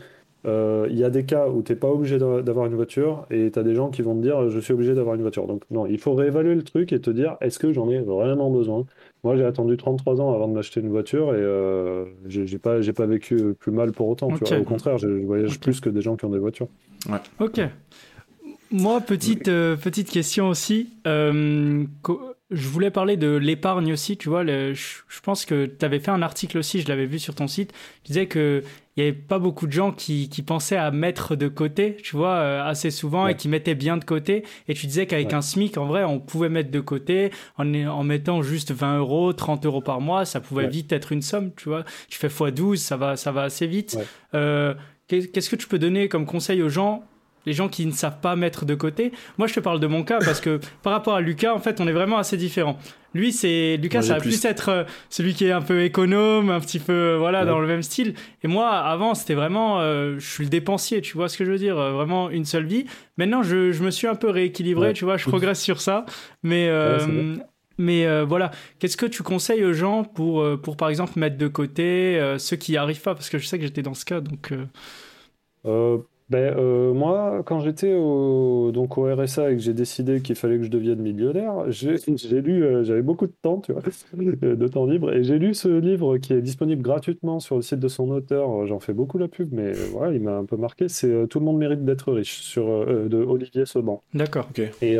Euh, 0.44 0.88
il 0.90 0.98
y 0.98 1.04
a 1.04 1.10
des 1.10 1.24
cas 1.24 1.46
où 1.48 1.62
tu 1.62 1.72
n'es 1.72 1.78
pas 1.78 1.88
obligé 1.88 2.18
d'avoir 2.18 2.66
une 2.66 2.74
voiture 2.74 3.26
et 3.30 3.50
tu 3.52 3.58
as 3.58 3.62
des 3.62 3.76
gens 3.76 3.90
qui 3.90 4.02
vont 4.02 4.16
te 4.16 4.22
dire 4.22 4.50
je 4.50 4.58
suis 4.58 4.72
obligé 4.72 4.92
d'avoir 4.92 5.14
une 5.14 5.22
voiture. 5.22 5.46
Donc 5.46 5.62
non, 5.70 5.86
il 5.86 5.98
faut 5.98 6.14
réévaluer 6.14 6.56
le 6.56 6.64
truc 6.64 6.92
et 6.92 7.00
te 7.00 7.10
dire 7.10 7.36
est-ce 7.40 7.60
que 7.60 7.72
j'en 7.72 7.88
ai 7.88 8.00
vraiment 8.00 8.50
besoin? 8.50 8.84
Moi 9.22 9.36
j'ai 9.36 9.44
attendu 9.44 9.76
33 9.76 10.20
ans 10.20 10.34
avant 10.34 10.48
de 10.48 10.54
m'acheter 10.54 10.80
une 10.80 10.88
voiture 10.88 11.28
et 11.34 11.38
euh, 11.38 12.06
j'ai 12.26 12.58
pas, 12.58 12.80
pas 12.80 13.06
vécu 13.06 13.54
plus 13.54 13.70
mal 13.70 13.92
pour 13.92 14.08
autant. 14.08 14.28
Au 14.28 14.64
contraire, 14.64 14.98
je, 14.98 15.08
voyage 15.08 15.60
plus 15.60 15.80
que 15.80 15.88
des 15.88 16.00
gens 16.00 16.16
qui 16.16 16.24
ont 16.24 16.30
des 16.30 16.40
voitures. 16.40 16.68
Ouais. 17.08 17.18
Ok. 17.38 17.60
Moi, 18.72 19.00
petite, 19.00 19.48
euh, 19.48 19.76
petite 19.76 20.10
question 20.10 20.48
aussi. 20.48 20.94
Je 22.52 22.68
voulais 22.68 22.90
parler 22.90 23.16
de 23.16 23.28
l'épargne 23.28 23.92
aussi, 23.92 24.18
tu 24.18 24.28
vois. 24.28 24.44
je, 24.44 25.20
pense 25.22 25.46
que 25.46 25.66
tu 25.66 25.84
avais 25.84 26.00
fait 26.00 26.10
un 26.10 26.20
article 26.20 26.58
aussi, 26.58 26.80
je 26.80 26.88
l'avais 26.88 27.06
vu 27.06 27.18
sur 27.18 27.34
ton 27.34 27.48
site. 27.48 27.72
Tu 28.04 28.12
disais 28.12 28.28
qu'il 28.28 28.62
n'y 28.98 29.04
avait 29.04 29.12
pas 29.14 29.38
beaucoup 29.38 29.66
de 29.66 29.72
gens 29.72 29.90
qui, 29.90 30.28
pensaient 30.46 30.76
à 30.76 30.90
mettre 30.90 31.34
de 31.34 31.48
côté, 31.48 31.96
tu 32.02 32.14
vois, 32.14 32.34
euh, 32.34 32.62
assez 32.62 32.90
souvent 32.90 33.26
et 33.26 33.36
qui 33.36 33.48
mettaient 33.48 33.74
bien 33.74 33.96
de 33.96 34.04
côté. 34.04 34.44
Et 34.68 34.74
tu 34.74 34.86
disais 34.86 35.06
qu'avec 35.06 35.32
un 35.32 35.40
SMIC, 35.40 35.78
en 35.78 35.86
vrai, 35.86 36.04
on 36.04 36.20
pouvait 36.20 36.50
mettre 36.50 36.70
de 36.70 36.80
côté 36.80 37.30
en, 37.56 37.74
en 37.74 38.04
mettant 38.04 38.42
juste 38.42 38.72
20 38.72 38.98
euros, 38.98 39.32
30 39.32 39.64
euros 39.64 39.80
par 39.80 40.00
mois. 40.00 40.26
Ça 40.26 40.40
pouvait 40.40 40.68
vite 40.68 40.92
être 40.92 41.12
une 41.12 41.22
somme, 41.22 41.52
tu 41.56 41.70
vois. 41.70 41.84
Tu 42.10 42.18
fais 42.18 42.28
x12, 42.28 42.76
ça 42.76 42.98
va, 42.98 43.16
ça 43.16 43.32
va 43.32 43.44
assez 43.44 43.66
vite. 43.66 43.98
Euh, 44.34 44.74
qu'est-ce 45.08 45.48
que 45.48 45.56
tu 45.56 45.68
peux 45.68 45.78
donner 45.78 46.08
comme 46.08 46.26
conseil 46.26 46.62
aux 46.62 46.68
gens 46.68 47.04
les 47.46 47.52
gens 47.52 47.68
qui 47.68 47.86
ne 47.86 47.92
savent 47.92 48.20
pas 48.20 48.36
mettre 48.36 48.64
de 48.64 48.74
côté. 48.74 49.12
Moi, 49.38 49.46
je 49.46 49.54
te 49.54 49.60
parle 49.60 49.80
de 49.80 49.86
mon 49.86 50.04
cas 50.04 50.18
parce 50.18 50.40
que 50.40 50.60
par 50.82 50.92
rapport 50.92 51.14
à 51.14 51.20
Lucas, 51.20 51.54
en 51.54 51.58
fait, 51.58 51.80
on 51.80 51.88
est 51.88 51.92
vraiment 51.92 52.18
assez 52.18 52.36
différents. 52.36 52.78
Lui, 53.14 53.32
c'est 53.32 53.76
Lucas, 53.76 54.02
ça 54.02 54.14
va 54.14 54.20
plus, 54.20 54.42
être 54.44 54.68
euh, 54.70 54.84
celui 55.10 55.34
qui 55.34 55.44
est 55.44 55.52
un 55.52 55.60
peu 55.60 55.82
économe, 55.82 56.50
un 56.50 56.60
petit 56.60 56.78
peu 56.78 56.92
euh, 56.92 57.18
voilà 57.18 57.44
dans 57.44 57.58
le 57.58 57.66
même 57.66 57.82
style. 57.82 58.14
Et 58.42 58.48
moi, 58.48 58.70
avant, 58.70 59.14
c'était 59.14 59.34
vraiment, 59.34 59.80
euh, 59.80 60.18
je 60.18 60.26
suis 60.26 60.44
le 60.44 60.50
dépensier, 60.50 61.02
tu 61.02 61.16
vois 61.16 61.28
ce 61.28 61.36
que 61.36 61.44
je 61.44 61.50
veux 61.50 61.58
dire, 61.58 61.76
vraiment 61.76 62.30
une 62.30 62.46
seule 62.46 62.64
vie. 62.64 62.86
Maintenant, 63.18 63.42
je, 63.42 63.72
je 63.72 63.82
me 63.82 63.90
suis 63.90 64.06
un 64.06 64.14
peu 64.14 64.30
rééquilibré, 64.30 64.94
tu 64.94 65.04
vois, 65.04 65.16
je 65.18 65.28
progresse 65.28 65.60
sur 65.60 65.80
ça. 65.80 66.06
Mais 66.42 66.70
mais 67.78 68.22
voilà, 68.24 68.50
qu'est-ce 68.78 68.96
que 68.96 69.06
tu 69.06 69.22
conseilles 69.22 69.64
aux 69.64 69.72
gens 69.72 70.04
pour 70.04 70.46
pour 70.60 70.76
par 70.76 70.88
exemple 70.88 71.18
mettre 71.18 71.36
de 71.36 71.48
côté 71.48 72.34
ceux 72.38 72.56
qui 72.56 72.72
n'y 72.72 72.78
arrivent 72.78 73.02
pas? 73.02 73.14
Parce 73.14 73.28
que 73.28 73.38
je 73.38 73.46
sais 73.46 73.58
que 73.58 73.64
j'étais 73.64 73.82
dans 73.82 73.94
ce 73.94 74.04
cas, 74.04 74.20
donc. 74.20 74.52
Ben, 76.32 76.54
euh, 76.56 76.94
moi, 76.94 77.42
quand 77.44 77.60
j'étais 77.60 77.92
au, 77.92 78.70
donc 78.72 78.96
au 78.96 79.02
RSA 79.14 79.50
et 79.50 79.56
que 79.56 79.60
j'ai 79.60 79.74
décidé 79.74 80.22
qu'il 80.22 80.34
fallait 80.34 80.56
que 80.56 80.62
je 80.62 80.70
devienne 80.70 80.98
millionnaire, 80.98 81.70
j'ai 81.70 81.98
lu, 82.40 82.64
euh, 82.64 82.84
j'avais 82.84 83.02
beaucoup 83.02 83.26
de 83.26 83.34
temps, 83.42 83.60
tu 83.60 83.74
vois, 83.74 83.82
de 84.14 84.66
temps 84.66 84.86
libre, 84.86 85.12
et 85.12 85.24
j'ai 85.24 85.38
lu 85.38 85.52
ce 85.52 85.68
livre 85.68 86.16
qui 86.16 86.32
est 86.32 86.40
disponible 86.40 86.80
gratuitement 86.80 87.38
sur 87.38 87.56
le 87.56 87.60
site 87.60 87.80
de 87.80 87.88
son 87.88 88.08
auteur. 88.08 88.66
J'en 88.66 88.80
fais 88.80 88.94
beaucoup 88.94 89.18
la 89.18 89.28
pub, 89.28 89.52
mais 89.52 89.72
voilà, 89.92 90.14
il 90.14 90.22
m'a 90.22 90.38
un 90.38 90.46
peu 90.46 90.56
marqué. 90.56 90.88
C'est 90.88 91.10
euh, 91.10 91.26
Tout 91.26 91.38
le 91.38 91.44
monde 91.44 91.58
mérite 91.58 91.84
d'être 91.84 92.10
riche, 92.10 92.40
sur, 92.40 92.86
de 92.86 93.16
Olivier 93.22 93.66
Seban. 93.66 94.02
D'accord. 94.14 94.48
ok. 94.48 94.70
Et, 94.80 94.96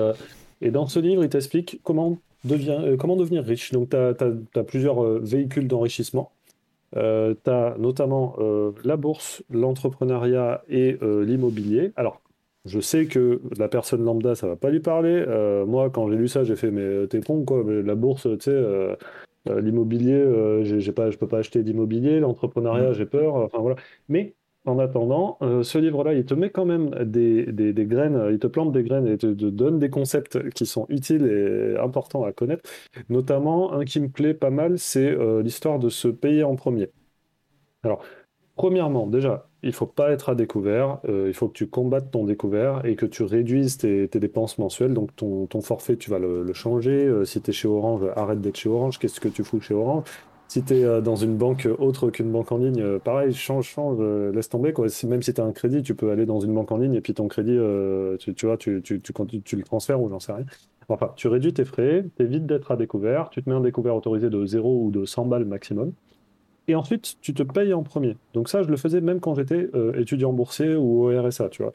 et 0.60 0.70
dans 0.70 0.86
ce 0.86 1.00
livre, 1.00 1.24
il 1.24 1.30
t'explique 1.30 1.80
comment, 1.82 2.18
devient, 2.44 2.96
comment 2.98 3.16
devenir 3.16 3.42
riche. 3.42 3.72
Donc, 3.72 3.88
tu 3.88 3.96
as, 3.96 4.64
plusieurs 4.64 5.02
véhicules 5.20 5.66
d'enrichissement. 5.66 6.30
Euh, 6.96 7.34
tu 7.42 7.50
as 7.50 7.76
notamment 7.78 8.36
euh, 8.38 8.72
la 8.84 8.96
bourse, 8.96 9.42
l'entrepreneuriat 9.50 10.62
et 10.68 10.98
euh, 11.02 11.24
l'immobilier. 11.24 11.92
Alors, 11.96 12.20
je 12.64 12.80
sais 12.80 13.06
que 13.06 13.40
la 13.56 13.68
personne 13.68 14.04
lambda, 14.04 14.34
ça 14.34 14.46
va 14.46 14.56
pas 14.56 14.70
lui 14.70 14.80
parler. 14.80 15.24
moi, 15.66 15.90
quand 15.90 16.08
j'ai 16.08 16.16
lu 16.16 16.28
ça, 16.28 16.44
j'ai 16.44 16.56
fait, 16.56 16.70
mais 16.70 17.06
t'es 17.08 17.20
con, 17.20 17.44
quoi. 17.44 17.64
la 17.66 17.94
bourse, 17.96 18.28
tu 18.38 18.50
sais, 18.50 18.96
l'immobilier, 19.46 20.62
j'ai 20.62 20.92
pas, 20.92 21.10
je 21.10 21.18
peux 21.18 21.26
pas 21.26 21.38
acheter 21.38 21.64
d'immobilier. 21.64 22.20
L'entrepreneuriat, 22.20 22.90
mmh. 22.90 22.94
j'ai 22.94 23.06
peur. 23.06 23.34
Enfin, 23.34 23.58
voilà. 23.58 23.76
Mais 24.08 24.34
en 24.64 24.78
attendant, 24.78 25.38
euh, 25.42 25.62
ce 25.64 25.78
livre-là, 25.78 26.14
il 26.14 26.24
te 26.24 26.34
met 26.34 26.50
quand 26.50 26.64
même 26.64 26.90
des, 27.04 27.46
graines, 27.86 28.28
il 28.30 28.38
te 28.38 28.46
plante 28.46 28.72
des 28.72 28.84
graines 28.84 29.08
et 29.08 29.18
te, 29.18 29.26
donne 29.26 29.78
des 29.80 29.90
concepts 29.90 30.50
qui 30.50 30.66
sont 30.66 30.86
utiles 30.88 31.26
et 31.26 31.76
importants 31.78 32.24
à 32.24 32.32
connaître. 32.32 32.68
Notamment, 33.08 33.72
un 33.72 33.84
qui 33.84 34.00
me 34.00 34.08
plaît 34.08 34.34
pas 34.34 34.50
mal, 34.50 34.78
c'est 34.78 35.10
euh, 35.10 35.42
l'histoire 35.42 35.78
de 35.80 35.88
se 35.88 36.06
payer 36.08 36.44
en 36.44 36.54
premier. 36.54 36.90
Alors, 37.82 38.04
premièrement, 38.54 39.08
déjà, 39.08 39.48
il 39.64 39.72
faut 39.72 39.86
pas 39.86 40.12
être 40.12 40.28
à 40.28 40.34
découvert, 40.36 41.00
euh, 41.08 41.26
il 41.26 41.34
faut 41.34 41.48
que 41.48 41.54
tu 41.54 41.68
combattes 41.68 42.12
ton 42.12 42.24
découvert 42.24 42.84
et 42.84 42.94
que 42.94 43.06
tu 43.06 43.24
réduises 43.24 43.78
tes, 43.78 44.06
dépenses 44.06 44.58
mensuelles. 44.58 44.94
Donc, 44.94 45.14
ton, 45.16 45.60
forfait, 45.60 45.96
tu 45.96 46.10
vas 46.10 46.20
le, 46.20 46.44
le 46.44 46.52
changer. 46.52 47.10
si 47.24 47.42
tu 47.42 47.50
es 47.50 47.52
chez 47.52 47.68
Orange, 47.68 48.02
arrête 48.14 48.40
d'être 48.40 48.56
chez 48.56 48.68
Orange. 48.68 48.98
Qu'est-ce 49.00 49.20
que 49.20 49.28
tu 49.28 49.42
fous 49.42 49.60
chez 49.60 49.74
Orange? 49.74 50.04
Si 50.52 50.62
tu 50.62 50.74
es 50.74 50.84
euh, 50.84 51.00
dans 51.00 51.16
une 51.16 51.38
banque 51.38 51.66
autre 51.78 52.10
qu'une 52.10 52.30
banque 52.30 52.52
en 52.52 52.58
ligne, 52.58 52.82
euh, 52.82 52.98
pareil, 52.98 53.32
change, 53.32 53.64
change, 53.68 53.96
euh, 54.00 54.32
laisse 54.32 54.50
tomber. 54.50 54.74
Quoi. 54.74 54.86
même 55.08 55.22
si 55.22 55.32
tu 55.32 55.40
as 55.40 55.44
un 55.44 55.52
crédit, 55.52 55.82
tu 55.82 55.94
peux 55.94 56.10
aller 56.10 56.26
dans 56.26 56.40
une 56.40 56.52
banque 56.52 56.70
en 56.72 56.76
ligne 56.76 56.94
et 56.94 57.00
puis 57.00 57.14
ton 57.14 57.26
crédit, 57.26 57.56
tu, 58.18 58.46
vois, 58.46 58.58
tu, 58.58 58.82
le 58.82 59.62
transfères 59.62 60.02
ou 60.02 60.10
j'en 60.10 60.20
sais 60.20 60.32
rien. 60.32 60.44
Enfin, 60.90 61.12
tu 61.16 61.28
réduis 61.28 61.54
tes 61.54 61.64
frais, 61.64 62.04
tu 62.16 62.22
évites 62.22 62.44
d'être 62.44 62.70
à 62.70 62.76
découvert, 62.76 63.30
tu 63.30 63.42
te 63.42 63.48
mets 63.48 63.56
un 63.56 63.62
découvert 63.62 63.96
autorisé 63.96 64.28
de 64.28 64.44
0 64.44 64.84
ou 64.84 64.90
de 64.90 65.06
100 65.06 65.24
balles 65.24 65.46
maximum. 65.46 65.92
Et 66.68 66.74
ensuite, 66.74 67.16
tu 67.22 67.32
te 67.32 67.42
payes 67.42 67.72
en 67.72 67.82
premier. 67.82 68.18
Donc 68.34 68.50
ça, 68.50 68.62
je 68.62 68.68
le 68.68 68.76
faisais 68.76 69.00
même 69.00 69.20
quand 69.20 69.34
j'étais 69.34 69.70
étudiant 69.96 70.34
boursier 70.34 70.74
ou 70.74 71.08
au 71.08 71.22
RSA, 71.22 71.48
tu 71.48 71.62
vois. 71.62 71.72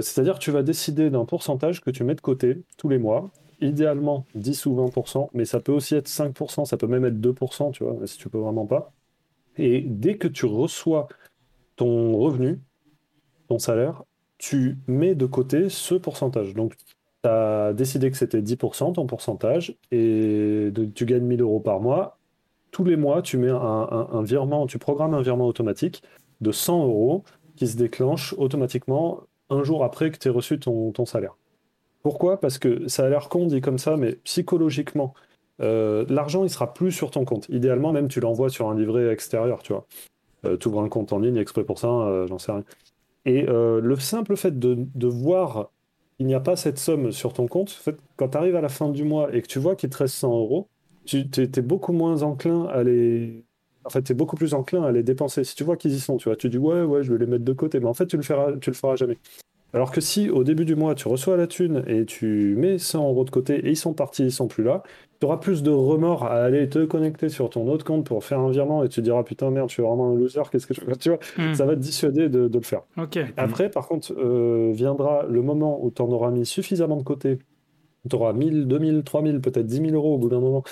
C'est-à-dire 0.00 0.34
que 0.34 0.40
tu 0.40 0.50
vas 0.50 0.64
décider 0.64 1.10
d'un 1.10 1.24
pourcentage 1.24 1.80
que 1.80 1.90
tu 1.90 2.02
mets 2.02 2.16
de 2.16 2.20
côté 2.20 2.62
tous 2.76 2.88
les 2.88 2.98
mois 2.98 3.30
idéalement 3.60 4.26
10 4.34 4.66
ou 4.66 4.74
20%, 4.76 5.30
mais 5.34 5.44
ça 5.44 5.60
peut 5.60 5.72
aussi 5.72 5.94
être 5.94 6.08
5%, 6.08 6.64
ça 6.64 6.76
peut 6.76 6.86
même 6.86 7.04
être 7.04 7.20
2%, 7.20 7.72
tu 7.72 7.84
vois, 7.84 8.06
si 8.06 8.18
tu 8.18 8.28
peux 8.28 8.38
vraiment 8.38 8.66
pas. 8.66 8.92
Et 9.56 9.80
dès 9.80 10.16
que 10.16 10.28
tu 10.28 10.46
reçois 10.46 11.08
ton 11.76 12.16
revenu, 12.16 12.60
ton 13.48 13.58
salaire, 13.58 14.04
tu 14.38 14.78
mets 14.86 15.14
de 15.14 15.26
côté 15.26 15.68
ce 15.68 15.94
pourcentage. 15.94 16.54
Donc, 16.54 16.76
tu 16.76 17.28
as 17.28 17.72
décidé 17.72 18.10
que 18.10 18.16
c'était 18.16 18.40
10% 18.40 18.94
ton 18.94 19.06
pourcentage 19.06 19.76
et 19.90 20.72
tu 20.94 21.06
gagnes 21.06 21.24
1000 21.24 21.40
euros 21.40 21.60
par 21.60 21.80
mois. 21.80 22.18
Tous 22.70 22.84
les 22.84 22.96
mois, 22.96 23.22
tu 23.22 23.38
mets 23.38 23.50
un, 23.50 24.22
virement, 24.22 24.66
tu 24.66 24.78
programmes 24.78 25.14
un 25.14 25.22
virement 25.22 25.46
automatique 25.46 26.02
de 26.40 26.52
100 26.52 26.84
euros 26.84 27.24
qui 27.56 27.66
se 27.66 27.76
déclenche 27.76 28.34
automatiquement 28.38 29.22
un 29.50 29.64
jour 29.64 29.84
après 29.84 30.10
que 30.10 30.18
tu 30.18 30.28
aies 30.28 30.30
reçu 30.30 30.60
ton 30.60 31.06
salaire. 31.06 31.34
Pourquoi? 32.02 32.40
Parce 32.40 32.58
que 32.58 32.88
ça 32.88 33.04
a 33.04 33.08
l'air 33.08 33.28
con 33.28 33.46
dit 33.46 33.60
comme 33.60 33.78
ça, 33.78 33.96
mais 33.96 34.12
psychologiquement, 34.24 35.14
euh, 35.60 36.04
l'argent, 36.08 36.44
il 36.44 36.50
sera 36.50 36.72
plus 36.72 36.92
sur 36.92 37.10
ton 37.10 37.24
compte. 37.24 37.48
Idéalement, 37.48 37.92
même, 37.92 38.08
tu 38.08 38.20
l'envoies 38.20 38.50
sur 38.50 38.68
un 38.68 38.76
livret 38.76 39.08
extérieur, 39.08 39.62
tu 39.62 39.72
vois. 39.72 39.86
Euh, 40.44 40.56
ouvres 40.66 40.82
un 40.82 40.88
compte 40.88 41.12
en 41.12 41.18
ligne 41.18 41.36
exprès 41.36 41.64
pour 41.64 41.78
ça, 41.78 41.88
euh, 41.88 42.26
j'en 42.28 42.38
sais 42.38 42.52
rien. 42.52 42.64
Et 43.24 43.42
le 43.42 43.96
simple 43.96 44.36
fait 44.36 44.58
de, 44.58 45.06
voir 45.06 45.70
qu'il 46.16 46.26
n'y 46.26 46.34
a 46.34 46.40
pas 46.40 46.56
cette 46.56 46.78
somme 46.78 47.12
sur 47.12 47.34
ton 47.34 47.46
compte, 47.46 47.68
en 47.78 47.82
fait, 47.82 47.96
quand 48.16 48.30
tu 48.30 48.38
arrives 48.38 48.56
à 48.56 48.62
la 48.62 48.70
fin 48.70 48.88
du 48.88 49.04
mois 49.04 49.34
et 49.34 49.42
que 49.42 49.46
tu 49.46 49.58
vois 49.58 49.76
qu'il 49.76 49.90
te 49.90 49.98
reste 49.98 50.14
100 50.14 50.30
euros, 50.30 50.68
tu 51.04 51.26
es, 51.36 51.62
beaucoup 51.62 51.92
moins 51.92 52.22
enclin 52.22 52.64
à 52.66 52.82
les... 52.82 53.44
En 53.84 53.90
fait, 53.90 54.12
beaucoup 54.12 54.36
plus 54.36 54.54
enclin 54.54 54.82
à 54.82 54.92
les 54.92 55.02
dépenser. 55.02 55.44
Si 55.44 55.54
tu 55.54 55.64
vois 55.64 55.76
qu'ils 55.76 55.92
y 55.92 56.00
sont, 56.00 56.16
tu 56.16 56.28
vois, 56.28 56.36
tu 56.36 56.48
dis 56.48 56.58
ouais, 56.58 56.82
ouais, 56.82 57.02
je 57.02 57.12
vais 57.12 57.18
les 57.18 57.26
mettre 57.26 57.44
de 57.44 57.52
côté, 57.52 57.80
mais 57.80 57.86
en 57.86 57.94
fait, 57.94 58.06
tu 58.06 58.16
le 58.16 58.22
le 58.22 58.72
feras 58.72 58.96
jamais. 58.96 59.18
Alors 59.74 59.90
que 59.90 60.00
si 60.00 60.30
au 60.30 60.44
début 60.44 60.64
du 60.64 60.76
mois 60.76 60.94
tu 60.94 61.08
reçois 61.08 61.36
la 61.36 61.46
thune 61.46 61.84
et 61.86 62.06
tu 62.06 62.54
mets 62.56 62.78
100 62.78 63.06
euros 63.08 63.24
de 63.24 63.30
côté 63.30 63.66
et 63.66 63.70
ils 63.70 63.76
sont 63.76 63.92
partis, 63.92 64.24
ils 64.24 64.32
sont 64.32 64.48
plus 64.48 64.64
là, 64.64 64.82
tu 65.20 65.26
auras 65.26 65.36
plus 65.36 65.62
de 65.62 65.70
remords 65.70 66.24
à 66.24 66.42
aller 66.42 66.68
te 66.68 66.84
connecter 66.84 67.28
sur 67.28 67.50
ton 67.50 67.68
autre 67.68 67.84
compte 67.84 68.06
pour 68.06 68.24
faire 68.24 68.38
un 68.38 68.50
virement 68.50 68.84
et 68.84 68.88
tu 68.88 68.96
te 68.96 69.00
diras 69.02 69.22
putain 69.24 69.50
merde, 69.50 69.68
je 69.68 69.74
suis 69.74 69.82
vraiment 69.82 70.12
un 70.12 70.14
loser, 70.14 70.42
qu'est-ce 70.50 70.66
que 70.66 70.74
je 70.74 70.80
fais? 70.80 70.96
Tu 70.96 71.10
vois, 71.10 71.18
hmm. 71.36 71.54
ça 71.54 71.66
va 71.66 71.74
te 71.74 71.80
dissuader 71.80 72.28
de, 72.28 72.50
le 72.52 72.60
faire. 72.62 72.82
Après, 73.36 73.70
par 73.70 73.88
contre, 73.88 74.14
euh, 74.16 74.72
viendra 74.72 75.26
le 75.28 75.42
moment 75.42 75.84
où 75.84 75.90
tu 75.90 76.00
en 76.00 76.08
auras 76.08 76.30
mis 76.30 76.46
suffisamment 76.46 76.96
de 76.96 77.02
côté, 77.02 77.38
tu 78.08 78.16
auras 78.16 78.32
1000, 78.32 78.66
2000, 78.66 79.02
3000, 79.02 79.40
peut-être 79.40 79.66
10 79.66 79.76
000 79.76 79.90
euros 79.90 80.14
au 80.14 80.18
bout 80.18 80.28
d'un 80.28 80.40
moment, 80.40 80.62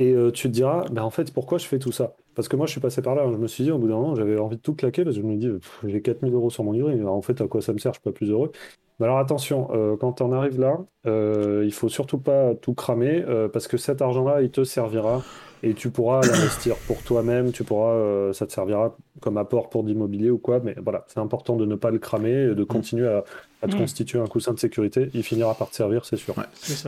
et 0.00 0.12
euh, 0.12 0.30
tu 0.32 0.48
te 0.48 0.52
diras, 0.52 0.84
ben 0.90 1.02
en 1.02 1.10
fait, 1.10 1.32
pourquoi 1.32 1.58
je 1.58 1.66
fais 1.66 1.78
tout 1.78 1.92
ça? 1.92 2.16
Parce 2.40 2.48
que 2.48 2.56
moi, 2.56 2.64
je 2.64 2.72
suis 2.72 2.80
passé 2.80 3.02
par 3.02 3.14
là. 3.14 3.24
Hein. 3.24 3.32
Je 3.32 3.36
me 3.36 3.46
suis 3.46 3.64
dit, 3.64 3.70
au 3.70 3.76
bout 3.76 3.88
d'un 3.88 3.96
moment, 3.96 4.14
j'avais 4.14 4.38
envie 4.38 4.56
de 4.56 4.62
tout 4.62 4.74
claquer 4.74 5.04
parce 5.04 5.14
que 5.14 5.20
je 5.20 5.26
me 5.26 5.36
dis, 5.36 5.50
j'ai 5.84 6.00
4000 6.00 6.32
euros 6.32 6.48
sur 6.48 6.64
mon 6.64 6.72
livret. 6.72 6.98
en 7.04 7.20
fait, 7.20 7.38
à 7.42 7.48
quoi 7.48 7.60
ça 7.60 7.74
me 7.74 7.78
sert? 7.78 7.92
Je 7.92 7.98
suis 7.98 8.02
pas 8.02 8.12
plus 8.12 8.30
heureux. 8.30 8.50
Mais 8.98 9.04
alors 9.04 9.18
attention, 9.18 9.68
euh, 9.72 9.96
quand 9.98 10.22
on 10.22 10.32
arrive 10.32 10.58
là, 10.58 10.78
euh, 11.06 11.62
il 11.66 11.72
faut 11.72 11.90
surtout 11.90 12.16
pas 12.16 12.54
tout 12.54 12.72
cramer 12.72 13.22
parce 13.52 13.68
que 13.68 13.76
cet 13.76 14.00
argent-là, 14.00 14.40
il 14.40 14.50
te 14.50 14.64
servira 14.64 15.22
et 15.62 15.74
tu 15.74 15.90
pourras 15.90 16.22
l'investir 16.22 16.76
pour 16.86 17.02
toi-même, 17.02 17.52
tu 17.52 17.64
pourras, 17.64 17.92
euh, 17.92 18.32
ça 18.32 18.46
te 18.46 18.52
servira 18.52 18.96
comme 19.20 19.36
apport 19.36 19.68
pour 19.68 19.84
d'immobilier 19.84 20.30
ou 20.30 20.38
quoi, 20.38 20.60
mais 20.60 20.74
voilà, 20.82 21.04
c'est 21.08 21.20
important 21.20 21.56
de 21.56 21.66
ne 21.66 21.74
pas 21.74 21.90
le 21.90 21.98
cramer, 21.98 22.54
de 22.54 22.62
mm. 22.62 22.66
continuer 22.66 23.08
à, 23.08 23.24
te 23.66 23.76
mm. 23.76 23.78
constituer 23.78 24.18
un 24.18 24.26
coussin 24.26 24.52
de 24.52 24.58
sécurité, 24.58 25.10
il 25.14 25.22
finira 25.22 25.54
par 25.54 25.70
te 25.70 25.76
servir, 25.76 26.04
c'est 26.04 26.16
sûr. 26.16 26.34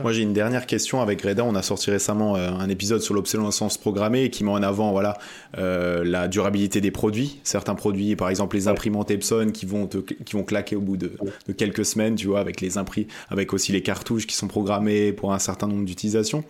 Moi 0.01 0.11
j'ai 0.11 0.21
une 0.21 0.33
dernière 0.33 0.65
question 0.65 1.01
avec 1.01 1.21
Reda, 1.21 1.43
on 1.43 1.55
a 1.55 1.61
sorti 1.61 1.91
récemment 1.91 2.35
euh, 2.35 2.49
un 2.49 2.69
épisode 2.69 3.01
sur 3.01 3.13
l'obsolescence 3.13 3.77
programmée 3.77 4.29
qui 4.29 4.43
met 4.43 4.51
en 4.51 4.63
avant 4.63 4.91
voilà, 4.91 5.17
euh, 5.57 6.03
la 6.03 6.27
durabilité 6.27 6.81
des 6.81 6.91
produits, 6.91 7.39
certains 7.43 7.75
produits, 7.75 8.15
par 8.15 8.29
exemple 8.29 8.55
les 8.55 8.67
imprimantes 8.67 9.11
Epson 9.11 9.51
qui 9.53 9.65
vont, 9.65 9.87
qui 9.87 10.33
vont 10.33 10.43
claquer 10.43 10.75
au 10.75 10.81
bout 10.81 10.97
de, 10.97 11.11
de 11.47 11.53
quelques 11.53 11.85
semaines, 11.85 12.15
tu 12.15 12.27
vois, 12.27 12.39
avec 12.39 12.61
les 12.61 12.77
impris, 12.77 13.07
avec 13.29 13.53
aussi 13.53 13.71
les 13.71 13.81
cartouches 13.81 14.27
qui 14.27 14.35
sont 14.35 14.47
programmées 14.47 15.13
pour 15.13 15.33
un 15.33 15.39
certain 15.39 15.67
nombre 15.67 15.85
d'utilisations. 15.85 16.43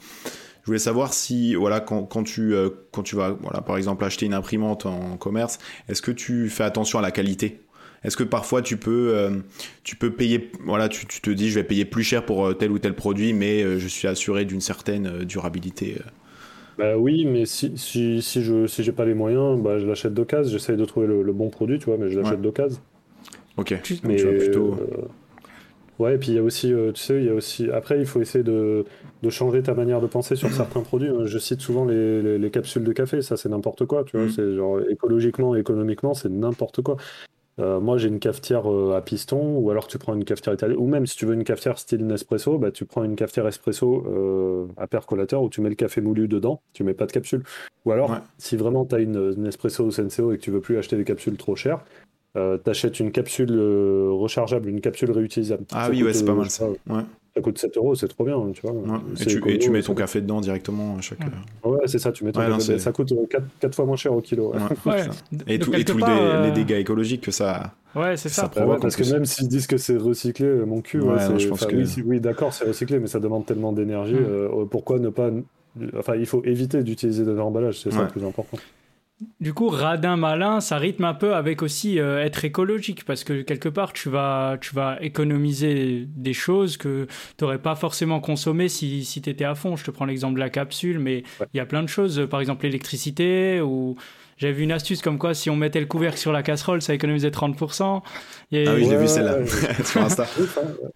Je 0.63 0.67
voulais 0.67 0.79
savoir 0.79 1.13
si, 1.13 1.55
voilà, 1.55 1.81
quand, 1.81 2.03
quand 2.03 2.23
tu, 2.23 2.53
euh, 2.53 2.69
quand 2.91 3.03
tu 3.03 3.17
vas, 3.17 3.31
voilà, 3.31 3.61
par 3.61 3.75
exemple, 3.75 4.05
acheter 4.05 4.25
une 4.25 4.33
imprimante 4.33 4.85
en 4.85 5.17
commerce, 5.17 5.59
est-ce 5.89 6.01
que 6.01 6.11
tu 6.11 6.49
fais 6.49 6.63
attention 6.63 6.99
à 6.99 7.01
la 7.01 7.11
qualité? 7.11 7.59
Est-ce 8.03 8.17
que 8.17 8.23
parfois 8.23 8.61
tu 8.61 8.77
peux, 8.77 9.13
euh, 9.15 9.31
tu 9.83 9.95
peux 9.95 10.11
payer, 10.11 10.51
voilà, 10.65 10.89
tu, 10.89 11.05
tu, 11.05 11.21
te 11.21 11.29
dis, 11.29 11.49
je 11.49 11.55
vais 11.55 11.63
payer 11.63 11.85
plus 11.85 12.03
cher 12.03 12.25
pour 12.25 12.45
euh, 12.45 12.53
tel 12.53 12.71
ou 12.71 12.79
tel 12.79 12.93
produit, 12.93 13.33
mais 13.33 13.79
je 13.79 13.87
suis 13.87 14.07
assuré 14.07 14.45
d'une 14.45 14.61
certaine 14.61 15.23
durabilité 15.23 15.97
bah 16.75 16.97
oui, 16.97 17.25
mais 17.25 17.45
si, 17.45 17.77
si, 17.77 18.23
si 18.23 18.41
je 18.41 18.65
si 18.65 18.81
j'ai 18.81 18.91
pas 18.91 19.05
les 19.05 19.13
moyens, 19.13 19.61
bah, 19.61 19.77
je 19.77 19.85
l'achète 19.85 20.15
d'occasion. 20.15 20.51
J'essaye 20.51 20.75
de 20.75 20.85
trouver 20.85 21.05
le, 21.05 21.31
bon 21.31 21.49
produit, 21.49 21.77
tu 21.77 21.85
vois, 21.85 21.97
mais 21.99 22.09
je 22.09 22.19
l'achète 22.19 22.41
d'occasion. 22.41 22.79
Ok. 23.57 23.79
Mais, 24.03 24.15
plutôt... 24.15 24.75
Ouais, 25.99 26.15
et 26.15 26.17
puis 26.17 26.29
il 26.29 26.33
y 26.33 26.39
a 26.39 26.43
aussi, 26.43 26.73
tu 26.95 27.01
sais, 27.01 27.19
il 27.19 27.25
y 27.25 27.29
a 27.29 27.35
aussi. 27.35 27.69
Après, 27.69 27.99
il 27.99 28.07
faut 28.07 28.19
essayer 28.19 28.43
de, 28.43 28.85
de 29.21 29.29
changer 29.29 29.61
ta 29.61 29.75
manière 29.75 30.01
de 30.01 30.07
penser 30.07 30.35
sur 30.35 30.51
certains 30.51 30.81
produits. 30.81 31.09
Je 31.25 31.37
cite 31.37 31.61
souvent 31.61 31.85
les, 31.85 32.39
les, 32.39 32.49
capsules 32.49 32.83
de 32.83 32.91
café, 32.91 33.21
ça 33.21 33.37
c'est 33.37 33.49
n'importe 33.49 33.85
quoi, 33.85 34.03
tu 34.03 34.17
vois. 34.17 34.25
Mm. 34.25 34.31
C'est 34.31 34.55
genre 34.55 34.79
écologiquement, 34.89 35.55
économiquement, 35.55 36.15
c'est 36.15 36.29
n'importe 36.29 36.81
quoi. 36.81 36.97
Euh, 37.59 37.79
moi, 37.79 37.97
j'ai 37.97 38.07
une 38.07 38.19
cafetière 38.19 38.71
euh, 38.71 38.95
à 38.95 39.01
piston, 39.01 39.57
ou 39.57 39.69
alors 39.69 39.87
tu 39.87 39.97
prends 39.97 40.15
une 40.15 40.25
cafetière 40.25 40.53
italienne, 40.53 40.77
ou 40.79 40.87
même 40.87 41.05
si 41.05 41.15
tu 41.15 41.25
veux 41.25 41.33
une 41.33 41.43
cafetière 41.43 41.77
style 41.77 42.05
Nespresso, 42.05 42.57
bah, 42.57 42.71
tu 42.71 42.85
prends 42.85 43.03
une 43.03 43.15
cafetière 43.15 43.47
espresso 43.47 44.05
euh, 44.07 44.67
à 44.77 44.87
percolateur 44.87 45.43
où 45.43 45.49
tu 45.49 45.61
mets 45.61 45.69
le 45.69 45.75
café 45.75 46.01
moulu 46.01 46.27
dedans, 46.27 46.61
tu 46.73 46.83
mets 46.83 46.93
pas 46.93 47.05
de 47.05 47.11
capsule. 47.11 47.43
Ou 47.85 47.91
alors, 47.91 48.17
si 48.37 48.57
vraiment 48.57 48.85
tu 48.85 48.95
as 48.95 48.99
une 48.99 49.33
Nespresso 49.35 49.83
ou 49.83 49.91
Senseo 49.91 50.31
et 50.31 50.37
que 50.37 50.41
tu 50.41 50.51
veux 50.51 50.61
plus 50.61 50.77
acheter 50.77 50.95
des 50.95 51.03
capsules 51.03 51.37
trop 51.37 51.55
chères, 51.55 51.83
tu 52.33 52.39
achètes 52.65 52.99
une 52.99 53.11
capsule 53.11 53.51
rechargeable, 53.59 54.69
une 54.69 54.81
capsule 54.81 55.11
réutilisable. 55.11 55.65
Ah 55.73 55.89
oui, 55.89 56.01
ouais, 56.01 56.13
c'est 56.13 56.25
pas 56.25 56.33
mal 56.33 56.49
ça. 56.49 56.69
Ouais 56.69 57.03
ça 57.35 57.41
coûte 57.41 57.57
7 57.57 57.77
euros, 57.77 57.95
c'est 57.95 58.07
trop 58.07 58.23
bien, 58.25 58.39
tu 58.53 58.61
vois. 58.61 58.73
Et, 59.47 59.57
tu, 59.57 59.71
mets 59.71 59.81
ton 59.81 59.95
café 59.95 60.21
dedans 60.21 60.39
directement 60.39 60.97
à 60.97 61.01
chaque. 61.01 61.19
Ouais, 61.63 61.79
c'est 61.87 61.97
ça, 61.97 62.11
tu 62.11 62.25
mets 62.25 62.31
ton 62.31 62.41
café. 62.41 62.77
Ça 62.77 62.91
coûte 62.91 63.13
4, 63.29 63.43
4, 63.59 63.75
fois 63.75 63.85
moins 63.85 63.95
cher 63.95 64.13
au 64.13 64.21
kilo. 64.21 64.53
et 65.47 65.57
tous 65.57 65.71
les, 65.71 65.83
euh, 65.89 66.51
dégâts 66.51 66.79
écologiques 66.79 67.21
que 67.21 67.31
ça. 67.31 67.73
Ouais, 67.95 68.17
c'est 68.17 68.29
ça. 68.29 68.51
ça 68.53 68.65
parce 68.79 68.95
que 68.95 69.11
même 69.11 69.25
s'ils 69.25 69.47
disent 69.47 69.67
que 69.67 69.77
c'est 69.77 69.97
recyclé, 69.97 70.47
mon 70.65 70.81
cul, 70.81 71.01
je 71.37 71.47
pense 71.47 71.65
que... 71.65 71.75
oui, 71.75 72.03
oui 72.05 72.19
d'accord, 72.19 72.53
c'est 72.53 72.65
recyclé, 72.65 72.99
mais 72.99 73.07
ça 73.07 73.19
demande 73.19 73.45
tellement 73.45 73.71
d'énergie. 73.71 74.13
Mm. 74.13 74.25
Euh, 74.27 74.65
pourquoi 74.69 74.99
ne 74.99 75.09
pas. 75.09 75.31
Enfin, 75.97 76.15
il 76.15 76.27
faut 76.27 76.43
éviter 76.43 76.83
d'utiliser 76.83 77.25
de 77.25 77.31
l'emballage, 77.31 77.79
c'est 77.79 77.91
ça 77.91 78.03
le 78.03 78.07
plus 78.09 78.23
important. 78.23 78.57
Du 79.39 79.53
coup, 79.53 79.69
radin 79.69 80.17
malin, 80.17 80.61
ça 80.61 80.77
rythme 80.77 81.05
un 81.05 81.13
peu 81.13 81.35
avec 81.35 81.61
aussi 81.61 81.99
euh, 81.99 82.23
être 82.23 82.45
écologique 82.45 83.05
parce 83.05 83.23
que 83.23 83.41
quelque 83.41 83.69
part, 83.69 83.93
tu 83.93 84.09
vas, 84.09 84.57
tu 84.61 84.73
vas 84.73 84.97
économiser 85.01 86.05
des 86.07 86.33
choses 86.33 86.77
que 86.77 87.07
tu 87.37 87.43
n'aurais 87.43 87.59
pas 87.59 87.75
forcément 87.75 88.19
consommées 88.19 88.69
si, 88.69 89.03
si 89.05 89.21
tu 89.21 89.29
étais 89.29 89.45
à 89.45 89.55
fond. 89.55 89.75
Je 89.75 89.83
te 89.83 89.91
prends 89.91 90.05
l'exemple 90.05 90.35
de 90.35 90.39
la 90.39 90.49
capsule, 90.49 90.99
mais 90.99 91.23
il 91.53 91.57
y 91.57 91.59
a 91.59 91.65
plein 91.65 91.83
de 91.83 91.89
choses, 91.89 92.27
par 92.29 92.39
exemple 92.39 92.65
l'électricité 92.65 93.61
ou 93.61 93.95
j'avais 94.37 94.53
vu 94.53 94.63
une 94.63 94.71
astuce 94.71 95.01
comme 95.01 95.17
quoi 95.17 95.33
si 95.33 95.49
on 95.49 95.55
mettait 95.55 95.79
le 95.79 95.85
couvercle 95.85 96.17
sur 96.17 96.31
la 96.31 96.43
casserole, 96.43 96.81
ça 96.81 96.93
économisait 96.93 97.29
30%. 97.29 98.01
Et... 98.51 98.67
Ah 98.67 98.73
oui, 98.75 98.85
j'ai 98.89 98.97
vu 98.97 99.07
celle-là 99.07 99.45
sur 99.83 100.01
Insta. 100.01 100.25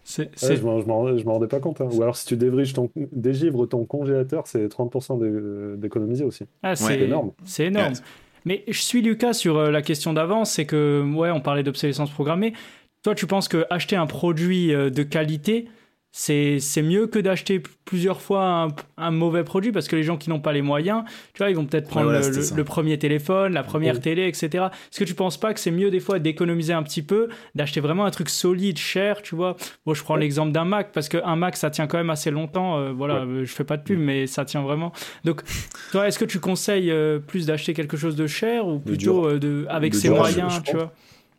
je 0.06 1.24
m'en 1.26 1.34
rendais 1.34 1.48
pas 1.48 1.60
compte. 1.60 1.82
Hein. 1.82 1.90
Ou 1.92 2.02
alors 2.02 2.16
si 2.16 2.26
tu 2.26 2.38
dégivres 2.38 2.74
ton, 2.74 2.90
dégivres 3.12 3.68
ton 3.68 3.86
congélateur, 3.86 4.48
c'est 4.48 4.68
30% 4.68 5.78
d'économiser 5.78 6.24
aussi. 6.24 6.46
Ah, 6.64 6.76
c'est 6.76 7.00
énorme. 7.00 7.32
C'est 7.44 7.66
énorme. 7.66 7.94
Mais 8.46 8.64
je 8.68 8.80
suis 8.80 9.02
Lucas 9.02 9.34
sur 9.34 9.58
euh, 9.58 9.72
la 9.72 9.82
question 9.82 10.14
d'avant, 10.14 10.46
c'est 10.46 10.66
que, 10.66 11.04
ouais, 11.14 11.32
on 11.32 11.42
parlait 11.42 11.64
d'obsolescence 11.64 12.10
programmée. 12.12 12.54
Toi, 13.04 13.14
tu 13.14 13.28
penses 13.28 13.50
que 13.50 13.66
acheter 13.70 13.98
un 13.98 14.06
produit 14.06 14.74
euh, 14.74 14.90
de 14.90 15.04
qualité, 15.04 15.68
c'est 16.12 16.82
mieux 16.82 17.08
que 17.08 17.20
d'acheter 17.20 17.62
plusieurs 17.86 18.22
fois 18.22 18.70
un, 18.98 19.12
mauvais 19.12 19.44
produit 19.44 19.72
parce 19.72 19.88
que 19.88 19.96
les 19.96 20.04
gens 20.04 20.18
qui 20.18 20.30
n'ont 20.30 20.40
pas 20.40 20.52
les 20.52 20.62
moyens, 20.62 21.04
tu 21.34 21.40
vois, 21.40 21.50
ils 21.50 21.56
vont 21.56 21.66
peut-être 21.66 21.88
prendre 21.88 22.12
le, 22.12 22.64
premier 22.64 22.98
téléphone, 22.98 23.54
la 23.54 23.64
première 23.64 24.00
télé, 24.00 24.28
etc. 24.28 24.66
Est-ce 24.92 25.00
que 25.00 25.04
tu 25.04 25.14
penses 25.14 25.38
pas 25.38 25.54
que 25.54 25.60
c'est 25.60 25.72
mieux 25.72 25.92
des 25.92 26.00
fois 26.00 26.20
d'économiser 26.20 26.74
un 26.74 26.84
petit 26.84 27.04
peu, 27.04 27.30
d'acheter 27.56 27.80
vraiment 27.80 28.06
un 28.06 28.12
truc 28.12 28.30
solide, 28.30 28.78
cher, 28.78 29.22
tu 29.22 29.36
vois? 29.36 29.56
Moi, 29.86 29.96
je 29.96 30.04
prends 30.04 30.16
l'exemple 30.16 30.52
d'un 30.52 30.66
Mac 30.66 30.92
parce 30.92 31.08
qu'un 31.08 31.36
Mac, 31.36 31.56
ça 31.56 31.70
tient 31.70 31.88
quand 31.88 31.98
même 31.98 32.10
assez 32.10 32.32
longtemps. 32.32 32.78
Euh, 32.78 32.92
voilà, 32.92 33.18
euh, 33.18 33.46
je 33.46 33.52
fais 33.52 33.64
pas 33.64 33.78
de 33.78 33.84
pub, 33.84 34.00
mais 34.00 34.28
ça 34.28 34.44
tient 34.44 34.62
vraiment. 34.62 34.92
Donc, 35.24 35.42
toi, 35.92 36.08
est-ce 36.08 36.20
que 36.20 36.26
tu 36.26 36.40
conseilles 36.40 36.92
euh, 36.92 37.20
plus 37.20 37.46
d'acheter 37.46 37.74
quelque 37.74 37.96
chose 37.96 38.16
de 38.16 38.28
cher 38.28 38.68
ou 38.68 38.80
plutôt 38.80 39.38
de, 39.38 39.66
avec 39.70 39.94
ses 39.94 40.10
moyens, 40.10 40.62
tu 40.64 40.76
vois? 40.76 40.94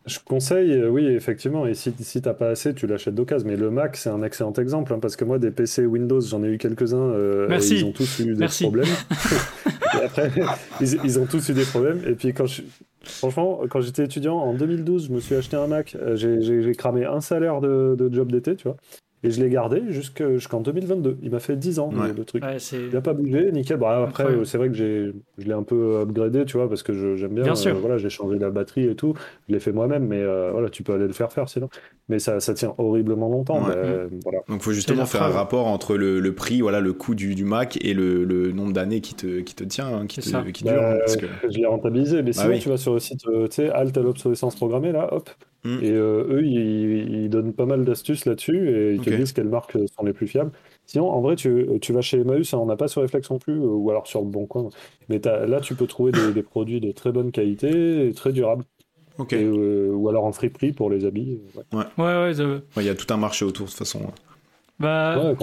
Je 0.06 0.18
conseille, 0.24 0.72
euh, 0.72 0.88
oui, 0.88 1.06
effectivement, 1.06 1.66
et 1.66 1.74
si, 1.74 1.92
si 2.00 2.22
t'as 2.22 2.34
pas 2.34 2.48
assez, 2.48 2.74
tu 2.74 2.86
l'achètes 2.86 3.14
d'occasion. 3.14 3.46
Mais 3.48 3.56
le 3.56 3.70
Mac, 3.70 3.96
c'est 3.96 4.10
un 4.10 4.22
excellent 4.22 4.52
exemple, 4.54 4.92
hein, 4.94 4.98
parce 5.00 5.16
que 5.16 5.24
moi, 5.24 5.38
des 5.38 5.50
PC 5.50 5.86
Windows, 5.86 6.20
j'en 6.20 6.42
ai 6.42 6.48
eu 6.48 6.58
quelques-uns, 6.58 6.96
euh, 6.96 7.58
ils 7.70 7.84
ont 7.84 7.92
tous 7.92 8.20
eu 8.20 8.34
des 8.34 8.46
problèmes. 8.46 8.86
après, 10.04 10.30
ils, 10.80 11.18
ont 11.18 11.26
tous 11.26 11.48
eu 11.50 11.52
des 11.52 11.64
problèmes. 11.64 12.02
Et 12.06 12.14
puis, 12.14 12.32
quand 12.32 12.46
je, 12.46 12.62
franchement, 13.02 13.60
quand 13.70 13.80
j'étais 13.80 14.04
étudiant, 14.04 14.36
en 14.36 14.54
2012, 14.54 15.08
je 15.08 15.12
me 15.12 15.20
suis 15.20 15.34
acheté 15.34 15.56
un 15.56 15.66
Mac. 15.66 15.96
Euh, 16.00 16.16
j'ai 16.16 16.72
cramé 16.72 17.04
un 17.04 17.20
salaire 17.20 17.60
de, 17.60 17.94
de 17.98 18.12
job 18.12 18.32
d'été, 18.32 18.56
tu 18.56 18.64
vois. 18.64 18.76
Et 19.24 19.30
je 19.30 19.42
l'ai 19.42 19.50
gardé 19.50 19.82
jusqu'en 19.88 20.60
2022. 20.60 21.18
Il 21.22 21.30
m'a 21.30 21.40
fait 21.40 21.56
10 21.56 21.78
ans 21.80 21.90
le 21.92 22.24
truc. 22.24 22.44
il 22.72 22.90
n'a 22.90 23.00
pas 23.00 23.14
bougé, 23.14 23.50
nickel. 23.50 23.76
Bon, 23.76 23.88
après, 23.88 24.26
c'est 24.44 24.58
vrai 24.58 24.68
que 24.68 24.74
je 24.74 25.12
l'ai 25.38 25.52
un 25.52 25.62
peu 25.62 26.00
upgradé, 26.02 26.44
tu 26.44 26.56
vois, 26.56 26.68
parce 26.68 26.82
que 26.82 27.16
j'aime 27.16 27.34
bien. 27.34 27.44
bien 27.44 27.66
euh, 27.66 27.72
voilà, 27.74 27.98
j'ai 27.98 28.10
changé 28.10 28.38
la 28.38 28.50
batterie 28.50 28.88
et 28.88 28.94
tout. 28.94 29.14
Je 29.48 29.54
l'ai 29.54 29.60
fait 29.60 29.72
moi-même, 29.72 30.06
mais 30.06 30.20
euh, 30.20 30.50
voilà, 30.52 30.68
tu 30.68 30.82
peux 30.82 30.92
aller 30.92 31.06
le 31.06 31.12
faire 31.12 31.32
faire 31.32 31.48
sinon. 31.48 31.68
Mais 32.08 32.18
ça, 32.18 32.40
ça 32.40 32.54
tient 32.54 32.74
horriblement 32.78 33.28
longtemps. 33.28 33.60
voilà. 33.60 34.38
Donc, 34.48 34.58
il 34.60 34.60
faut 34.60 34.72
justement 34.72 35.04
faire 35.04 35.24
un 35.24 35.30
rapport 35.30 35.66
entre 35.66 35.96
le, 35.96 36.20
le, 36.20 36.34
prix, 36.34 36.60
voilà, 36.60 36.80
le 36.80 36.92
coût 36.92 37.14
du, 37.14 37.34
du 37.34 37.44
Mac 37.44 37.78
et 37.82 37.94
le, 37.94 38.24
le 38.24 38.52
nombre 38.52 38.72
d'années 38.72 39.00
qui 39.00 39.14
te, 39.14 39.40
qui 39.40 39.54
te 39.54 39.64
tient, 39.64 39.88
hein, 39.88 40.06
qui, 40.06 40.20
te, 40.20 40.50
qui 40.50 40.64
dure. 40.64 40.72
Hein, 40.72 40.98
parce 41.00 41.16
que... 41.16 41.26
Je 41.42 41.58
l'ai 41.58 41.66
rentabilisé, 41.66 42.22
mais 42.22 42.30
bah 42.30 42.42
sinon, 42.42 42.58
tu 42.58 42.68
vas 42.68 42.76
sur 42.76 42.94
le 42.94 43.00
site, 43.00 43.26
euh, 43.26 43.48
tu 43.48 43.56
sais, 43.56 43.70
Alt 43.70 43.96
à 43.96 44.02
l'obsolescence 44.02 44.56
programmée, 44.56 44.92
là, 44.92 45.12
hop, 45.12 45.30
Mm. 45.68 45.84
Et 45.84 45.90
euh, 45.90 46.24
eux, 46.30 46.46
ils, 46.46 47.28
donnent 47.28 47.52
pas 47.52 47.66
mal 47.66 47.84
d'astuces 47.84 48.24
là-dessus 48.24 48.70
et 48.70 48.94
ils 48.94 49.00
te 49.00 49.10
disent 49.10 49.32
quelles 49.32 49.48
marques 49.48 49.76
sont 49.94 50.04
les 50.04 50.14
plus 50.14 50.26
fiables. 50.26 50.50
Sinon, 50.86 51.10
en 51.10 51.20
vrai, 51.20 51.36
tu, 51.36 51.66
tu 51.82 51.92
vas 51.92 52.00
chez 52.00 52.20
Emmaüs, 52.20 52.54
hein, 52.54 52.58
on 52.58 52.66
n'a 52.66 52.76
pas 52.76 52.88
sur 52.88 53.02
Reflex 53.02 53.30
non 53.30 53.38
plus, 53.38 53.52
euh, 53.52 53.66
ou 53.66 53.90
alors 53.90 54.06
sur 54.06 54.20
le 54.20 54.26
Bon 54.26 54.46
Coin. 54.46 54.70
Mais 55.10 55.20
là, 55.24 55.60
tu 55.60 55.74
peux 55.74 55.86
trouver 55.86 56.12
des, 56.34 56.42
produits 56.42 56.80
de 56.80 56.90
très 56.90 57.12
bonne 57.12 57.30
qualité 57.30 58.08
et 58.08 58.12
très 58.14 58.32
durables. 58.32 58.64
Euh, 59.32 59.90
ou 59.90 60.08
alors 60.08 60.24
en 60.24 60.32
friperie 60.32 60.72
pour 60.72 60.90
les 60.90 61.04
habits. 61.04 61.40
Ouais, 61.72 61.84
ouais, 61.98 62.32
Il 62.76 62.84
y 62.84 62.88
a 62.88 62.94
tout 62.94 63.12
un 63.12 63.16
marché 63.16 63.44
autour 63.44 63.66
de 63.66 63.70
toute 63.70 63.78
façon. 63.78 64.00
Bah, 64.78 65.34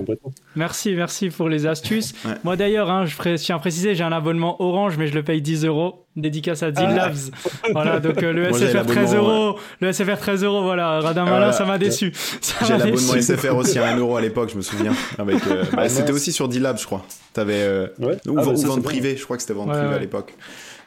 Merci, 0.56 0.96
merci 0.96 1.30
pour 1.30 1.50
les 1.50 1.68
astuces. 1.68 2.16
Moi 2.46 2.56
d'ailleurs, 2.56 2.90
hein, 2.90 3.04
je 3.06 3.36
tiens 3.36 3.58
à 3.58 3.60
préciser, 3.60 3.94
j'ai 3.94 4.06
un 4.06 4.14
abonnement 4.14 4.62
Orange, 4.62 4.98
mais 4.98 5.08
je 5.08 5.14
le 5.14 5.24
paye 5.24 5.42
10 5.42 5.66
euros. 5.66 6.05
Dédicace 6.16 6.64
à 6.64 6.72
Deal 6.72 6.88
ah. 6.90 6.96
Labs. 6.96 7.18
voilà, 7.74 8.00
donc 8.00 8.24
euh, 8.24 8.32
le 8.32 8.54
SFR 8.54 8.86
13 8.86 9.16
euros. 9.16 9.60
Le 9.82 9.92
SFR 9.92 10.18
13 10.18 10.44
euros, 10.46 10.64
voilà. 10.64 11.02
Radin 11.02 11.26
Malin, 11.26 11.52
ça 11.52 11.66
m'a 11.66 11.78
déçu. 11.78 12.14
J'ai 12.66 12.78
l'abonnement 12.78 13.22
SFR 13.22 13.56
aussi 13.56 13.80
à 13.80 13.88
1 13.88 13.98
euro 14.00 14.16
à 14.16 14.22
l'époque, 14.22 14.50
je 14.52 14.58
me 14.58 14.62
souviens. 14.62 14.94
Avec, 15.18 15.46
euh, 15.48 15.64
bah, 15.74 15.90
c'était 15.90 16.14
aussi 16.14 16.32
sur 16.32 16.48
Deal 16.48 16.62
Labs, 16.62 16.80
je 16.80 16.86
crois. 16.86 17.06
T'avais, 17.34 17.60
euh, 17.60 17.88
ou, 18.00 18.08
ah, 18.10 18.16
bah, 18.46 18.54
vente 18.56 18.84
privée, 18.84 19.18
je 19.18 19.24
crois 19.26 19.36
que 19.36 19.42
c'était 19.42 19.54
vente 19.54 19.70
privée 19.70 19.96
à 19.96 20.00
l'époque. 20.00 20.34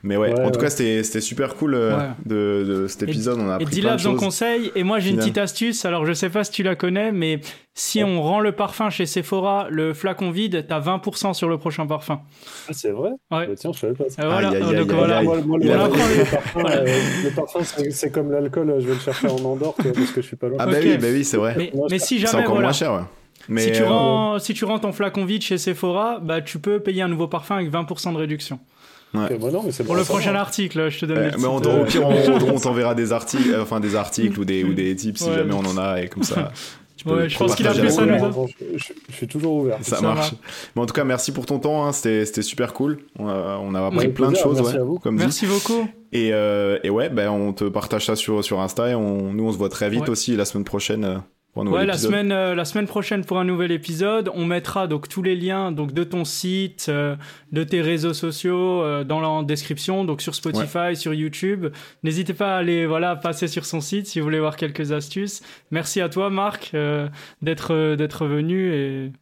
Mais 0.02 0.16
ouais, 0.16 0.38
en 0.40 0.50
tout 0.50 0.60
cas, 0.60 0.70
c'était 0.70 1.20
super 1.20 1.56
cool 1.56 1.74
euh, 1.74 1.96
de, 2.24 2.64
de, 2.66 2.86
cet 2.86 3.02
épisode. 3.02 3.38
on 3.40 3.48
a 3.48 3.54
appris 3.54 3.78
et 3.78 3.80
plein 3.80 3.96
de 3.96 4.00
choses. 4.00 4.18
conseil. 4.18 4.70
Et 4.74 4.84
moi, 4.84 5.00
j'ai 5.00 5.10
une 5.10 5.16
petite 5.16 5.38
astuce. 5.38 5.84
Alors, 5.84 6.06
je 6.06 6.12
sais 6.12 6.30
pas 6.30 6.44
si 6.44 6.52
tu 6.52 6.62
la 6.62 6.76
connais, 6.76 7.10
mais 7.10 7.40
si 7.74 8.04
on 8.04 8.22
rend 8.22 8.40
le 8.40 8.52
parfum 8.52 8.90
chez 8.90 9.06
Sephora, 9.06 9.66
le 9.70 9.94
flacon 9.94 10.30
vide, 10.30 10.66
t'as 10.68 10.80
20% 10.80 11.34
sur 11.34 11.48
le 11.48 11.58
prochain 11.58 11.86
parfum. 11.86 12.20
Ah, 12.68 12.72
c'est 12.72 12.90
vrai? 12.90 13.10
Ouais. 13.30 13.48
Bah, 13.48 13.54
tiens, 13.56 13.72
je 13.72 13.78
savais 13.78 13.94
pas 13.94 14.08
ça. 14.08 14.26
voilà. 14.26 14.50
Donc, 14.50 14.92
voilà. 14.92 15.22
Le 15.22 17.34
parfum, 17.34 17.60
c'est 17.90 18.12
comme 18.12 18.30
l'alcool. 18.30 18.76
Je 18.78 18.86
vais 18.86 18.94
le 18.94 19.00
chercher 19.00 19.28
en 19.28 19.44
Andorre 19.44 19.74
parce 19.74 20.12
que 20.12 20.22
je 20.22 20.26
suis 20.26 20.36
pas 20.36 20.48
loin. 20.48 20.58
Ah, 20.60 20.66
bah 20.66 20.78
oui, 20.82 20.96
bah 20.96 21.08
oui 21.10 21.24
c'est 21.24 21.36
vrai. 21.36 21.54
Mais, 21.56 21.72
mais 21.90 21.98
si 21.98 22.18
jamais. 22.18 22.30
C'est 22.30 22.38
encore 22.38 22.60
moins 22.60 22.72
cher, 22.72 22.92
ouais. 22.92 23.02
Mais 23.48 23.62
si, 23.62 23.72
tu 23.72 23.82
euh, 23.82 23.88
rends, 23.88 24.38
si 24.38 24.54
tu 24.54 24.64
rends 24.64 24.78
ton 24.78 24.92
flacon 24.92 25.24
vide 25.24 25.42
chez 25.42 25.58
Sephora, 25.58 26.20
bah, 26.20 26.42
tu 26.42 26.58
peux 26.58 26.80
payer 26.80 27.02
un 27.02 27.08
nouveau 27.08 27.28
parfum 27.28 27.56
avec 27.56 27.72
20% 27.72 28.12
de 28.12 28.18
réduction. 28.18 28.60
Ouais. 29.14 29.38
Bah 29.38 29.60
pour 29.86 29.96
le 29.96 30.04
prochain 30.04 30.34
article, 30.34 30.90
je 30.90 31.00
te 31.00 31.06
donne. 31.06 31.32
mais 31.38 31.46
on, 31.46 31.56
au 31.56 31.84
pire, 31.84 32.06
on, 32.06 32.60
t'enverra 32.60 32.94
des 32.94 33.12
articles, 33.12 33.50
euh, 33.52 33.62
enfin 33.62 33.80
des 33.80 33.96
articles 33.96 34.38
ou 34.38 34.44
des 34.44 34.64
ou 34.64 34.74
des 34.74 34.94
tips 34.94 35.20
si 35.20 35.32
jamais 35.32 35.54
on 35.54 35.60
en 35.60 35.78
a 35.78 36.02
et 36.02 36.08
comme 36.08 36.22
ça. 36.22 36.52
Ouais, 37.06 37.28
je 37.28 37.38
pense 37.38 37.54
qu'il 37.54 37.66
a 37.66 37.72
fait 37.72 37.90
ça. 37.90 38.02
Je, 38.04 39.14
suis 39.14 39.28
toujours 39.28 39.54
ouvert. 39.54 39.78
Ça, 39.82 40.00
marche. 40.00 40.34
Mais 40.74 40.82
en 40.82 40.86
tout 40.86 40.94
cas, 40.94 41.04
merci 41.04 41.30
pour 41.30 41.46
ton 41.46 41.60
temps. 41.60 41.86
Hein. 41.86 41.92
C'était 41.92 42.42
super 42.42 42.72
cool. 42.72 42.98
On 43.18 43.28
a, 43.28 43.58
on 43.62 43.74
a 43.74 43.86
appris 43.86 44.08
plein 44.08 44.32
de 44.32 44.36
choses. 44.36 44.60
Merci, 44.60 44.76
à 44.76 44.82
vous. 44.82 44.98
Comme 44.98 45.16
merci 45.16 45.46
beaucoup. 45.46 45.88
Et, 46.12 46.32
euh, 46.32 46.78
et 46.82 46.90
ouais, 46.90 47.08
ben, 47.08 47.30
on 47.30 47.52
te 47.52 47.64
partage 47.64 48.06
ça 48.06 48.16
sur, 48.16 48.42
sur 48.42 48.60
Insta 48.60 48.90
et 48.90 48.94
on, 48.94 49.32
nous, 49.32 49.44
on 49.44 49.52
se 49.52 49.58
voit 49.58 49.68
très 49.68 49.88
vite 49.90 50.08
aussi 50.08 50.34
la 50.36 50.44
semaine 50.44 50.64
prochaine. 50.64 51.22
Euh, 51.56 51.64
ouais, 51.64 51.86
la 51.86 51.96
semaine, 51.96 52.30
euh, 52.30 52.54
la 52.54 52.64
semaine 52.64 52.86
prochaine 52.86 53.24
pour 53.24 53.38
un 53.38 53.44
nouvel 53.44 53.72
épisode, 53.72 54.30
on 54.34 54.44
mettra 54.44 54.86
donc 54.86 55.08
tous 55.08 55.22
les 55.22 55.34
liens 55.34 55.72
donc 55.72 55.92
de 55.92 56.04
ton 56.04 56.24
site, 56.24 56.86
euh, 56.88 57.16
de 57.52 57.64
tes 57.64 57.80
réseaux 57.80 58.14
sociaux 58.14 58.82
euh, 58.82 59.04
dans 59.04 59.20
la 59.20 59.44
description, 59.44 60.04
donc 60.04 60.22
sur 60.22 60.34
Spotify, 60.34 60.94
sur 60.94 61.14
YouTube. 61.14 61.66
N'hésitez 62.02 62.34
pas 62.34 62.54
à 62.54 62.58
aller 62.58 62.86
voilà 62.86 63.16
passer 63.16 63.48
sur 63.48 63.64
son 63.64 63.80
site 63.80 64.06
si 64.06 64.20
vous 64.20 64.24
voulez 64.24 64.40
voir 64.40 64.56
quelques 64.56 64.92
astuces. 64.92 65.42
Merci 65.70 66.00
à 66.00 66.08
toi 66.08 66.30
Marc 66.30 66.74
d'être 67.42 67.94
d'être 67.96 68.26
venu 68.26 68.72
et, 68.72 69.12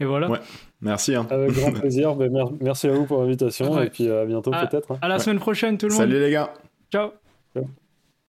et 0.00 0.04
voilà. 0.04 0.30
Ouais. 0.30 0.40
Merci. 0.80 1.14
Hein. 1.14 1.26
Avec 1.30 1.52
grand 1.52 1.72
plaisir. 1.80 2.14
Ben, 2.14 2.30
merci 2.60 2.88
à 2.88 2.92
vous 2.92 3.06
pour 3.06 3.20
l'invitation 3.20 3.80
et 3.80 3.88
puis 3.88 4.10
à 4.10 4.24
bientôt 4.24 4.50
peut-être. 4.50 4.92
Hein. 4.92 4.98
À 5.00 5.08
la 5.08 5.18
semaine 5.18 5.38
prochaine 5.38 5.78
tout 5.78 5.86
le 5.86 5.92
monde. 5.92 6.02
Salut 6.02 6.20
les 6.20 6.30
gars. 6.30 6.52
Ciao. 6.92 7.10